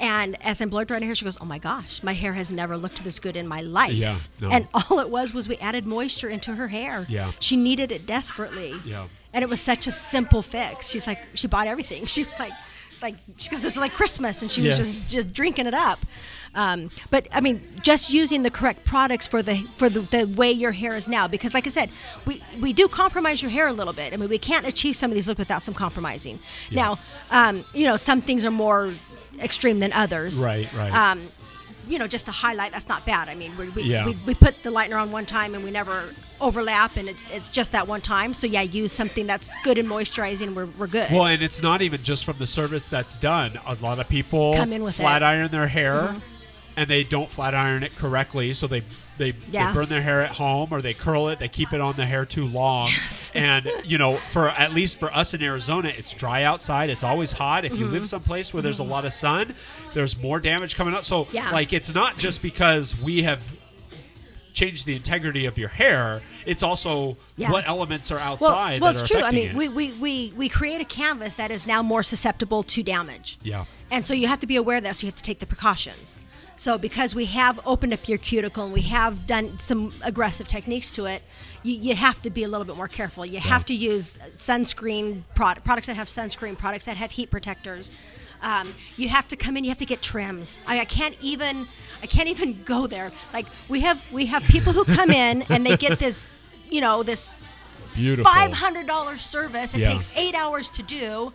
and 0.00 0.40
as 0.42 0.60
I'm 0.60 0.68
blow 0.68 0.84
drying 0.84 1.02
her 1.02 1.06
hair, 1.06 1.14
she 1.14 1.24
goes, 1.24 1.38
"Oh 1.40 1.44
my 1.44 1.58
gosh, 1.58 2.02
my 2.02 2.14
hair 2.14 2.32
has 2.32 2.50
never 2.50 2.76
looked 2.76 3.02
this 3.04 3.18
good 3.18 3.36
in 3.36 3.46
my 3.46 3.60
life." 3.60 3.92
Yeah, 3.92 4.18
no. 4.40 4.50
And 4.50 4.68
all 4.74 5.00
it 5.00 5.10
was 5.10 5.32
was 5.34 5.48
we 5.48 5.56
added 5.58 5.86
moisture 5.86 6.28
into 6.28 6.54
her 6.54 6.68
hair. 6.68 7.06
Yeah. 7.08 7.32
She 7.40 7.56
needed 7.56 7.92
it 7.92 8.06
desperately. 8.06 8.74
Yeah. 8.84 9.08
And 9.32 9.42
it 9.42 9.48
was 9.48 9.60
such 9.60 9.86
a 9.86 9.92
simple 9.92 10.42
fix. 10.42 10.88
She's 10.88 11.06
like, 11.06 11.18
she 11.34 11.46
bought 11.46 11.66
everything. 11.66 12.06
She 12.18 12.24
was 12.24 12.38
like, 12.38 12.52
like, 13.02 13.14
because 13.26 13.64
it's 13.64 13.76
like 13.76 13.92
Christmas, 13.92 14.42
and 14.42 14.50
she 14.50 14.60
was 14.62 14.76
Yes. 14.76 14.78
just 14.78 15.10
just 15.10 15.32
drinking 15.32 15.66
it 15.66 15.74
up. 15.74 15.98
Um, 16.54 16.90
but 17.10 17.26
I 17.30 17.40
mean, 17.40 17.62
just 17.82 18.12
using 18.12 18.42
the 18.42 18.50
correct 18.50 18.84
products 18.84 19.26
for 19.26 19.42
the 19.42 19.56
for 19.76 19.88
the, 19.88 20.00
the 20.00 20.24
way 20.24 20.50
your 20.50 20.72
hair 20.72 20.96
is 20.96 21.06
now, 21.06 21.28
because 21.28 21.54
like 21.54 21.66
I 21.66 21.70
said, 21.70 21.90
we 22.26 22.42
we 22.60 22.72
do 22.72 22.88
compromise 22.88 23.42
your 23.42 23.50
hair 23.50 23.68
a 23.68 23.72
little 23.72 23.92
bit. 23.92 24.12
I 24.12 24.16
mean, 24.16 24.28
we 24.28 24.38
can't 24.38 24.66
achieve 24.66 24.96
some 24.96 25.10
of 25.10 25.14
these 25.14 25.28
looks 25.28 25.38
without 25.38 25.62
some 25.62 25.74
compromising. 25.74 26.38
Yeah. 26.70 26.82
Now, 26.82 26.98
um, 27.30 27.64
you 27.74 27.86
know, 27.86 27.96
some 27.96 28.20
things 28.22 28.44
are 28.44 28.50
more 28.50 28.92
extreme 29.40 29.78
than 29.78 29.92
others. 29.92 30.42
Right, 30.42 30.72
right. 30.72 30.92
Um, 30.92 31.28
you 31.88 31.98
know, 31.98 32.06
just 32.06 32.26
to 32.26 32.32
highlight, 32.32 32.72
that's 32.72 32.88
not 32.88 33.04
bad. 33.06 33.28
I 33.28 33.34
mean, 33.34 33.56
we, 33.56 33.70
we, 33.70 33.82
Yeah. 33.84 34.06
we, 34.06 34.16
we 34.26 34.34
put 34.34 34.62
the 34.62 34.70
lightener 34.70 35.00
on 35.00 35.10
one 35.10 35.26
time 35.26 35.54
and 35.54 35.64
we 35.64 35.70
never 35.70 36.14
overlap, 36.40 36.96
and 36.96 37.08
it's, 37.08 37.28
it's 37.30 37.48
just 37.50 37.72
that 37.72 37.88
one 37.88 38.00
time. 38.00 38.34
So, 38.34 38.46
yeah, 38.46 38.62
use 38.62 38.92
something 38.92 39.26
that's 39.26 39.50
good 39.64 39.78
and 39.78 39.88
moisturizing, 39.88 40.54
we're, 40.54 40.66
we're 40.78 40.86
good. 40.86 41.10
Well, 41.10 41.26
and 41.26 41.42
it's 41.42 41.62
not 41.62 41.82
even 41.82 42.02
just 42.02 42.24
from 42.24 42.38
the 42.38 42.46
service 42.46 42.88
that's 42.88 43.18
done. 43.18 43.58
A 43.66 43.74
lot 43.76 43.98
of 43.98 44.08
people 44.08 44.54
Come 44.54 44.72
in 44.72 44.82
with 44.84 44.96
flat 44.96 45.22
it. 45.22 45.24
Mm-hmm. 45.24 45.40
iron 45.40 45.50
their 45.50 45.66
hair, 45.66 46.16
and 46.76 46.88
they 46.88 47.02
don't 47.04 47.30
flat 47.30 47.54
iron 47.54 47.82
it 47.82 47.96
correctly, 47.96 48.52
so 48.52 48.66
they 48.66 48.82
they, 49.18 49.34
Yeah. 49.50 49.68
they 49.68 49.74
burn 49.74 49.88
their 49.88 50.00
hair 50.02 50.22
at 50.22 50.32
home 50.36 50.68
or 50.72 50.80
they 50.80 50.94
curl 50.94 51.28
it. 51.28 51.38
They 51.38 51.48
keep 51.48 51.72
it 51.72 51.80
on 51.80 51.96
the 51.96 52.06
hair 52.06 52.24
too 52.24 52.46
long, 52.46 52.90
and 53.34 53.70
you 53.84 53.98
know, 53.98 54.16
for 54.32 54.48
at 54.50 54.72
least 54.72 54.98
for 54.98 55.12
us 55.14 55.34
in 55.34 55.42
Arizona, 55.42 55.92
it's 55.96 56.12
dry 56.14 56.44
outside. 56.44 56.88
It's 56.90 57.04
always 57.04 57.32
hot. 57.32 57.64
If 57.64 57.72
you 57.76 57.84
Mm-hmm. 57.84 57.92
live 57.94 58.06
someplace 58.06 58.54
where 58.54 58.62
there's 58.62 58.78
a 58.78 58.84
lot 58.84 59.04
of 59.04 59.12
sun, 59.12 59.54
there's 59.94 60.16
more 60.16 60.40
damage 60.40 60.74
coming 60.76 60.94
up. 60.94 61.04
So, 61.04 61.28
Yeah. 61.32 61.50
like, 61.50 61.72
it's 61.72 61.92
not 61.94 62.16
just 62.18 62.40
because 62.42 62.98
we 63.00 63.22
have 63.24 63.40
changed 64.54 64.86
the 64.86 64.96
integrity 64.96 65.46
of 65.46 65.56
your 65.56 65.68
hair. 65.68 66.20
It's 66.44 66.62
also 66.64 67.16
Yeah. 67.36 67.52
what 67.52 67.68
elements 67.68 68.10
are 68.10 68.18
outside 68.18 68.80
well 68.80 68.92
that 68.92 69.02
it's 69.02 69.10
are 69.10 69.14
true. 69.18 69.24
I 69.24 69.30
mean, 69.30 69.50
it. 69.50 69.54
we, 69.54 69.68
we, 69.68 69.92
we, 69.92 70.32
we 70.36 70.48
create 70.48 70.80
a 70.80 70.84
canvas 70.84 71.36
that 71.36 71.50
is 71.52 71.64
now 71.66 71.80
more 71.82 72.02
susceptible 72.02 72.62
to 72.64 72.82
damage. 72.82 73.38
yeah. 73.42 73.66
And 73.90 74.04
so 74.04 74.12
you 74.14 74.26
have 74.28 74.40
to 74.40 74.46
be 74.46 74.56
aware 74.56 74.76
of 74.78 74.82
that. 74.82 74.96
So 74.96 75.06
you 75.06 75.12
have 75.12 75.16
to 75.16 75.22
take 75.22 75.38
the 75.38 75.46
precautions. 75.46 76.18
So 76.58 76.76
because 76.76 77.14
we 77.14 77.26
have 77.26 77.60
opened 77.64 77.92
up 77.92 78.08
your 78.08 78.18
cuticle 78.18 78.64
and 78.64 78.72
we 78.72 78.80
have 78.82 79.28
done 79.28 79.58
some 79.60 79.92
aggressive 80.02 80.48
techniques 80.48 80.90
to 80.92 81.06
it, 81.06 81.22
you, 81.62 81.76
you 81.76 81.94
have 81.94 82.20
to 82.22 82.30
be 82.30 82.42
a 82.42 82.48
little 82.48 82.64
bit 82.64 82.76
more 82.76 82.88
careful. 82.88 83.24
You 83.24 83.38
have 83.38 83.64
to 83.66 83.74
use 83.74 84.18
sunscreen 84.34 85.22
product, 85.36 85.64
products 85.64 85.86
that 85.86 85.94
have 85.94 86.08
sunscreen, 86.08 86.58
products 86.58 86.84
that 86.86 86.96
have 86.96 87.12
heat 87.12 87.30
protectors. 87.30 87.92
Um, 88.42 88.74
you 88.96 89.08
have 89.08 89.28
to 89.28 89.36
come 89.36 89.56
in. 89.56 89.62
You 89.62 89.70
have 89.70 89.78
to 89.78 89.86
get 89.86 90.02
trims. 90.02 90.58
I, 90.66 90.80
I 90.80 90.84
can't 90.84 91.16
even. 91.20 91.66
I 92.02 92.06
can't 92.06 92.28
even 92.28 92.60
go 92.66 92.88
there. 92.88 93.12
Like 93.32 93.46
we 93.68 93.80
have 93.80 94.02
we 94.12 94.26
have 94.26 94.42
people 94.42 94.72
who 94.72 94.84
come 94.84 95.10
in 95.10 95.42
and 95.42 95.64
they 95.64 95.76
get 95.76 96.00
this, 96.00 96.28
you 96.68 96.80
know, 96.80 97.04
this 97.04 97.34
Beautiful. 97.94 98.30
five 98.32 98.52
hundred 98.52 98.86
dollars 98.88 99.20
service. 99.22 99.74
It 99.74 99.80
Yeah. 99.80 99.92
takes 99.92 100.10
eight 100.16 100.34
hours 100.34 100.70
to 100.70 100.82
do, 100.82 101.32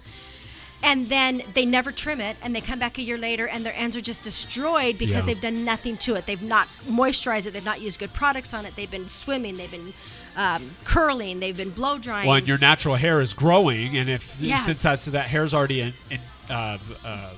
and 0.83 1.07
then 1.09 1.41
they 1.53 1.65
never 1.65 1.91
trim 1.91 2.19
it, 2.21 2.35
and 2.41 2.53
they 2.55 2.61
come 2.61 2.77
back 2.77 2.97
a 2.97 3.01
year 3.01 3.17
later, 3.17 3.47
and 3.47 3.65
their 3.65 3.73
ends 3.75 3.95
are 3.97 4.01
just 4.01 4.21
destroyed 4.21 4.97
because 4.97 5.15
Yeah. 5.15 5.21
they've 5.21 5.41
done 5.41 5.63
nothing 5.65 5.97
to 5.99 6.15
it. 6.15 6.25
They've 6.25 6.41
not 6.41 6.67
moisturized 6.85 7.45
it. 7.47 7.51
They've 7.53 7.63
not 7.63 7.81
used 7.81 7.99
good 7.99 8.13
products 8.13 8.53
on 8.53 8.65
it. 8.65 8.75
They've 8.75 8.91
been 8.91 9.07
swimming. 9.07 9.57
They've 9.57 9.71
been 9.71 9.93
um, 10.35 10.75
curling. 10.83 11.39
They've 11.39 11.55
been 11.55 11.69
blow 11.69 11.97
drying. 11.97 12.27
Well, 12.27 12.37
and 12.37 12.47
your 12.47 12.57
natural 12.57 12.95
hair 12.95 13.21
is 13.21 13.33
growing, 13.33 13.95
and 13.97 14.09
if 14.09 14.35
Yes. 14.41 14.65
since 14.65 14.81
that's 14.81 15.05
that 15.05 15.27
hair's 15.27 15.53
already 15.53 15.81
in, 15.81 15.93
in 16.09 16.19
uh, 16.49 16.77
uh, 17.05 17.29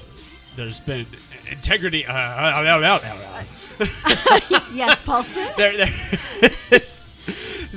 there's 0.55 0.79
been 0.79 1.05
integrity. 1.49 2.05
Uh, 2.05 2.13
uh, 2.13 3.43
yes, 4.73 5.01
Paulson. 5.01 5.47
there, 5.58 5.75
there 5.77 5.93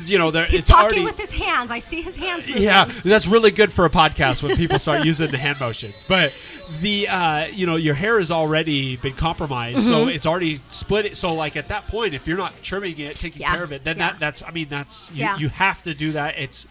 you 0.05 0.19
know, 0.19 0.31
there. 0.31 0.47
He's 0.47 0.61
it's 0.61 0.69
talking 0.69 0.85
already, 0.85 1.05
with 1.05 1.19
his 1.19 1.31
hands. 1.31 1.71
I 1.71 1.79
see 1.79 2.01
his 2.03 2.17
hands. 2.17 2.47
moving. 2.47 2.63
yeah, 2.63 2.91
that's 3.05 3.27
really 3.27 3.51
good 3.51 3.73
for 3.73 3.85
a 3.85 3.91
podcast 3.91 4.43
when 4.43 4.57
people 4.57 4.79
start 4.79 5.05
using 5.05 5.31
the 5.31 5.39
hand 5.39 5.59
motions. 5.61 6.05
But 6.07 6.33
the 6.81 7.09
uh, 7.09 7.47
you 7.47 7.67
know 7.67 7.77
your 7.77 7.95
hair 7.95 8.19
has 8.19 8.31
already 8.31 8.97
been 8.97 9.15
compromised, 9.15 9.81
so 9.87 9.99
Mm-hmm. 10.03 10.11
it's 10.11 10.27
already 10.27 10.61
split. 10.69 11.07
It. 11.07 11.17
So 11.17 11.35
like 11.35 11.57
at 11.57 11.69
that 11.69 11.87
point, 11.89 12.15
if 12.15 12.27
you're 12.27 12.37
not 12.39 12.53
trimming 12.63 12.99
it, 12.99 13.19
taking 13.19 13.43
Yeah, 13.43 13.55
care 13.55 13.65
of 13.65 13.73
it, 13.73 13.85
then 13.85 13.97
yeah. 13.99 14.11
that 14.13 14.21
that's 14.21 14.43
I 14.43 14.51
mean 14.51 14.69
that's 14.69 15.11
you, 15.11 15.17
Yeah. 15.21 15.37
you 15.39 15.49
have 15.49 15.83
to 15.85 15.95
do 15.95 16.13
that. 16.13 16.37
It's 16.39 16.67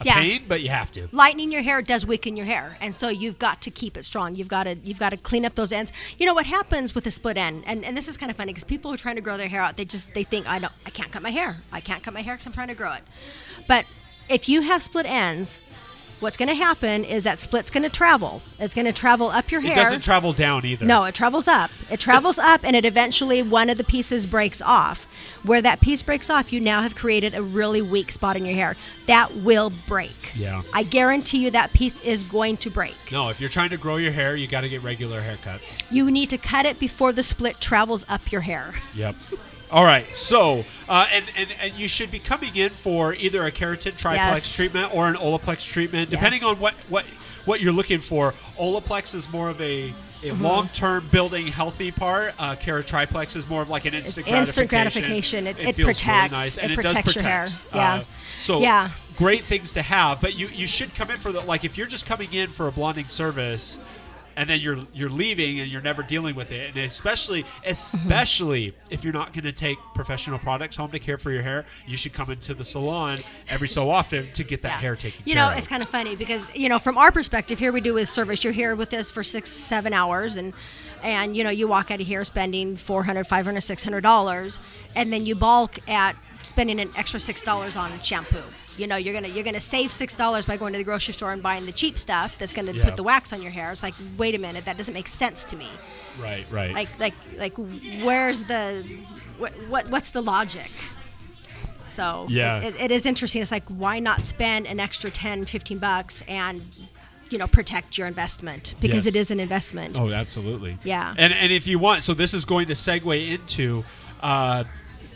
a 0.00 0.04
Yeah. 0.04 0.14
pain, 0.14 0.44
but 0.48 0.60
you 0.60 0.68
have 0.68 0.90
to. 0.92 1.08
lightening 1.12 1.50
your 1.50 1.62
hair 1.62 1.82
does 1.82 2.06
weaken 2.06 2.36
your 2.36 2.46
hair 2.46 2.76
and 2.80 2.94
so 2.94 3.08
you've 3.08 3.38
got 3.38 3.60
to 3.62 3.70
keep 3.70 3.96
it 3.96 4.04
strong 4.04 4.34
you've 4.34 4.48
got 4.48 4.64
to 4.64 4.76
you've 4.84 4.98
got 4.98 5.10
to 5.10 5.16
clean 5.16 5.44
up 5.44 5.54
those 5.54 5.72
ends 5.72 5.92
you 6.18 6.26
know 6.26 6.34
what 6.34 6.46
happens 6.46 6.94
with 6.94 7.06
a 7.06 7.10
split 7.10 7.36
end 7.36 7.64
and, 7.66 7.84
and 7.84 7.96
this 7.96 8.06
is 8.08 8.16
kind 8.16 8.30
of 8.30 8.36
funny 8.36 8.52
because 8.52 8.64
people 8.64 8.92
are 8.92 8.96
trying 8.96 9.16
to 9.16 9.20
grow 9.20 9.36
their 9.36 9.48
hair 9.48 9.60
out 9.60 9.76
they 9.76 9.84
just 9.84 10.14
they 10.14 10.24
think 10.24 10.46
i 10.48 10.58
don't 10.58 10.72
i 10.86 10.90
can't 10.90 11.10
cut 11.10 11.22
my 11.22 11.30
hair 11.30 11.56
i 11.72 11.80
can't 11.80 12.02
cut 12.02 12.14
my 12.14 12.22
hair 12.22 12.34
because 12.34 12.46
i'm 12.46 12.52
trying 12.52 12.68
to 12.68 12.74
grow 12.74 12.92
it 12.92 13.02
but 13.66 13.84
if 14.28 14.48
you 14.48 14.60
have 14.60 14.82
split 14.82 15.06
ends 15.06 15.58
what's 16.20 16.36
going 16.36 16.48
to 16.48 16.54
happen 16.54 17.04
is 17.04 17.22
that 17.24 17.38
split's 17.38 17.70
going 17.70 17.82
to 17.82 17.88
travel 17.90 18.40
it's 18.60 18.74
going 18.74 18.84
to 18.86 18.92
travel 18.92 19.28
up 19.28 19.50
your 19.50 19.60
hair. 19.60 19.72
It 19.72 19.76
doesn't 19.76 20.00
travel 20.02 20.32
down 20.32 20.64
either. 20.64 20.84
no, 20.84 21.04
it 21.04 21.14
travels 21.14 21.46
up. 21.48 21.70
It 21.90 21.98
travels 22.00 22.38
up, 22.38 22.60
and 22.64 22.74
it 22.76 22.84
eventually 22.84 23.40
one 23.42 23.70
of 23.70 23.78
the 23.78 23.84
pieces 23.84 24.26
breaks 24.26 24.60
off. 24.60 25.06
Where 25.48 25.62
that 25.62 25.80
piece 25.80 26.02
breaks 26.02 26.28
off, 26.28 26.52
you 26.52 26.60
now 26.60 26.82
have 26.82 26.94
created 26.94 27.34
a 27.34 27.42
really 27.42 27.80
weak 27.80 28.12
spot 28.12 28.36
in 28.36 28.44
your 28.44 28.54
hair. 28.54 28.76
That 29.06 29.34
will 29.36 29.72
break. 29.86 30.32
Yeah. 30.36 30.60
I 30.74 30.82
guarantee 30.82 31.38
you 31.38 31.50
that 31.52 31.72
piece 31.72 32.00
is 32.00 32.22
going 32.22 32.58
to 32.58 32.70
break. 32.70 32.94
No, 33.10 33.30
if 33.30 33.40
you're 33.40 33.48
trying 33.48 33.70
to 33.70 33.78
grow 33.78 33.96
your 33.96 34.12
hair, 34.12 34.36
you 34.36 34.46
got 34.46 34.60
to 34.60 34.68
get 34.68 34.82
regular 34.82 35.22
haircuts. 35.22 35.90
You 35.90 36.10
need 36.10 36.28
to 36.30 36.36
cut 36.38 36.66
it 36.66 36.78
before 36.78 37.14
the 37.14 37.22
split 37.22 37.62
travels 37.62 38.04
up 38.10 38.30
your 38.30 38.42
hair. 38.42 38.74
Yep. 38.94 39.16
All 39.70 39.84
right. 39.84 40.14
So, 40.14 40.66
uh, 40.86 41.06
and, 41.10 41.24
and 41.34 41.48
and 41.60 41.72
you 41.74 41.88
should 41.88 42.10
be 42.10 42.18
coming 42.18 42.54
in 42.54 42.68
for 42.68 43.14
either 43.14 43.46
a 43.46 43.50
keratin 43.50 43.96
triplex 43.96 44.44
Yes. 44.44 44.54
treatment 44.54 44.94
or 44.94 45.08
an 45.08 45.14
Olaplex 45.14 45.66
treatment, 45.66 46.10
depending 46.10 46.40
Yes. 46.42 46.50
on 46.50 46.60
what 46.60 46.74
what 46.90 47.06
what 47.46 47.62
you're 47.62 47.72
looking 47.72 48.00
for. 48.00 48.34
Olaplex 48.58 49.14
is 49.14 49.30
more 49.30 49.48
of 49.48 49.60
a 49.62 49.94
a 50.22 50.26
Mm-hmm. 50.26 50.42
long-term 50.42 51.08
building 51.10 51.46
healthy 51.46 51.90
part. 51.90 52.34
Uh, 52.38 52.56
Keratriplex 52.56 53.36
is 53.36 53.48
more 53.48 53.62
of 53.62 53.68
like 53.68 53.84
an 53.84 53.94
instant 53.94 54.26
instant 54.26 54.68
gratification. 54.68 55.44
gratification. 55.44 55.46
It- 55.46 55.58
it 55.58 55.76
feels 55.76 55.78
really 55.78 55.94
protects. 55.94 56.34
nice, 56.34 56.56
It 56.56 56.62
and 56.64 56.72
it, 56.72 56.74
protects 56.74 57.02
does 57.14 57.14
your 57.16 57.24
hair. 57.24 57.44
protect. 57.44 57.74
Yeah. 57.74 57.94
Uh, 57.94 58.04
so 58.40 58.60
Yeah. 58.60 58.90
great 59.16 59.44
things 59.44 59.72
to 59.74 59.82
have, 59.82 60.20
but 60.20 60.34
you 60.34 60.48
you 60.48 60.66
should 60.66 60.94
come 60.94 61.10
in 61.10 61.18
for 61.18 61.30
the 61.32 61.40
like 61.40 61.64
if 61.64 61.78
you're 61.78 61.86
just 61.86 62.06
coming 62.06 62.32
in 62.32 62.50
for 62.50 62.66
a 62.68 62.72
blonding 62.72 63.08
service. 63.08 63.78
And 64.38 64.48
then 64.48 64.60
you're 64.60 64.78
you're 64.94 65.10
leaving 65.10 65.58
and 65.58 65.68
you're 65.68 65.82
never 65.82 66.04
dealing 66.04 66.36
with 66.36 66.52
it, 66.52 66.76
and 66.76 66.84
especially 66.84 67.42
mm-hmm. 67.42 67.70
especially 67.70 68.72
if 68.88 69.02
you're 69.02 69.12
not 69.12 69.32
going 69.32 69.44
to 69.44 69.52
take 69.52 69.78
professional 69.96 70.38
products 70.38 70.76
home 70.76 70.92
to 70.92 71.00
care 71.00 71.18
for 71.18 71.32
your 71.32 71.42
hair, 71.42 71.66
you 71.88 71.96
should 71.96 72.12
come 72.12 72.30
into 72.30 72.54
the 72.54 72.64
salon 72.64 73.18
every 73.48 73.66
so 73.66 73.90
often 73.90 74.30
to 74.34 74.44
get 74.44 74.62
that 74.62 74.68
Yeah. 74.68 74.80
hair 74.80 74.96
taken 74.96 75.22
You 75.26 75.34
know, 75.34 75.48
of. 75.50 75.58
it's 75.58 75.66
kind 75.66 75.82
of 75.82 75.88
funny 75.88 76.14
because 76.14 76.54
you 76.54 76.68
know, 76.68 76.78
from 76.78 76.96
our 76.96 77.10
perspective, 77.10 77.58
here 77.58 77.72
we 77.72 77.80
do 77.80 77.96
is 77.98 78.10
service. 78.10 78.44
You're 78.44 78.52
here 78.52 78.76
with 78.76 78.94
us 78.94 79.10
for 79.10 79.24
six, 79.24 79.50
seven 79.50 79.92
hours, 79.92 80.36
and 80.36 80.54
and 81.02 81.36
you 81.36 81.42
know, 81.42 81.50
you 81.50 81.66
walk 81.66 81.90
out 81.90 82.00
of 82.00 82.06
here 82.06 82.24
spending 82.24 82.76
400 82.76 83.26
500 83.26 83.60
600 83.60 84.00
dollars, 84.02 84.60
and 84.94 85.12
then 85.12 85.26
you 85.26 85.34
balk 85.34 85.80
at 85.88 86.14
spending 86.44 86.78
an 86.78 86.90
extra 86.96 87.18
six 87.18 87.42
dollars 87.42 87.76
on 87.76 88.00
shampoo. 88.02 88.44
You 88.78 88.86
know, 88.86 88.96
you're 88.96 89.12
gonna 89.14 89.28
you're 89.28 89.44
gonna 89.44 89.60
save 89.60 89.90
six 89.92 90.14
dollars 90.14 90.46
by 90.46 90.56
going 90.56 90.72
to 90.72 90.78
the 90.78 90.84
grocery 90.84 91.12
store 91.14 91.32
and 91.32 91.42
buying 91.42 91.66
the 91.66 91.72
cheap 91.72 91.98
stuff 91.98 92.38
that's 92.38 92.52
gonna 92.52 92.72
Yeah. 92.72 92.84
put 92.84 92.96
the 92.96 93.02
wax 93.02 93.32
on 93.32 93.42
your 93.42 93.50
hair. 93.50 93.72
It's 93.72 93.82
like, 93.82 93.94
wait 94.16 94.34
a 94.34 94.38
minute, 94.38 94.64
that 94.66 94.76
doesn't 94.78 94.94
make 94.94 95.08
sense 95.08 95.42
to 95.44 95.56
me. 95.56 95.68
right, 96.20 96.46
right. 96.50 96.72
Like 96.74 96.88
like 96.98 97.14
like, 97.36 97.54
where's 98.04 98.44
the 98.44 98.84
what, 99.38 99.52
what 99.68 99.88
what's 99.90 100.10
the 100.10 100.20
logic? 100.22 100.70
So 101.88 102.26
Yeah. 102.28 102.60
it, 102.60 102.74
it 102.78 102.90
is 102.92 103.06
interesting. 103.06 103.42
It's 103.42 103.50
like 103.50 103.64
why 103.68 103.98
not 103.98 104.24
spend 104.24 104.66
an 104.66 104.78
extra 104.78 105.10
10, 105.10 105.44
15 105.46 105.78
bucks 105.78 106.22
and 106.28 106.62
you 107.30 107.38
know 107.38 107.46
protect 107.48 107.98
your 107.98 108.06
investment 108.06 108.74
because 108.80 109.04
Yes. 109.04 109.14
it 109.14 109.16
is 109.18 109.30
an 109.30 109.40
investment. 109.40 109.98
Oh, 109.98 110.10
absolutely. 110.10 110.78
Yeah. 110.84 111.14
And 111.18 111.32
and 111.32 111.50
if 111.52 111.66
you 111.66 111.78
want, 111.78 112.04
so 112.04 112.14
this 112.14 112.32
is 112.34 112.44
going 112.44 112.68
to 112.68 112.74
segue 112.74 113.28
into. 113.28 113.84
Uh, 114.22 114.64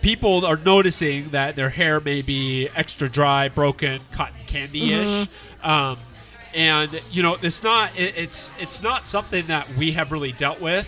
People 0.03 0.45
are 0.45 0.57
noticing 0.57 1.31
that 1.31 1.57
their 1.57 1.71
hair 1.71 2.01
may 2.01 2.23
be 2.23 2.69
extra 2.77 3.09
dry, 3.09 3.49
broken, 3.49 4.01
cotton 4.13 4.45
candy-ish, 4.47 5.09
Mm-hmm. 5.09 5.71
um, 5.71 5.99
and 6.55 7.01
you 7.11 7.23
know 7.23 7.37
it's 7.41 7.63
not. 7.63 7.97
It, 7.99 8.15
it's 8.17 8.51
it's 8.61 8.83
not 8.83 9.07
something 9.07 9.47
that 9.47 9.67
we 9.77 9.93
have 9.93 10.13
really 10.13 10.33
dealt 10.33 10.61
with 10.61 10.87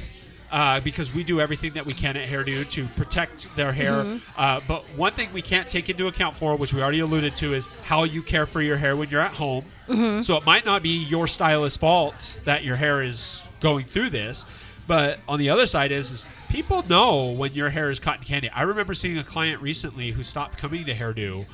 Uh, 0.52 0.78
because 0.80 1.12
we 1.12 1.24
do 1.24 1.40
everything 1.40 1.72
that 1.72 1.84
we 1.84 1.92
can 1.92 2.16
at 2.16 2.28
Hairdo 2.28 2.62
to 2.70 2.86
protect 2.94 3.48
their 3.56 3.72
hair. 3.72 3.92
Mm-hmm. 4.04 4.18
Uh, 4.36 4.60
but 4.68 4.82
one 4.96 5.12
thing 5.12 5.28
we 5.32 5.42
can't 5.42 5.68
take 5.68 5.88
into 5.90 6.06
account 6.06 6.36
for, 6.36 6.54
which 6.54 6.72
we 6.72 6.80
already 6.80 7.00
alluded 7.00 7.34
to, 7.36 7.54
is 7.54 7.68
how 7.86 8.04
you 8.04 8.22
care 8.22 8.46
for 8.46 8.62
your 8.62 8.76
hair 8.76 8.94
when 8.94 9.08
you're 9.10 9.20
at 9.30 9.32
home. 9.32 9.64
Mm-hmm. 9.88 10.22
So 10.22 10.36
it 10.36 10.44
might 10.46 10.64
not 10.64 10.80
be 10.80 10.90
your 10.90 11.26
stylist's 11.26 11.78
fault 11.78 12.40
that 12.44 12.62
your 12.62 12.76
hair 12.76 13.02
is 13.02 13.42
going 13.60 13.86
through 13.86 14.10
this. 14.10 14.46
But 14.86 15.18
on 15.28 15.38
the 15.38 15.48
other 15.50 15.66
side 15.66 15.92
is, 15.92 16.10
is 16.10 16.26
people 16.50 16.82
know 16.88 17.30
when 17.30 17.54
your 17.54 17.70
hair 17.70 17.90
is 17.90 17.98
cotton 17.98 18.24
candy. 18.24 18.50
I 18.50 18.62
remember 18.62 18.92
seeing 18.94 19.16
a 19.18 19.24
client 19.24 19.62
recently 19.62 20.10
who 20.10 20.22
stopped 20.22 20.58
coming 20.58 20.84
to 20.84 20.94
Hairdo, 20.94 21.46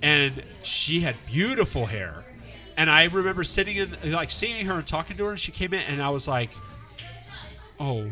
and 0.00 0.42
she 0.62 1.00
had 1.00 1.16
beautiful 1.26 1.86
hair. 1.86 2.22
And 2.76 2.88
I 2.88 3.04
remember 3.06 3.42
sitting 3.42 3.76
in, 3.76 3.96
like, 4.12 4.30
seeing 4.30 4.66
her 4.66 4.74
and 4.74 4.86
talking 4.86 5.16
to 5.16 5.24
her, 5.24 5.30
and 5.32 5.40
she 5.40 5.50
came 5.50 5.74
in, 5.74 5.80
and 5.80 6.00
I 6.00 6.10
was 6.10 6.28
like, 6.28 6.50
"Oh, 7.80 8.08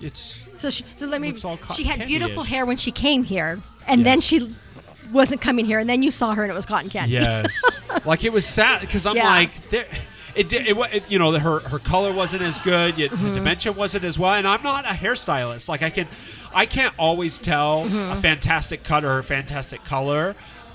it's 0.00 0.38
So 0.58 0.70
she, 0.70 0.84
so 0.98 1.06
let 1.06 1.20
me. 1.20 1.28
Looks 1.28 1.44
all 1.44 1.58
cotton 1.58 1.76
She 1.76 1.84
had 1.84 2.06
beautiful 2.06 2.42
hair 2.42 2.64
when 2.64 2.78
she 2.78 2.90
came 2.90 3.24
here, 3.24 3.60
and 3.86 4.06
then 4.06 4.22
she 4.22 4.54
wasn't 5.12 5.42
coming 5.42 5.66
here, 5.66 5.78
and 5.78 5.88
then 5.88 6.02
you 6.02 6.10
saw 6.10 6.34
her, 6.34 6.42
and 6.42 6.50
it 6.50 6.54
was 6.54 6.64
cotton 6.64 6.88
candy. 6.88 7.12
yes." 7.14 7.54
like 8.06 8.24
it 8.24 8.32
was 8.32 8.46
sad 8.46 8.80
because 8.80 9.04
I'm 9.04 9.16
Yeah. 9.16 9.28
like, 9.28 9.68
there, 9.68 9.84
it, 10.36 10.48
did- 10.48 10.66
it, 10.66 10.76
it, 10.92 11.10
you 11.10 11.18
know, 11.18 11.32
her 11.38 11.60
her 11.60 11.78
color 11.78 12.12
wasn't 12.12 12.42
as 12.42 12.58
good, 12.58 12.98
yet 12.98 13.10
Mm-hmm. 13.10 13.24
the 13.24 13.34
dimension 13.34 13.74
wasn't 13.74 14.04
as 14.04 14.18
well, 14.18 14.34
and 14.34 14.46
I'm 14.46 14.62
not 14.62 14.84
a 14.84 14.90
hairstylist. 14.90 15.68
Like 15.68 15.82
I 15.82 15.90
can, 15.90 16.06
I 16.54 16.66
can't 16.66 16.94
always 16.98 17.38
tell 17.38 17.84
Mm-hmm. 17.84 18.18
a 18.18 18.22
fantastic 18.22 18.82
cut 18.84 19.04
or 19.04 19.18
a 19.18 19.24
fantastic 19.24 19.84
color. 19.84 20.34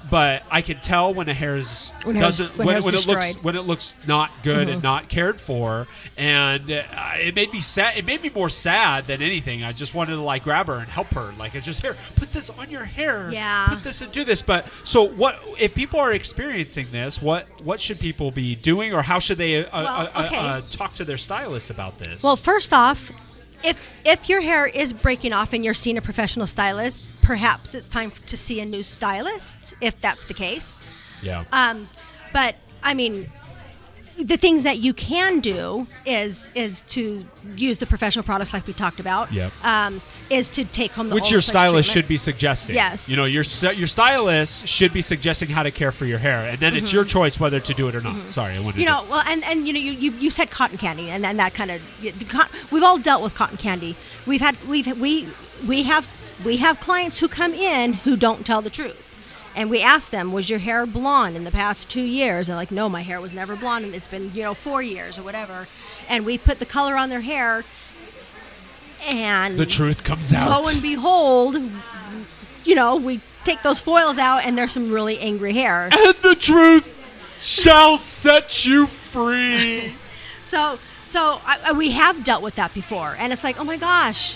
But 0.09 0.43
I 0.51 0.61
can 0.61 0.77
tell 0.77 1.13
when 1.13 1.29
a 1.29 1.33
hair 1.33 1.55
is 1.55 1.91
When 2.03 2.15
doesn't 2.19 2.57
when 2.57 2.67
when, 2.67 2.83
when 2.83 2.95
it 2.95 3.07
looks. 3.07 3.25
Mm-hmm. 3.25 3.43
when 3.43 3.55
it 3.55 3.61
looks 3.61 3.95
not 4.07 4.31
good 4.43 4.67
and 4.67 4.83
not 4.83 5.07
cared 5.09 5.39
for, 5.39 5.87
and 6.17 6.69
uh, 6.69 6.83
it 7.19 7.35
made 7.35 7.53
me 7.53 7.61
sad. 7.61 7.97
It 7.97 8.05
made 8.05 8.21
me 8.21 8.29
more 8.33 8.49
sad 8.49 9.07
than 9.07 9.21
anything. 9.21 9.63
I 9.63 9.71
just 9.71 9.93
wanted 9.93 10.15
to 10.15 10.21
like 10.21 10.43
grab 10.43 10.67
her 10.67 10.75
and 10.75 10.87
help 10.87 11.07
her. 11.09 11.33
Like 11.37 11.55
it's 11.55 11.65
just 11.65 11.81
here, 11.81 11.95
put 12.15 12.33
this 12.33 12.49
on 12.49 12.69
your 12.69 12.83
hair. 12.83 13.31
Yeah. 13.31 13.67
Put 13.69 13.83
this 13.83 14.01
and 14.01 14.11
do 14.11 14.23
this. 14.23 14.41
But 14.41 14.67
so 14.83 15.03
what? 15.03 15.39
If 15.59 15.73
people 15.75 15.99
are 15.99 16.13
experiencing 16.13 16.87
this, 16.91 17.21
what 17.21 17.47
what 17.63 17.79
should 17.79 17.99
people 17.99 18.31
be 18.31 18.55
doing, 18.55 18.93
or 18.93 19.01
how 19.01 19.19
should 19.19 19.37
they 19.37 19.65
uh, 19.65 19.83
Well, 19.83 19.87
uh, 19.87 20.09
uh, 20.13 20.25
okay. 20.25 20.37
uh, 20.37 20.61
talk 20.69 20.93
to 20.95 21.05
their 21.05 21.17
stylist 21.17 21.69
about 21.69 21.97
this? 21.99 22.23
Well, 22.23 22.35
first 22.35 22.73
off, 22.73 23.11
if 23.63 23.77
if 24.05 24.29
your 24.29 24.41
hair 24.41 24.67
is 24.67 24.93
breaking 24.93 25.33
off 25.33 25.53
and 25.53 25.63
you're 25.63 25.73
seeing 25.73 25.97
a 25.97 26.01
professional 26.01 26.47
stylist, 26.47 27.05
perhaps 27.21 27.73
it's 27.73 27.87
time 27.89 28.11
to 28.27 28.37
see 28.37 28.59
a 28.59 28.65
new 28.65 28.83
stylist. 28.83 29.73
If 29.81 29.99
that's 30.01 30.25
the 30.25 30.33
case, 30.33 30.77
yeah, 31.21 31.45
um, 31.51 31.89
but 32.33 32.55
I 32.83 32.93
mean, 32.93 33.31
the 34.23 34.37
things 34.37 34.63
that 34.63 34.79
you 34.79 34.93
can 34.93 35.39
do 35.39 35.87
is 36.05 36.51
is 36.55 36.81
to 36.89 37.25
use 37.55 37.77
the 37.79 37.85
professional 37.85 38.23
products 38.23 38.53
like 38.53 38.65
we 38.67 38.73
talked 38.73 38.99
about. 38.99 39.31
Yep. 39.31 39.51
Um, 39.63 40.01
is 40.29 40.47
to 40.49 40.63
take 40.65 40.91
home 40.91 41.09
the 41.09 41.15
which 41.15 41.29
your 41.31 41.41
stylist 41.41 41.89
treatment. 41.89 42.05
should 42.05 42.07
be 42.07 42.17
suggesting. 42.17 42.75
Yes. 42.75 43.09
you 43.09 43.15
know 43.17 43.25
your 43.25 43.43
your 43.73 43.87
stylist 43.87 44.67
should 44.67 44.93
be 44.93 45.01
suggesting 45.01 45.49
how 45.49 45.63
to 45.63 45.71
care 45.71 45.91
for 45.91 46.05
your 46.05 46.19
hair, 46.19 46.47
and 46.49 46.59
then 46.59 46.75
it's 46.75 46.93
your 46.93 47.03
choice 47.05 47.39
whether 47.39 47.59
to 47.59 47.73
do 47.73 47.87
it 47.87 47.95
or 47.95 48.01
not. 48.01 48.29
Sorry, 48.31 48.53
I 48.55 48.59
wanted 48.59 48.71
Mm-hmm. 48.71 48.79
You 48.81 48.85
to. 48.85 48.91
know, 48.91 49.05
well, 49.09 49.23
and, 49.27 49.43
and 49.43 49.67
you 49.67 49.73
know, 49.73 49.79
you, 49.79 49.91
you, 49.91 50.11
you 50.11 50.29
said 50.31 50.49
cotton 50.51 50.77
candy, 50.77 51.09
and 51.09 51.23
then 51.23 51.37
that 51.37 51.53
kind 51.53 51.71
of 51.71 51.81
we've 52.71 52.83
all 52.83 52.97
dealt 52.99 53.21
with 53.23 53.35
cotton 53.35 53.57
candy. 53.57 53.95
We've 54.25 54.41
had 54.41 54.55
we've 54.67 54.87
we 54.99 55.27
we 55.67 55.83
have 55.83 56.15
we 56.45 56.57
have 56.57 56.79
clients 56.79 57.19
who 57.19 57.27
come 57.27 57.53
in 57.53 57.93
who 57.93 58.15
don't 58.15 58.45
tell 58.45 58.61
the 58.61 58.69
truth, 58.69 59.10
and 59.55 59.69
we 59.69 59.81
ask 59.81 60.09
them, 60.11 60.31
"Was 60.31 60.49
your 60.49 60.59
hair 60.59 60.85
blonde 60.85 61.35
in 61.35 61.43
the 61.43 61.51
past 61.51 61.89
two 61.89 62.01
years?" 62.01 62.47
They're 62.47 62.55
like, 62.55 62.71
"No, 62.71 62.87
my 62.89 63.01
hair 63.01 63.19
was 63.21 63.33
never 63.33 63.55
blonde, 63.55 63.85
and 63.85 63.93
it's 63.95 64.07
been 64.07 64.31
you 64.33 64.43
know 64.43 64.53
four 64.53 64.81
years 64.81 65.17
or 65.17 65.23
whatever." 65.23 65.67
And 66.09 66.25
we 66.25 66.37
put 66.37 66.59
the 66.59 66.65
color 66.65 66.95
on 66.95 67.09
their 67.09 67.21
hair, 67.21 67.63
and 69.07 69.57
the 69.57 69.65
truth 69.65 70.03
comes 70.03 70.33
out. 70.33 70.49
lo 70.49 70.67
and 70.69 70.81
behold, 70.81 71.57
you 72.63 72.75
know, 72.75 72.95
we 72.97 73.19
take 73.43 73.61
those 73.63 73.79
foils 73.79 74.17
out, 74.17 74.43
and 74.43 74.57
there's 74.57 74.71
some 74.71 74.91
really 74.91 75.17
angry 75.19 75.53
hair. 75.53 75.89
and 75.91 76.15
the 76.21 76.35
truth 76.35 76.87
shall 77.41 77.97
set 77.97 78.65
you 78.65 78.87
free. 78.87 79.93
So, 80.43 80.77
so 81.05 81.39
I, 81.45 81.59
I- 81.67 81.71
we 81.71 81.91
have 81.91 82.25
dealt 82.25 82.43
with 82.43 82.55
that 82.55 82.73
before, 82.73 83.15
and 83.17 83.31
it's 83.31 83.41
like, 83.41 83.57
oh 83.57 83.63
my 83.63 83.77
gosh. 83.77 84.35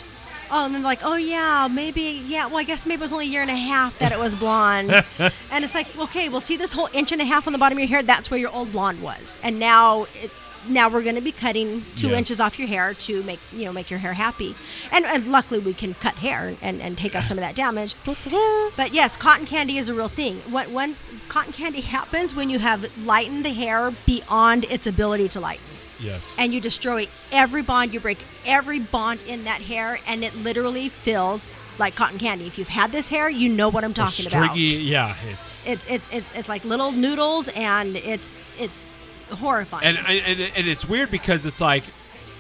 Oh, 0.51 0.65
and 0.65 0.73
then 0.75 0.83
like, 0.83 0.99
oh 1.03 1.15
yeah, 1.15 1.67
maybe, 1.71 2.21
yeah. 2.27 2.45
Well, 2.47 2.57
I 2.57 2.63
guess 2.63 2.85
maybe 2.85 2.99
it 3.01 3.03
was 3.03 3.13
only 3.13 3.25
a 3.25 3.29
year 3.29 3.41
and 3.41 3.51
a 3.51 3.55
half 3.55 3.97
that 3.99 4.11
it 4.11 4.19
was 4.19 4.33
blonde, 4.35 4.91
and 5.51 5.63
it's 5.63 5.73
like, 5.75 5.87
okay, 5.97 6.29
well, 6.29 6.41
see 6.41 6.57
this 6.57 6.71
whole 6.71 6.89
inch 6.93 7.11
and 7.11 7.21
a 7.21 7.25
half 7.25 7.47
on 7.47 7.53
the 7.53 7.59
bottom 7.59 7.77
of 7.77 7.81
your 7.81 7.89
hair. 7.89 8.03
That's 8.03 8.29
where 8.29 8.39
your 8.39 8.51
old 8.51 8.71
blonde 8.71 9.01
was, 9.01 9.37
and 9.43 9.59
now, 9.59 10.03
it, 10.21 10.31
now 10.67 10.89
we're 10.89 11.03
going 11.03 11.15
to 11.15 11.21
be 11.21 11.31
cutting 11.31 11.83
two 11.95 12.09
Yes. 12.09 12.17
inches 12.17 12.39
off 12.39 12.57
your 12.59 12.67
hair 12.67 12.93
to 12.93 13.21
make 13.23 13.39
you 13.53 13.65
know 13.65 13.73
make 13.73 13.89
your 13.89 13.99
hair 13.99 14.13
happy, 14.13 14.55
and, 14.91 15.05
and 15.05 15.27
luckily 15.31 15.59
we 15.59 15.73
can 15.73 15.93
cut 15.95 16.15
hair 16.15 16.55
and, 16.61 16.81
and 16.81 16.97
take 16.97 17.15
off 17.15 17.25
some 17.25 17.37
of 17.37 17.43
that 17.43 17.55
damage. 17.55 17.95
But 18.75 18.93
yes, 18.93 19.15
cotton 19.17 19.45
candy 19.45 19.77
is 19.77 19.89
a 19.89 19.93
real 19.93 20.09
thing. 20.09 20.37
What 20.49 20.69
when 20.69 20.95
cotton 21.29 21.53
candy 21.53 21.81
happens 21.81 22.35
when 22.35 22.49
you 22.49 22.59
have 22.59 22.85
lightened 23.05 23.45
the 23.45 23.53
hair 23.53 23.91
beyond 24.05 24.65
its 24.65 24.85
ability 24.87 25.29
to 25.29 25.39
lighten 25.39 25.63
yes. 25.99 26.35
and 26.39 26.53
you 26.53 26.61
destroy 26.61 27.07
every 27.31 27.61
bond, 27.61 27.93
you 27.93 27.99
break 27.99 28.19
every 28.45 28.79
bond 28.79 29.19
in 29.27 29.43
that 29.45 29.61
hair, 29.61 29.99
and 30.07 30.23
it 30.23 30.35
literally 30.35 30.89
feels 30.89 31.49
like 31.77 31.95
cotton 31.95 32.17
candy. 32.19 32.47
If 32.47 32.57
you've 32.57 32.69
had 32.69 32.91
this 32.91 33.09
hair, 33.09 33.29
you 33.29 33.49
know 33.49 33.69
what 33.69 33.83
I'm 33.83 33.93
talking 33.93 34.25
stringy, 34.29 34.45
about. 34.75 34.83
yeah, 34.83 35.15
it's 35.31 35.67
It's, 35.67 35.85
it's 35.89 36.07
it's 36.13 36.29
it's 36.35 36.49
like 36.49 36.63
little 36.65 36.91
noodles, 36.91 37.47
and 37.49 37.95
it's 37.95 38.53
it's 38.59 38.85
horrifying. 39.31 39.85
and, 39.97 39.97
and 40.07 40.39
and 40.39 40.67
it's 40.67 40.87
weird 40.87 41.09
because 41.11 41.45
it's 41.45 41.59
like 41.61 41.83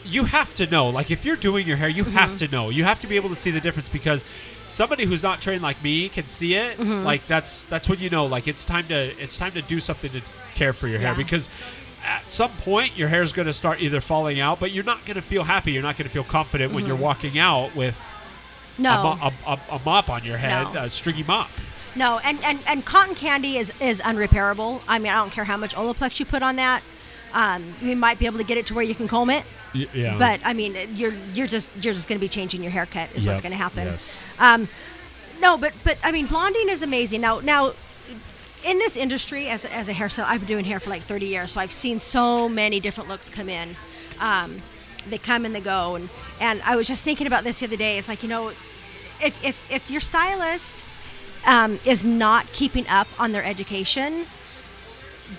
you 0.05 0.25
have 0.25 0.53
to 0.55 0.67
know 0.67 0.89
like 0.89 1.09
if 1.09 1.25
you're 1.25 1.35
doing 1.35 1.65
your 1.67 1.77
hair 1.77 1.89
you 1.89 2.03
Mm-hmm. 2.03 2.13
have 2.15 2.37
to 2.37 2.47
know 2.47 2.69
you 2.69 2.83
have 2.83 2.99
to 2.99 3.07
be 3.07 3.15
able 3.15 3.29
to 3.29 3.35
see 3.35 3.49
the 3.49 3.59
difference 3.59 3.89
because 3.89 4.23
somebody 4.69 5.03
who's 5.03 5.23
not 5.23 5.41
trained 5.41 5.63
like 5.63 5.81
me 5.83 6.09
can 6.09 6.27
see 6.27 6.53
it 6.53 6.77
Mm-hmm. 6.77 7.03
like 7.03 7.25
that's 7.27 7.63
that's 7.65 7.89
when 7.89 7.97
you 7.97 8.11
know 8.11 8.27
like 8.27 8.47
it's 8.47 8.65
time 8.67 8.87
to 8.89 8.95
it's 9.19 9.35
time 9.35 9.51
to 9.53 9.63
do 9.63 9.79
something 9.79 10.11
to 10.11 10.21
care 10.53 10.73
for 10.73 10.87
your 10.87 10.99
hair 10.99 11.15
because 11.15 11.49
at 12.05 12.31
some 12.31 12.51
point 12.51 12.95
your 12.97 13.07
hair 13.07 13.23
is 13.23 13.31
going 13.33 13.47
to 13.47 13.53
start 13.53 13.81
either 13.81 13.99
falling 14.01 14.39
out 14.39 14.59
but 14.59 14.71
you're 14.71 14.83
not 14.83 15.03
going 15.05 15.15
to 15.15 15.21
feel 15.21 15.43
happy 15.43 15.71
you're 15.71 15.81
not 15.83 15.97
going 15.97 16.07
to 16.07 16.13
feel 16.13 16.23
confident 16.23 16.73
when 16.73 16.85
you're 16.85 16.95
walking 16.95 17.37
out 17.39 17.75
with 17.75 17.95
Mm-hmm. 18.75 18.83
no, 18.83 18.91
a, 18.91 19.31
a, 19.47 19.53
a, 19.53 19.77
a 19.77 19.81
mop 19.85 20.09
on 20.09 20.23
your 20.25 20.37
head 20.37 20.73
No. 20.73 20.83
a 20.83 20.89
stringy 20.89 21.23
mop 21.23 21.49
no, 21.97 22.19
and, 22.25 22.43
and 22.43 22.59
and 22.67 22.83
cotton 22.85 23.15
candy 23.15 23.55
is 23.55 23.71
is 23.79 24.01
unrepairable. 24.01 24.81
I 24.85 24.99
mean, 24.99 25.13
I 25.13 25.15
don't 25.15 25.31
care 25.31 25.45
how 25.45 25.55
much 25.55 25.73
Olaplex 25.75 26.19
you 26.19 26.25
put 26.25 26.43
on 26.43 26.57
that. 26.57 26.83
Um, 27.33 27.63
you 27.81 27.95
might 27.95 28.19
be 28.19 28.25
able 28.25 28.37
to 28.39 28.43
get 28.43 28.57
it 28.57 28.65
to 28.65 28.73
where 28.73 28.83
you 28.83 28.93
can 28.93 29.07
comb 29.07 29.29
it, 29.29 29.45
Y- 29.73 29.87
yeah 29.93 30.17
but 30.17 30.41
I 30.43 30.51
mean, 30.51 30.75
you're 30.95 31.13
you're 31.33 31.47
just 31.47 31.69
you're 31.81 31.93
just 31.93 32.09
going 32.09 32.19
to 32.19 32.21
be 32.21 32.27
changing 32.27 32.61
your 32.61 32.71
haircut 32.73 33.07
is 33.15 33.23
Yep. 33.23 33.31
what's 33.31 33.41
going 33.41 33.53
to 33.53 33.57
happen. 33.57 33.87
Yes. 33.87 34.19
Um, 34.39 34.67
no, 35.39 35.57
but 35.57 35.71
but 35.85 35.97
I 36.03 36.11
mean, 36.11 36.25
blonding 36.27 36.67
is 36.67 36.81
amazing. 36.81 37.21
Now 37.21 37.39
now, 37.39 37.71
in 38.65 38.79
this 38.79 38.97
industry, 38.97 39.47
as 39.47 39.63
a, 39.63 39.73
as 39.73 39.87
a 39.87 39.93
hairstyle, 39.93 40.25
I've 40.25 40.41
been 40.41 40.47
doing 40.47 40.65
hair 40.65 40.79
for 40.79 40.89
like 40.89 41.03
30 41.03 41.27
years, 41.27 41.51
so 41.51 41.59
I've 41.59 41.71
seen 41.71 41.99
so 41.99 42.49
many 42.49 42.79
different 42.79 43.09
looks 43.09 43.29
come 43.29 43.47
in. 43.47 43.75
Um, 44.19 44.61
they 45.07 45.19
come 45.19 45.45
and 45.45 45.53
they 45.53 45.61
go, 45.61 45.95
and 45.95 46.09
and 46.39 46.61
I 46.63 46.75
was 46.75 46.87
just 46.87 47.03
thinking 47.03 47.27
about 47.27 47.43
this 47.43 47.59
the 47.59 47.67
other 47.67 47.77
day. 47.77 47.97
It's 47.99 48.07
like 48.07 48.23
you 48.23 48.29
know, 48.29 48.49
if 49.21 49.43
if 49.43 49.71
if 49.71 49.91
your 49.91 50.01
stylist 50.01 50.83
um, 51.45 51.79
is 51.85 52.03
not 52.03 52.51
keeping 52.53 52.87
up 52.87 53.07
on 53.19 53.31
their 53.31 53.43
education. 53.43 54.25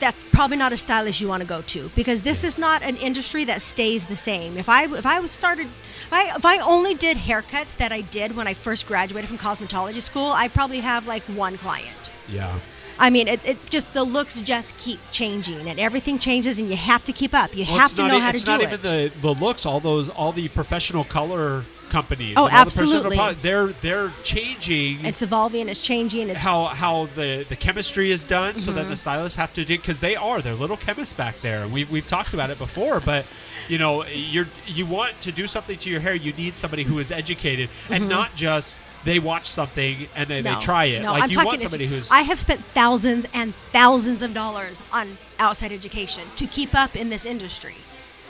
That's 0.00 0.24
probably 0.24 0.56
not 0.56 0.72
a 0.72 0.78
stylist 0.78 1.20
you 1.20 1.28
want 1.28 1.42
to 1.42 1.48
go 1.48 1.62
to 1.62 1.90
because 1.94 2.22
this 2.22 2.42
is 2.42 2.58
not 2.58 2.82
an 2.82 2.96
industry 2.96 3.44
that 3.44 3.62
stays 3.62 4.06
the 4.06 4.16
same. 4.16 4.58
If 4.58 4.68
I 4.68 4.84
if 4.84 5.06
I 5.06 5.24
started, 5.26 5.66
if 5.66 6.12
I, 6.12 6.34
if 6.34 6.44
I 6.44 6.58
only 6.58 6.94
did 6.94 7.16
haircuts 7.16 7.76
that 7.76 7.92
I 7.92 8.00
did 8.00 8.34
when 8.34 8.48
I 8.48 8.54
first 8.54 8.88
graduated 8.88 9.28
from 9.28 9.38
cosmetology 9.38 10.02
school, 10.02 10.32
I 10.32 10.48
probably 10.48 10.80
have 10.80 11.06
like 11.06 11.22
one 11.24 11.56
client. 11.56 12.10
yeah 12.28 12.58
I 12.98 13.10
mean, 13.10 13.28
it, 13.28 13.40
it 13.44 13.58
just 13.70 13.92
the 13.92 14.04
looks 14.04 14.40
just 14.40 14.76
keep 14.78 14.98
changing, 15.10 15.68
and 15.68 15.78
everything 15.78 16.18
changes, 16.18 16.58
and 16.58 16.68
you 16.70 16.76
have 16.76 17.04
to 17.04 17.12
keep 17.12 17.34
up. 17.34 17.54
You 17.56 17.64
Well, 17.68 17.78
have 17.78 17.94
to 17.94 18.08
know 18.08 18.18
how 18.20 18.32
to 18.32 18.32
do 18.32 18.36
it. 18.36 18.36
it's 18.36 18.46
not 18.46 18.62
even 18.62 18.80
the, 18.82 19.12
the 19.20 19.34
looks. 19.34 19.66
All 19.66 19.80
those, 19.80 20.08
all 20.10 20.32
the 20.32 20.48
professional 20.48 21.04
color 21.04 21.64
companies. 21.90 22.34
Oh, 22.36 22.46
the 22.46 22.54
absolutely. 22.54 23.16
pro- 23.16 23.34
they're 23.34 23.68
they're 23.80 24.12
changing 24.24 25.04
it's 25.04 25.22
evolving, 25.22 25.68
it's 25.68 25.80
changing. 25.80 26.28
It's 26.30 26.38
how 26.40 26.64
how 26.64 27.06
the 27.14 27.44
the 27.48 27.54
chemistry 27.56 28.10
is 28.10 28.24
done, 28.24 28.54
so 28.58 28.66
Mm-hmm. 28.70 28.76
that 28.76 28.88
the 28.88 28.96
stylists 28.96 29.36
have 29.36 29.52
to 29.54 29.64
do 29.64 29.76
because 29.76 29.98
they 30.00 30.16
are 30.16 30.42
they're 30.42 30.54
little 30.54 30.76
chemists 30.76 31.14
back 31.14 31.40
there. 31.42 31.68
We 31.68 31.84
we've 31.84 32.06
talked 32.06 32.34
about 32.34 32.50
it 32.50 32.58
before, 32.58 32.98
but 33.00 33.24
you 33.68 33.78
know 33.78 34.04
you're 34.06 34.48
you 34.66 34.84
want 34.86 35.20
to 35.20 35.32
do 35.32 35.46
something 35.46 35.78
to 35.78 35.90
your 35.90 36.00
hair, 36.00 36.14
you 36.14 36.32
need 36.32 36.56
somebody 36.56 36.82
who 36.82 36.98
is 36.98 37.12
educated 37.12 37.68
and 37.88 38.08
not 38.08 38.34
just 38.34 38.78
they 39.06 39.18
watch 39.18 39.48
something 39.48 40.08
and 40.14 40.28
then 40.28 40.44
no, 40.44 40.54
they 40.54 40.60
try 40.60 40.84
it. 40.86 41.02
No, 41.02 41.12
like 41.12 41.22
I'm 41.22 41.30
you 41.30 41.34
talking 41.36 41.46
want 41.46 41.60
somebody 41.62 41.86
who's 41.86 42.10
I 42.10 42.22
have 42.22 42.38
spent 42.38 42.60
thousands 42.74 43.26
and 43.32 43.54
thousands 43.72 44.20
of 44.22 44.34
dollars 44.34 44.82
on 44.92 45.16
outside 45.38 45.72
education 45.72 46.24
to 46.36 46.46
keep 46.46 46.74
up 46.74 46.94
in 46.94 47.08
this 47.08 47.24
industry. 47.24 47.76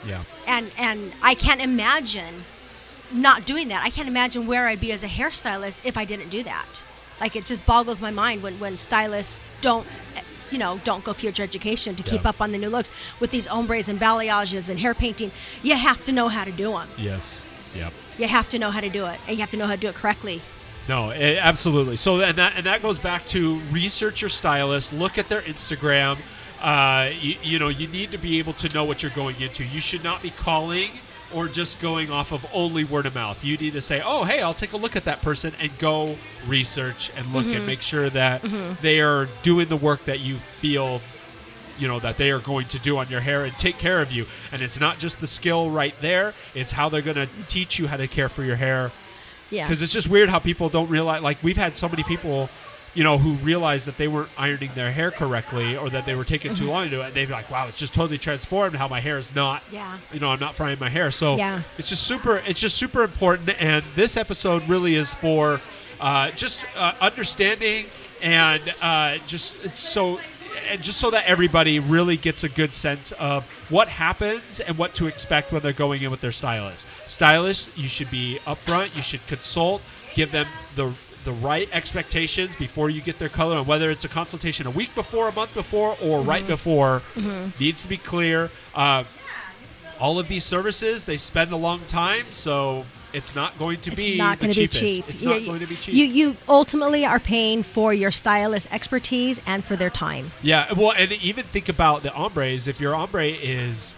yeah 0.05 0.23
and 0.45 0.71
and 0.77 1.11
I 1.21 1.35
can't 1.35 1.61
imagine 1.61 2.45
not 3.11 3.45
doing 3.45 3.67
that. 3.69 3.83
I 3.83 3.89
can't 3.89 4.07
imagine 4.07 4.47
where 4.47 4.67
I'd 4.67 4.81
be 4.81 4.91
as 4.91 5.03
a 5.03 5.07
hairstylist 5.07 5.79
if 5.83 5.97
I 5.97 6.05
didn't 6.05 6.29
do 6.29 6.43
that. 6.43 6.67
Like 7.19 7.35
it 7.35 7.45
just 7.45 7.65
boggles 7.65 7.99
my 8.01 8.11
mind 8.11 8.43
when 8.43 8.59
when 8.59 8.77
stylists 8.77 9.39
don't 9.61 9.87
you 10.51 10.57
know 10.57 10.79
don't 10.83 11.03
go 11.03 11.13
future 11.13 11.43
education 11.43 11.95
to 11.95 12.03
keep 12.03 12.25
up 12.25 12.39
on 12.41 12.51
the 12.51 12.57
new 12.57 12.69
looks 12.69 12.91
with 13.19 13.31
these 13.31 13.47
ombres 13.47 13.89
and 13.89 13.99
balayages 13.99 14.69
and 14.69 14.79
hair 14.79 14.93
painting. 14.93 15.31
You 15.63 15.75
have 15.75 16.03
to 16.05 16.11
know 16.11 16.27
how 16.29 16.43
to 16.43 16.51
do 16.51 16.71
them. 16.73 16.87
yes 16.97 17.45
Yep. 17.75 17.93
You 18.17 18.27
have 18.27 18.49
to 18.49 18.59
know 18.59 18.71
how 18.71 18.81
to 18.81 18.89
do 18.89 19.05
it, 19.05 19.19
and 19.27 19.35
you 19.37 19.41
have 19.41 19.51
to 19.51 19.57
know 19.57 19.67
how 19.67 19.75
to 19.75 19.79
do 19.79 19.89
it 19.89 19.95
correctly. 19.95 20.41
No, 20.87 21.09
eh, 21.09 21.37
absolutely. 21.39 21.97
So 21.97 22.21
and 22.21 22.37
that 22.37 22.53
and 22.55 22.65
that 22.65 22.81
goes 22.81 22.99
back 22.99 23.25
to 23.27 23.59
research 23.71 24.21
your 24.21 24.29
stylist. 24.29 24.93
Look 24.93 25.17
at 25.17 25.27
their 25.29 25.41
Instagram. 25.41 26.17
Uh, 26.61 27.11
you, 27.19 27.35
you 27.43 27.59
know, 27.59 27.67
you 27.67 27.87
need 27.87 28.11
to 28.11 28.17
be 28.17 28.39
able 28.39 28.53
to 28.53 28.73
know 28.73 28.83
what 28.83 29.03
you're 29.03 29.11
going 29.11 29.39
into. 29.41 29.63
You 29.63 29.79
should 29.79 30.03
not 30.03 30.21
be 30.21 30.31
calling 30.31 30.89
or 31.33 31.47
just 31.47 31.79
going 31.81 32.09
off 32.09 32.31
of 32.31 32.45
only 32.53 32.83
word 32.85 33.05
of 33.05 33.13
mouth. 33.13 33.43
You 33.43 33.57
need 33.57 33.73
to 33.73 33.81
say, 33.81 34.01
"Oh, 34.03 34.23
hey, 34.23 34.41
I'll 34.41 34.53
take 34.53 34.73
a 34.73 34.77
look 34.77 34.95
at 34.95 35.03
that 35.05 35.21
person," 35.21 35.53
and 35.59 35.77
go 35.77 36.17
research 36.47 37.11
and 37.17 37.33
look 37.33 37.45
and 37.45 37.65
make 37.67 37.81
sure 37.81 38.09
that 38.09 38.41
they 38.81 39.01
are 39.01 39.27
doing 39.43 39.67
the 39.67 39.75
work 39.75 40.05
that 40.05 40.19
you 40.21 40.37
feel 40.37 41.01
you 41.77 41.87
know 41.87 41.99
that 41.99 42.17
they 42.17 42.31
are 42.31 42.39
going 42.39 42.67
to 42.69 42.79
do 42.79 42.97
on 42.97 43.07
your 43.07 43.19
hair 43.19 43.45
and 43.45 43.55
take 43.55 43.77
care 43.77 44.01
of 44.01 44.11
you 44.11 44.25
and 44.51 44.63
it's 44.63 44.79
not 44.79 44.97
just 44.97 45.21
the 45.21 45.27
skill 45.27 45.69
right 45.69 45.93
there 46.01 46.33
it's 46.55 46.71
how 46.71 46.89
they're 46.89 47.03
going 47.03 47.15
to 47.15 47.27
teach 47.47 47.77
you 47.77 47.87
how 47.87 47.95
to 47.95 48.07
care 48.07 48.29
for 48.29 48.43
your 48.43 48.55
hair 48.55 48.91
Yeah. 49.49 49.65
because 49.65 49.81
it's 49.81 49.93
just 49.93 50.07
weird 50.09 50.29
how 50.29 50.39
people 50.39 50.69
don't 50.69 50.89
realize 50.89 51.21
like 51.21 51.41
we've 51.43 51.57
had 51.57 51.75
so 51.77 51.87
many 51.89 52.03
people 52.03 52.49
you 52.93 53.03
know 53.03 53.17
who 53.17 53.33
realize 53.45 53.85
that 53.85 53.97
they 53.97 54.07
weren't 54.07 54.29
ironing 54.37 54.71
their 54.73 54.91
hair 54.91 55.11
correctly 55.11 55.77
or 55.77 55.89
that 55.89 56.05
they 56.05 56.15
were 56.15 56.23
taking 56.23 56.53
Mm-hmm. 56.53 56.65
too 56.65 56.69
long 56.71 56.85
to 56.85 56.89
do 56.89 57.01
it 57.01 57.05
and 57.07 57.13
they'd 57.13 57.25
be 57.25 57.31
like 57.33 57.49
wow 57.51 57.67
it's 57.67 57.77
just 57.77 57.93
totally 57.93 58.17
transformed 58.17 58.75
how 58.75 58.87
my 58.87 58.99
hair 58.99 59.17
is 59.19 59.33
not 59.35 59.61
Yeah. 59.71 59.97
you 60.11 60.19
know 60.19 60.29
i'm 60.29 60.39
not 60.39 60.55
frying 60.55 60.79
my 60.79 60.89
hair 60.89 61.11
so 61.11 61.35
Yeah. 61.37 61.61
it's 61.77 61.89
just 61.89 62.03
super 62.03 62.37
it's 62.47 62.59
just 62.59 62.75
super 62.77 63.03
important 63.03 63.49
and 63.61 63.83
this 63.95 64.17
episode 64.17 64.67
really 64.67 64.95
is 64.95 65.13
for 65.13 65.61
uh, 65.99 66.31
just 66.31 66.63
uh, 66.75 66.93
understanding 67.01 67.85
and 68.21 68.61
uh, 68.81 69.17
just 69.27 69.53
it's 69.63 69.79
so 69.79 70.19
and 70.69 70.81
just 70.81 70.99
so 70.99 71.11
that 71.11 71.25
everybody 71.25 71.79
really 71.79 72.17
gets 72.17 72.43
a 72.43 72.49
good 72.49 72.73
sense 72.73 73.11
of 73.13 73.45
what 73.69 73.87
happens 73.87 74.59
and 74.59 74.77
what 74.77 74.95
to 74.95 75.07
expect 75.07 75.51
when 75.51 75.61
they're 75.61 75.73
going 75.73 76.01
in 76.01 76.11
with 76.11 76.21
their 76.21 76.31
stylist. 76.31 76.87
Stylist, 77.05 77.77
you 77.77 77.87
should 77.87 78.11
be 78.11 78.39
upfront. 78.45 78.95
You 78.95 79.01
should 79.01 79.25
consult, 79.27 79.81
give 80.13 80.31
them 80.31 80.47
the 80.75 80.91
the 81.23 81.33
right 81.33 81.67
expectations 81.73 82.55
before 82.55 82.89
you 82.89 83.01
get 83.01 83.19
their 83.19 83.27
color, 83.27 83.57
and 83.57 83.67
whether 83.67 83.91
it's 83.91 84.05
a 84.05 84.07
consultation 84.07 84.65
a 84.65 84.71
week 84.71 84.95
before, 84.95 85.27
a 85.27 85.31
month 85.33 85.53
before, 85.53 85.97
or 86.01 86.21
right 86.21 86.47
before, 86.47 87.01
needs 87.59 87.81
to 87.81 87.87
be 87.89 87.97
clear. 87.97 88.49
Uh, 88.73 89.03
all 89.99 90.19
of 90.19 90.27
these 90.29 90.45
services 90.45 91.03
they 91.05 91.17
spend 91.17 91.51
a 91.51 91.57
long 91.57 91.81
time, 91.87 92.25
so 92.31 92.85
it's 93.17 93.35
not 93.35 93.57
going 93.59 93.79
to 93.81 93.91
it's 93.91 94.03
be 94.03 94.15
not 94.17 94.39
going 94.39 94.53
to 94.53 94.59
be 94.59 94.67
cheap. 94.67 95.09
It's 95.09 95.21
You- 95.21 95.29
not 95.29 95.45
going 95.45 95.59
to 95.59 95.67
be 95.67 95.75
cheap. 95.75 95.93
You 95.95 96.05
you 96.05 96.37
ultimately 96.47 97.05
are 97.05 97.19
paying 97.19 97.63
for 97.63 97.93
your 97.93 98.11
stylist 98.11 98.67
expertise 98.71 99.41
and 99.45 99.65
for 99.65 99.75
their 99.75 99.89
time. 99.89 100.31
Yeah, 100.41 100.71
well, 100.73 100.93
and 100.95 101.11
even 101.11 101.43
think 101.45 101.67
about 101.67 102.03
the 102.03 102.13
ombres. 102.13 102.67
If 102.67 102.79
your 102.79 102.93
ombre 102.95 103.25
is 103.27 103.95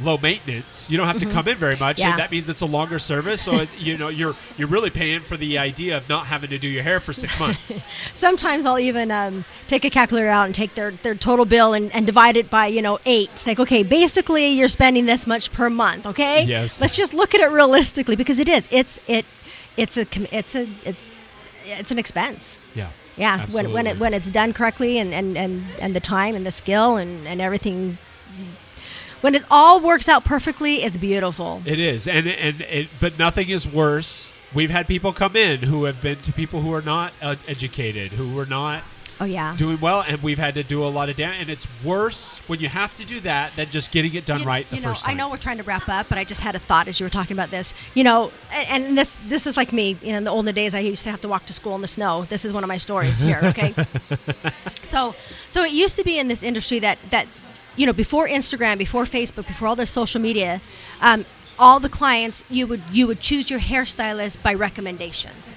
low 0.00 0.18
maintenance, 0.18 0.88
you 0.90 0.96
don't 0.96 1.06
have 1.06 1.20
to 1.20 1.26
come 1.26 1.46
in 1.46 1.56
very 1.56 1.76
much, 1.76 1.96
Mm-hmm. 1.98 2.00
Yeah. 2.02 2.10
and 2.10 2.18
that 2.18 2.30
means 2.32 2.48
it's 2.48 2.62
a 2.62 2.66
longer 2.66 2.98
service. 2.98 3.42
So 3.42 3.58
it, 3.60 3.68
you 3.78 3.96
know 3.96 4.08
you're 4.08 4.34
you're 4.58 4.66
really 4.68 4.90
paying 4.90 5.20
for 5.20 5.36
the 5.36 5.56
idea 5.58 5.96
of 5.96 6.08
not 6.08 6.26
having 6.26 6.50
to 6.50 6.58
do 6.58 6.66
your 6.66 6.82
hair 6.82 6.98
for 7.00 7.12
six 7.12 7.38
months. 7.38 7.82
Sometimes 8.14 8.66
I'll 8.66 8.78
even 8.78 9.10
um, 9.10 9.44
take 9.68 9.84
a 9.84 9.90
calculator 9.90 10.28
out 10.28 10.46
and 10.46 10.54
take 10.54 10.74
their, 10.74 10.90
their 10.90 11.14
total 11.14 11.44
bill 11.44 11.74
and, 11.74 11.92
and 11.94 12.06
divide 12.06 12.36
it 12.36 12.50
by, 12.50 12.66
you 12.66 12.82
know, 12.82 12.98
eight. 13.06 13.30
It's 13.34 13.46
like, 13.46 13.60
okay, 13.60 13.82
basically 13.84 14.48
you're 14.48 14.68
spending 14.68 15.06
this 15.06 15.26
much 15.26 15.52
per 15.52 15.70
month, 15.70 16.06
okay? 16.06 16.44
Yes. 16.44 16.80
Let's 16.80 16.94
just 16.96 17.14
look 17.14 17.34
at 17.34 17.40
it 17.40 17.50
realistically 17.52 18.16
because 18.16 18.38
it 18.40 18.48
is. 18.48 18.66
It's 18.72 18.98
it 19.06 19.24
it's 19.76 19.96
a 19.96 20.06
it's 20.36 20.54
a 20.54 20.68
it's 20.84 21.00
it's 21.66 21.90
an 21.90 21.98
expense. 21.98 22.58
yeah, 22.74 22.90
Yeah, 23.16 23.46
when, 23.46 23.72
when 23.72 23.86
it 23.86 23.98
when 24.00 24.12
it's 24.12 24.28
done 24.28 24.52
correctly 24.52 24.98
and, 24.98 25.14
and, 25.14 25.36
and, 25.38 25.64
and 25.80 25.94
the 25.94 26.00
time 26.00 26.34
and 26.34 26.44
the 26.44 26.52
skill 26.52 26.96
and, 26.96 27.26
and 27.28 27.40
everything 27.40 27.98
when 29.24 29.34
it 29.34 29.42
all 29.50 29.80
works 29.80 30.06
out 30.06 30.22
perfectly, 30.22 30.82
it's 30.82 30.98
beautiful. 30.98 31.62
it 31.64 31.78
is, 31.78 32.06
and 32.06 32.26
and 32.28 32.60
it, 32.60 32.88
but 33.00 33.18
nothing 33.18 33.48
is 33.48 33.66
worse. 33.66 34.30
We've 34.54 34.68
had 34.68 34.86
people 34.86 35.14
come 35.14 35.34
in 35.34 35.60
who 35.60 35.84
have 35.84 36.02
been 36.02 36.18
to 36.18 36.32
people 36.32 36.60
who 36.60 36.74
are 36.74 36.82
not 36.82 37.14
uh, 37.22 37.36
educated, 37.48 38.12
who 38.12 38.34
were 38.34 38.44
not 38.44 38.82
Oh 39.18 39.24
yeah. 39.24 39.56
doing 39.56 39.80
well, 39.80 40.02
and 40.06 40.22
we've 40.22 40.38
had 40.38 40.54
to 40.54 40.62
do 40.62 40.84
a 40.84 40.90
lot 40.90 41.08
of 41.08 41.16
damage. 41.16 41.40
And 41.40 41.48
it's 41.48 41.66
worse 41.82 42.38
when 42.48 42.60
you 42.60 42.68
have 42.68 42.94
to 42.96 43.06
do 43.06 43.18
that 43.20 43.56
than 43.56 43.70
just 43.70 43.92
getting 43.92 44.12
it 44.14 44.26
done 44.26 44.40
You- 44.40 44.46
right 44.46 44.68
the 44.68 44.76
you 44.76 44.82
know, 44.82 44.88
first 44.90 45.04
time. 45.04 45.12
I 45.12 45.14
know 45.14 45.30
we're 45.30 45.38
trying 45.38 45.56
to 45.56 45.62
wrap 45.64 45.88
up, 45.88 46.08
but 46.10 46.18
I 46.18 46.24
just 46.24 46.42
had 46.42 46.54
a 46.54 46.58
thought 46.58 46.86
as 46.86 47.00
you 47.00 47.06
were 47.06 47.10
talking 47.10 47.34
about 47.34 47.50
this. 47.50 47.72
You 47.94 48.04
know, 48.04 48.30
and, 48.52 48.84
and 48.84 48.98
this 48.98 49.16
this 49.26 49.46
is 49.46 49.56
like 49.56 49.72
me. 49.72 49.96
You 50.02 50.12
know, 50.12 50.18
in 50.18 50.24
the 50.24 50.30
olden 50.32 50.54
days, 50.54 50.74
I 50.74 50.80
used 50.80 51.02
to 51.04 51.10
have 51.10 51.22
to 51.22 51.28
walk 51.28 51.46
to 51.46 51.54
school 51.54 51.74
in 51.76 51.80
the 51.80 51.88
snow. 51.88 52.26
This 52.28 52.44
is 52.44 52.52
one 52.52 52.62
of 52.62 52.68
my 52.68 52.76
stories 52.76 53.18
here. 53.20 53.40
Okay. 53.42 53.74
so 54.82 55.14
so 55.50 55.62
it 55.64 55.72
used 55.72 55.96
to 55.96 56.04
be 56.04 56.18
in 56.18 56.28
this 56.28 56.42
industry 56.42 56.78
that 56.80 56.98
that 57.10 57.26
you 57.76 57.86
know 57.86 57.92
before 57.92 58.28
Instagram, 58.28 58.78
before 58.78 59.04
Facebook, 59.04 59.46
before 59.46 59.68
all 59.68 59.76
the 59.76 59.86
social 59.86 60.20
media. 60.20 60.60
Um, 61.00 61.24
all 61.58 61.78
the 61.78 61.88
clients 61.88 62.42
you 62.50 62.66
would 62.66 62.82
you 62.90 63.06
would 63.06 63.20
choose 63.20 63.50
your 63.50 63.60
hairstylist 63.60 64.42
by 64.42 64.52
recommendations 64.52 65.54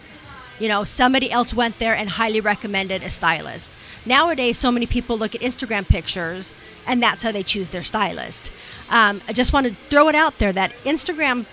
you 0.59 0.67
know 0.67 0.83
somebody 0.83 1.31
else 1.31 1.53
went 1.53 1.77
there 1.79 1.95
and 1.95 2.09
highly 2.09 2.39
recommended 2.41 3.03
a 3.03 3.09
stylist 3.09 3.71
nowadays 4.05 4.57
so 4.57 4.71
many 4.71 4.85
people 4.85 5.17
look 5.17 5.35
at 5.35 5.41
instagram 5.41 5.87
pictures 5.87 6.53
and 6.85 7.01
that's 7.01 7.21
how 7.21 7.31
they 7.31 7.43
choose 7.43 7.69
their 7.69 7.83
stylist 7.83 8.51
um, 8.89 9.21
i 9.27 9.33
just 9.33 9.53
want 9.53 9.67
to 9.67 9.73
throw 9.89 10.07
it 10.07 10.15
out 10.15 10.37
there 10.37 10.53
that 10.53 10.71
instagram 10.83 11.45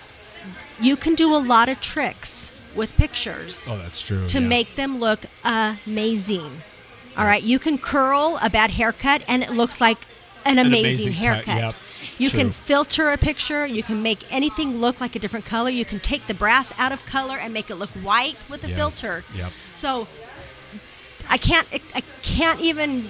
you 0.79 0.95
can 0.95 1.15
do 1.15 1.35
a 1.35 1.37
lot 1.37 1.69
of 1.69 1.79
tricks 1.81 2.51
with 2.75 2.95
pictures 2.97 3.67
oh, 3.69 3.77
that's 3.77 4.01
true. 4.01 4.27
to 4.27 4.39
yeah. 4.39 4.47
make 4.47 4.75
them 4.75 4.99
look 4.99 5.21
amazing 5.43 6.51
all 7.17 7.25
right 7.25 7.43
you 7.43 7.57
can 7.57 7.77
curl 7.77 8.37
a 8.41 8.49
bad 8.49 8.71
haircut 8.71 9.23
and 9.27 9.41
it 9.41 9.51
looks 9.51 9.79
like 9.79 9.97
an 10.45 10.59
An 10.59 10.67
amazing, 10.67 10.85
amazing 10.85 11.13
cut, 11.13 11.21
haircut 11.21 11.57
yep. 11.57 11.75
you 12.17 12.29
True. 12.29 12.39
can 12.39 12.51
filter 12.51 13.09
a 13.11 13.17
picture 13.17 13.65
you 13.65 13.83
can 13.83 14.01
make 14.03 14.31
anything 14.31 14.77
look 14.77 15.01
like 15.01 15.15
a 15.15 15.19
different 15.19 15.45
color 15.45 15.69
you 15.69 15.85
can 15.85 15.99
take 15.99 16.25
the 16.27 16.33
brass 16.33 16.73
out 16.77 16.91
of 16.91 17.05
color 17.05 17.37
and 17.37 17.53
make 17.53 17.69
it 17.69 17.75
look 17.75 17.89
white 18.01 18.37
with 18.49 18.63
a 18.63 18.69
Yes, 18.69 18.77
filter 18.77 19.23
yep. 19.35 19.51
so 19.75 20.07
i 21.29 21.37
can't 21.37 21.67
i 21.93 22.01
can't 22.21 22.59
even 22.61 23.05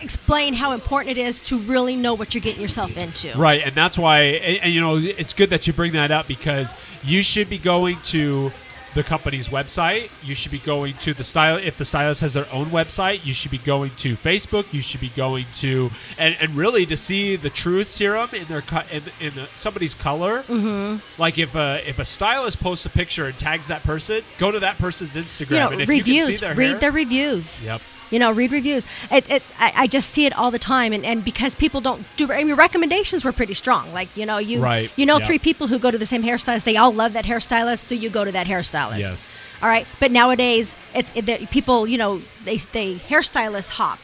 explain 0.00 0.54
how 0.54 0.70
important 0.72 1.18
it 1.18 1.20
is 1.20 1.40
to 1.40 1.58
really 1.58 1.96
know 1.96 2.14
what 2.14 2.32
you're 2.32 2.40
getting 2.40 2.62
yourself 2.62 2.96
into 2.96 3.36
Right, 3.36 3.62
and 3.62 3.74
that's 3.74 3.98
why, 3.98 4.20
and, 4.20 4.62
and, 4.62 4.72
you 4.72 4.80
know, 4.80 4.96
it's 4.96 5.34
good 5.34 5.50
that 5.50 5.66
you 5.66 5.72
bring 5.72 5.90
that 5.92 6.12
up 6.12 6.28
because 6.28 6.72
you 7.02 7.20
should 7.20 7.50
be 7.50 7.58
going 7.58 7.96
to 8.04 8.52
the 8.94 9.02
company's 9.02 9.48
website. 9.48 10.10
You 10.22 10.34
should 10.34 10.52
be 10.52 10.58
going 10.58 10.94
to 10.94 11.14
the 11.14 11.24
style. 11.24 11.56
If 11.56 11.78
the 11.78 11.84
stylist 11.84 12.20
has 12.20 12.32
their 12.32 12.46
own 12.52 12.66
website, 12.66 13.24
you 13.24 13.32
should 13.32 13.50
be 13.50 13.58
going 13.58 13.90
to 13.98 14.16
Facebook. 14.16 14.72
You 14.72 14.82
should 14.82 15.00
be 15.00 15.10
going 15.10 15.46
to, 15.56 15.90
and, 16.18 16.36
and 16.40 16.56
really 16.56 16.86
to 16.86 16.96
see 16.96 17.36
the 17.36 17.50
truth 17.50 17.90
serum 17.90 18.30
in 18.32 18.44
their 18.46 18.62
co- 18.62 18.82
in, 18.92 19.02
in 19.20 19.34
the, 19.34 19.46
somebody's 19.56 19.94
color. 19.94 20.42
Mm-hmm. 20.42 21.20
Like 21.20 21.38
if 21.38 21.54
a 21.54 21.82
if 21.88 21.98
a 21.98 22.04
stylist 22.04 22.60
posts 22.60 22.86
a 22.86 22.90
picture 22.90 23.26
and 23.26 23.38
tags 23.38 23.66
that 23.68 23.82
person, 23.82 24.22
go 24.38 24.50
to 24.50 24.60
that 24.60 24.78
person's 24.78 25.12
Instagram, 25.12 25.50
you 25.50 25.56
know 25.58 25.68
and 25.70 25.80
if 25.80 25.88
you 25.88 26.02
can 26.02 26.12
reviews 26.12 26.26
see 26.26 26.36
their 26.36 26.54
read 26.54 26.70
hair, 26.70 26.78
their 26.78 26.92
reviews 26.92 27.62
Yep. 27.62 27.80
You 28.10 28.18
know 28.18 28.30
read 28.32 28.50
reviews 28.52 28.84
it, 29.10 29.28
it, 29.30 29.42
I, 29.58 29.72
I 29.76 29.86
just 29.86 30.10
see 30.10 30.26
it 30.26 30.36
all 30.36 30.50
the 30.50 30.58
time 30.58 30.92
and, 30.92 31.04
and 31.04 31.24
because 31.24 31.54
people 31.54 31.80
don't 31.80 32.04
do 32.16 32.30
i 32.32 32.42
mean 32.44 32.54
recommendations 32.56 33.24
were 33.24 33.32
pretty 33.32 33.54
strong 33.54 33.92
like 33.92 34.08
you 34.16 34.26
know 34.26 34.38
you 34.38 34.60
Right, 34.62 34.90
you 34.96 35.06
know 35.06 35.18
yeah. 35.18 35.26
three 35.26 35.38
people 35.38 35.66
who 35.66 35.78
go 35.78 35.90
to 35.90 35.98
the 35.98 36.06
same 36.06 36.22
hairstylist 36.22 36.64
they 36.64 36.76
all 36.76 36.92
love 36.92 37.12
that 37.14 37.24
hairstylist 37.24 37.78
so 37.86 37.94
you 37.94 38.10
go 38.10 38.24
to 38.24 38.32
that 38.32 38.46
hairstylist 38.46 38.98
Yes. 38.98 39.38
all 39.62 39.68
right 39.68 39.86
but 40.00 40.10
nowadays 40.10 40.74
it's 40.94 41.10
it, 41.14 41.26
the- 41.26 41.46
people 41.50 41.86
you 41.86 41.98
know 41.98 42.20
they 42.44 42.56
they 42.58 42.94
hairstylist 42.96 43.68
hop 43.68 43.98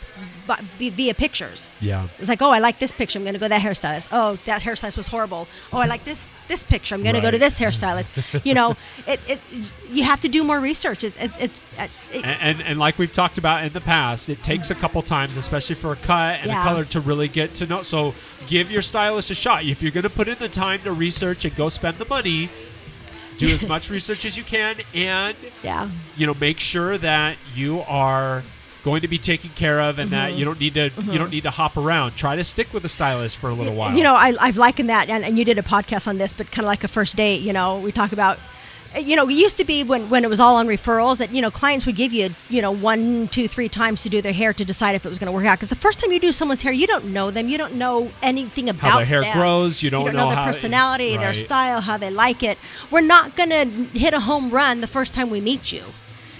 via 0.78 1.14
pictures 1.14 1.66
Yeah. 1.80 2.07
it's 2.18 2.28
like, 2.28 2.42
oh, 2.42 2.50
I 2.50 2.59
like 2.59 2.78
this 2.78 2.92
picture. 2.92 3.18
I'm 3.18 3.24
going 3.24 3.32
to 3.34 3.40
go 3.40 3.46
to 3.46 3.48
that 3.48 3.62
hairstylist. 3.62 4.09
Oh, 4.12 4.36
that 4.44 4.61
hairstylist 4.62 4.98
was 4.98 5.07
horrible. 5.07 5.48
Oh, 5.72 5.78
I 5.78 5.86
like 5.86 6.05
this 6.05 6.28
this 6.49 6.62
picture. 6.62 6.95
I'm 6.95 7.03
going 7.03 7.14
to 7.14 7.20
go 7.20 7.30
to 7.30 7.38
this 7.38 7.59
hairstylist. 7.59 8.45
you 8.45 8.55
know, 8.55 8.76
it, 9.07 9.20
it 9.28 9.40
you 9.90 10.05
have 10.05 10.20
to 10.22 10.28
do 10.28 10.42
more 10.42 10.61
research. 10.61 11.05
It's 11.05 11.16
it's, 11.16 11.38
it's 11.38 11.61
uh, 11.78 11.88
it, 12.12 12.24
And, 12.24 12.40
and 12.40 12.62
and 12.62 12.78
like 12.78 12.99
we've 12.99 13.12
talked 13.12 13.38
about 13.38 13.64
in 13.64 13.72
the 13.72 13.80
past, 13.80 14.28
it 14.28 14.42
takes 14.42 14.70
a 14.70 14.74
couple 14.74 15.01
times, 15.03 15.36
especially 15.36 15.74
for 15.76 15.92
a 15.92 15.97
cut 15.97 16.40
and 16.40 16.47
Yeah. 16.47 16.61
a 16.62 16.68
color, 16.68 16.84
to 16.86 17.01
really 17.01 17.28
get 17.28 17.55
to 17.57 17.66
know. 17.66 17.82
So 17.82 18.14
give 18.47 18.70
your 18.70 18.82
stylist 18.82 19.30
a 19.30 19.34
shot. 19.34 19.64
If 19.64 19.82
you're 19.82 19.92
going 19.92 20.05
to 20.05 20.11
put 20.11 20.28
in 20.28 20.38
the 20.38 20.49
time 20.49 20.80
to 20.82 20.92
research 20.92 21.45
and 21.45 21.55
go 21.57 21.68
spend 21.68 21.99
the 21.99 22.05
money, 22.07 22.49
do 23.38 23.49
as 23.49 23.66
much 23.74 23.90
research 23.90 24.24
as 24.24 24.36
you 24.36 24.45
can, 24.45 24.76
and 24.95 25.36
yeah. 25.62 25.88
you 26.16 26.26
know 26.26 26.34
make 26.34 26.61
sure 26.61 26.99
that 26.99 27.36
you 27.55 27.80
are 27.82 28.42
going 28.85 29.01
to 29.01 29.09
be 29.09 29.18
taken 29.18 29.51
care 29.51 29.80
of 29.80 29.99
and 29.99 30.05
Mm-hmm. 30.05 30.32
that 30.32 30.35
you 30.35 30.45
don't 30.45 30.61
need 30.61 30.74
to 30.74 30.91
you 31.11 31.18
don't 31.18 31.30
need 31.30 31.43
to 31.45 31.51
hop 31.51 31.76
around. 31.76 32.14
Try 32.14 32.37
to 32.37 32.45
stick 32.45 32.72
with 32.74 32.85
a 32.85 32.89
stylist 32.89 33.39
for 33.39 33.49
a 33.49 33.55
little 33.55 33.74
while. 33.74 33.97
You 33.97 34.05
know, 34.05 34.14
I, 34.14 34.35
I've 34.39 34.59
likened 34.59 34.91
that, 34.91 35.09
and, 35.09 35.24
and 35.24 35.39
you 35.39 35.45
did 35.45 35.59
a 35.59 35.62
podcast 35.62 36.07
on 36.07 36.18
this, 36.18 36.32
but 36.32 36.51
kind 36.53 36.64
of 36.64 36.66
like 36.66 36.85
a 36.85 36.89
first 36.89 37.16
date. 37.16 37.41
You 37.41 37.53
know, 37.55 37.80
we 37.80 37.91
talk 37.91 38.12
about, 38.12 38.39
you 39.01 39.16
know, 39.16 39.26
it 39.28 39.32
used 39.32 39.57
to 39.57 39.64
be 39.64 39.82
when, 39.82 40.11
when 40.11 40.22
it 40.22 40.28
was 40.30 40.39
all 40.39 40.57
on 40.57 40.68
referrals 40.68 41.16
that 41.18 41.32
you 41.32 41.41
know 41.41 41.51
clients 41.51 41.87
would 41.87 41.97
give 41.97 42.12
you, 42.12 42.30
you 42.51 42.61
know, 42.61 42.70
one, 42.70 43.26
two, 43.28 43.49
three 43.49 43.68
times 43.68 44.03
to 44.03 44.09
do 44.11 44.20
their 44.20 44.35
hair 44.35 44.53
to 44.53 44.64
decide 44.64 44.95
if 44.95 45.07
it 45.07 45.09
was 45.09 45.18
going 45.18 45.26
to 45.26 45.32
work 45.32 45.47
out. 45.47 45.57
Because 45.57 45.70
the 45.70 45.74
first 45.76 45.99
time 46.01 46.12
you 46.12 46.20
do 46.20 46.30
someone's 46.30 46.61
hair, 46.62 46.72
you 46.72 46.87
don't 46.87 47.07
know 47.07 47.30
them, 47.30 47.49
you 47.49 47.57
don't 47.59 47.74
know 47.74 48.11
anything 48.22 48.68
about 48.68 48.91
how 48.91 48.97
their 48.99 49.07
hair 49.07 49.22
them. 49.22 49.37
grows, 49.37 49.82
you 49.82 49.89
don't, 49.91 50.03
you 50.05 50.12
don't 50.12 50.16
know, 50.16 50.28
their 50.28 50.37
how 50.37 50.47
personality, 50.47 51.16
their 51.16 51.28
right. 51.28 51.37
style, 51.37 51.80
how 51.80 51.97
they 51.97 52.11
like 52.11 52.43
it. 52.43 52.59
We're 52.91 53.01
not 53.01 53.35
going 53.35 53.51
to 53.51 53.64
hit 53.99 54.12
a 54.12 54.20
home 54.20 54.51
run 54.51 54.82
the 54.82 54.87
first 54.87 55.14
time 55.14 55.30
we 55.30 55.41
meet 55.41 55.72
you. 55.72 55.82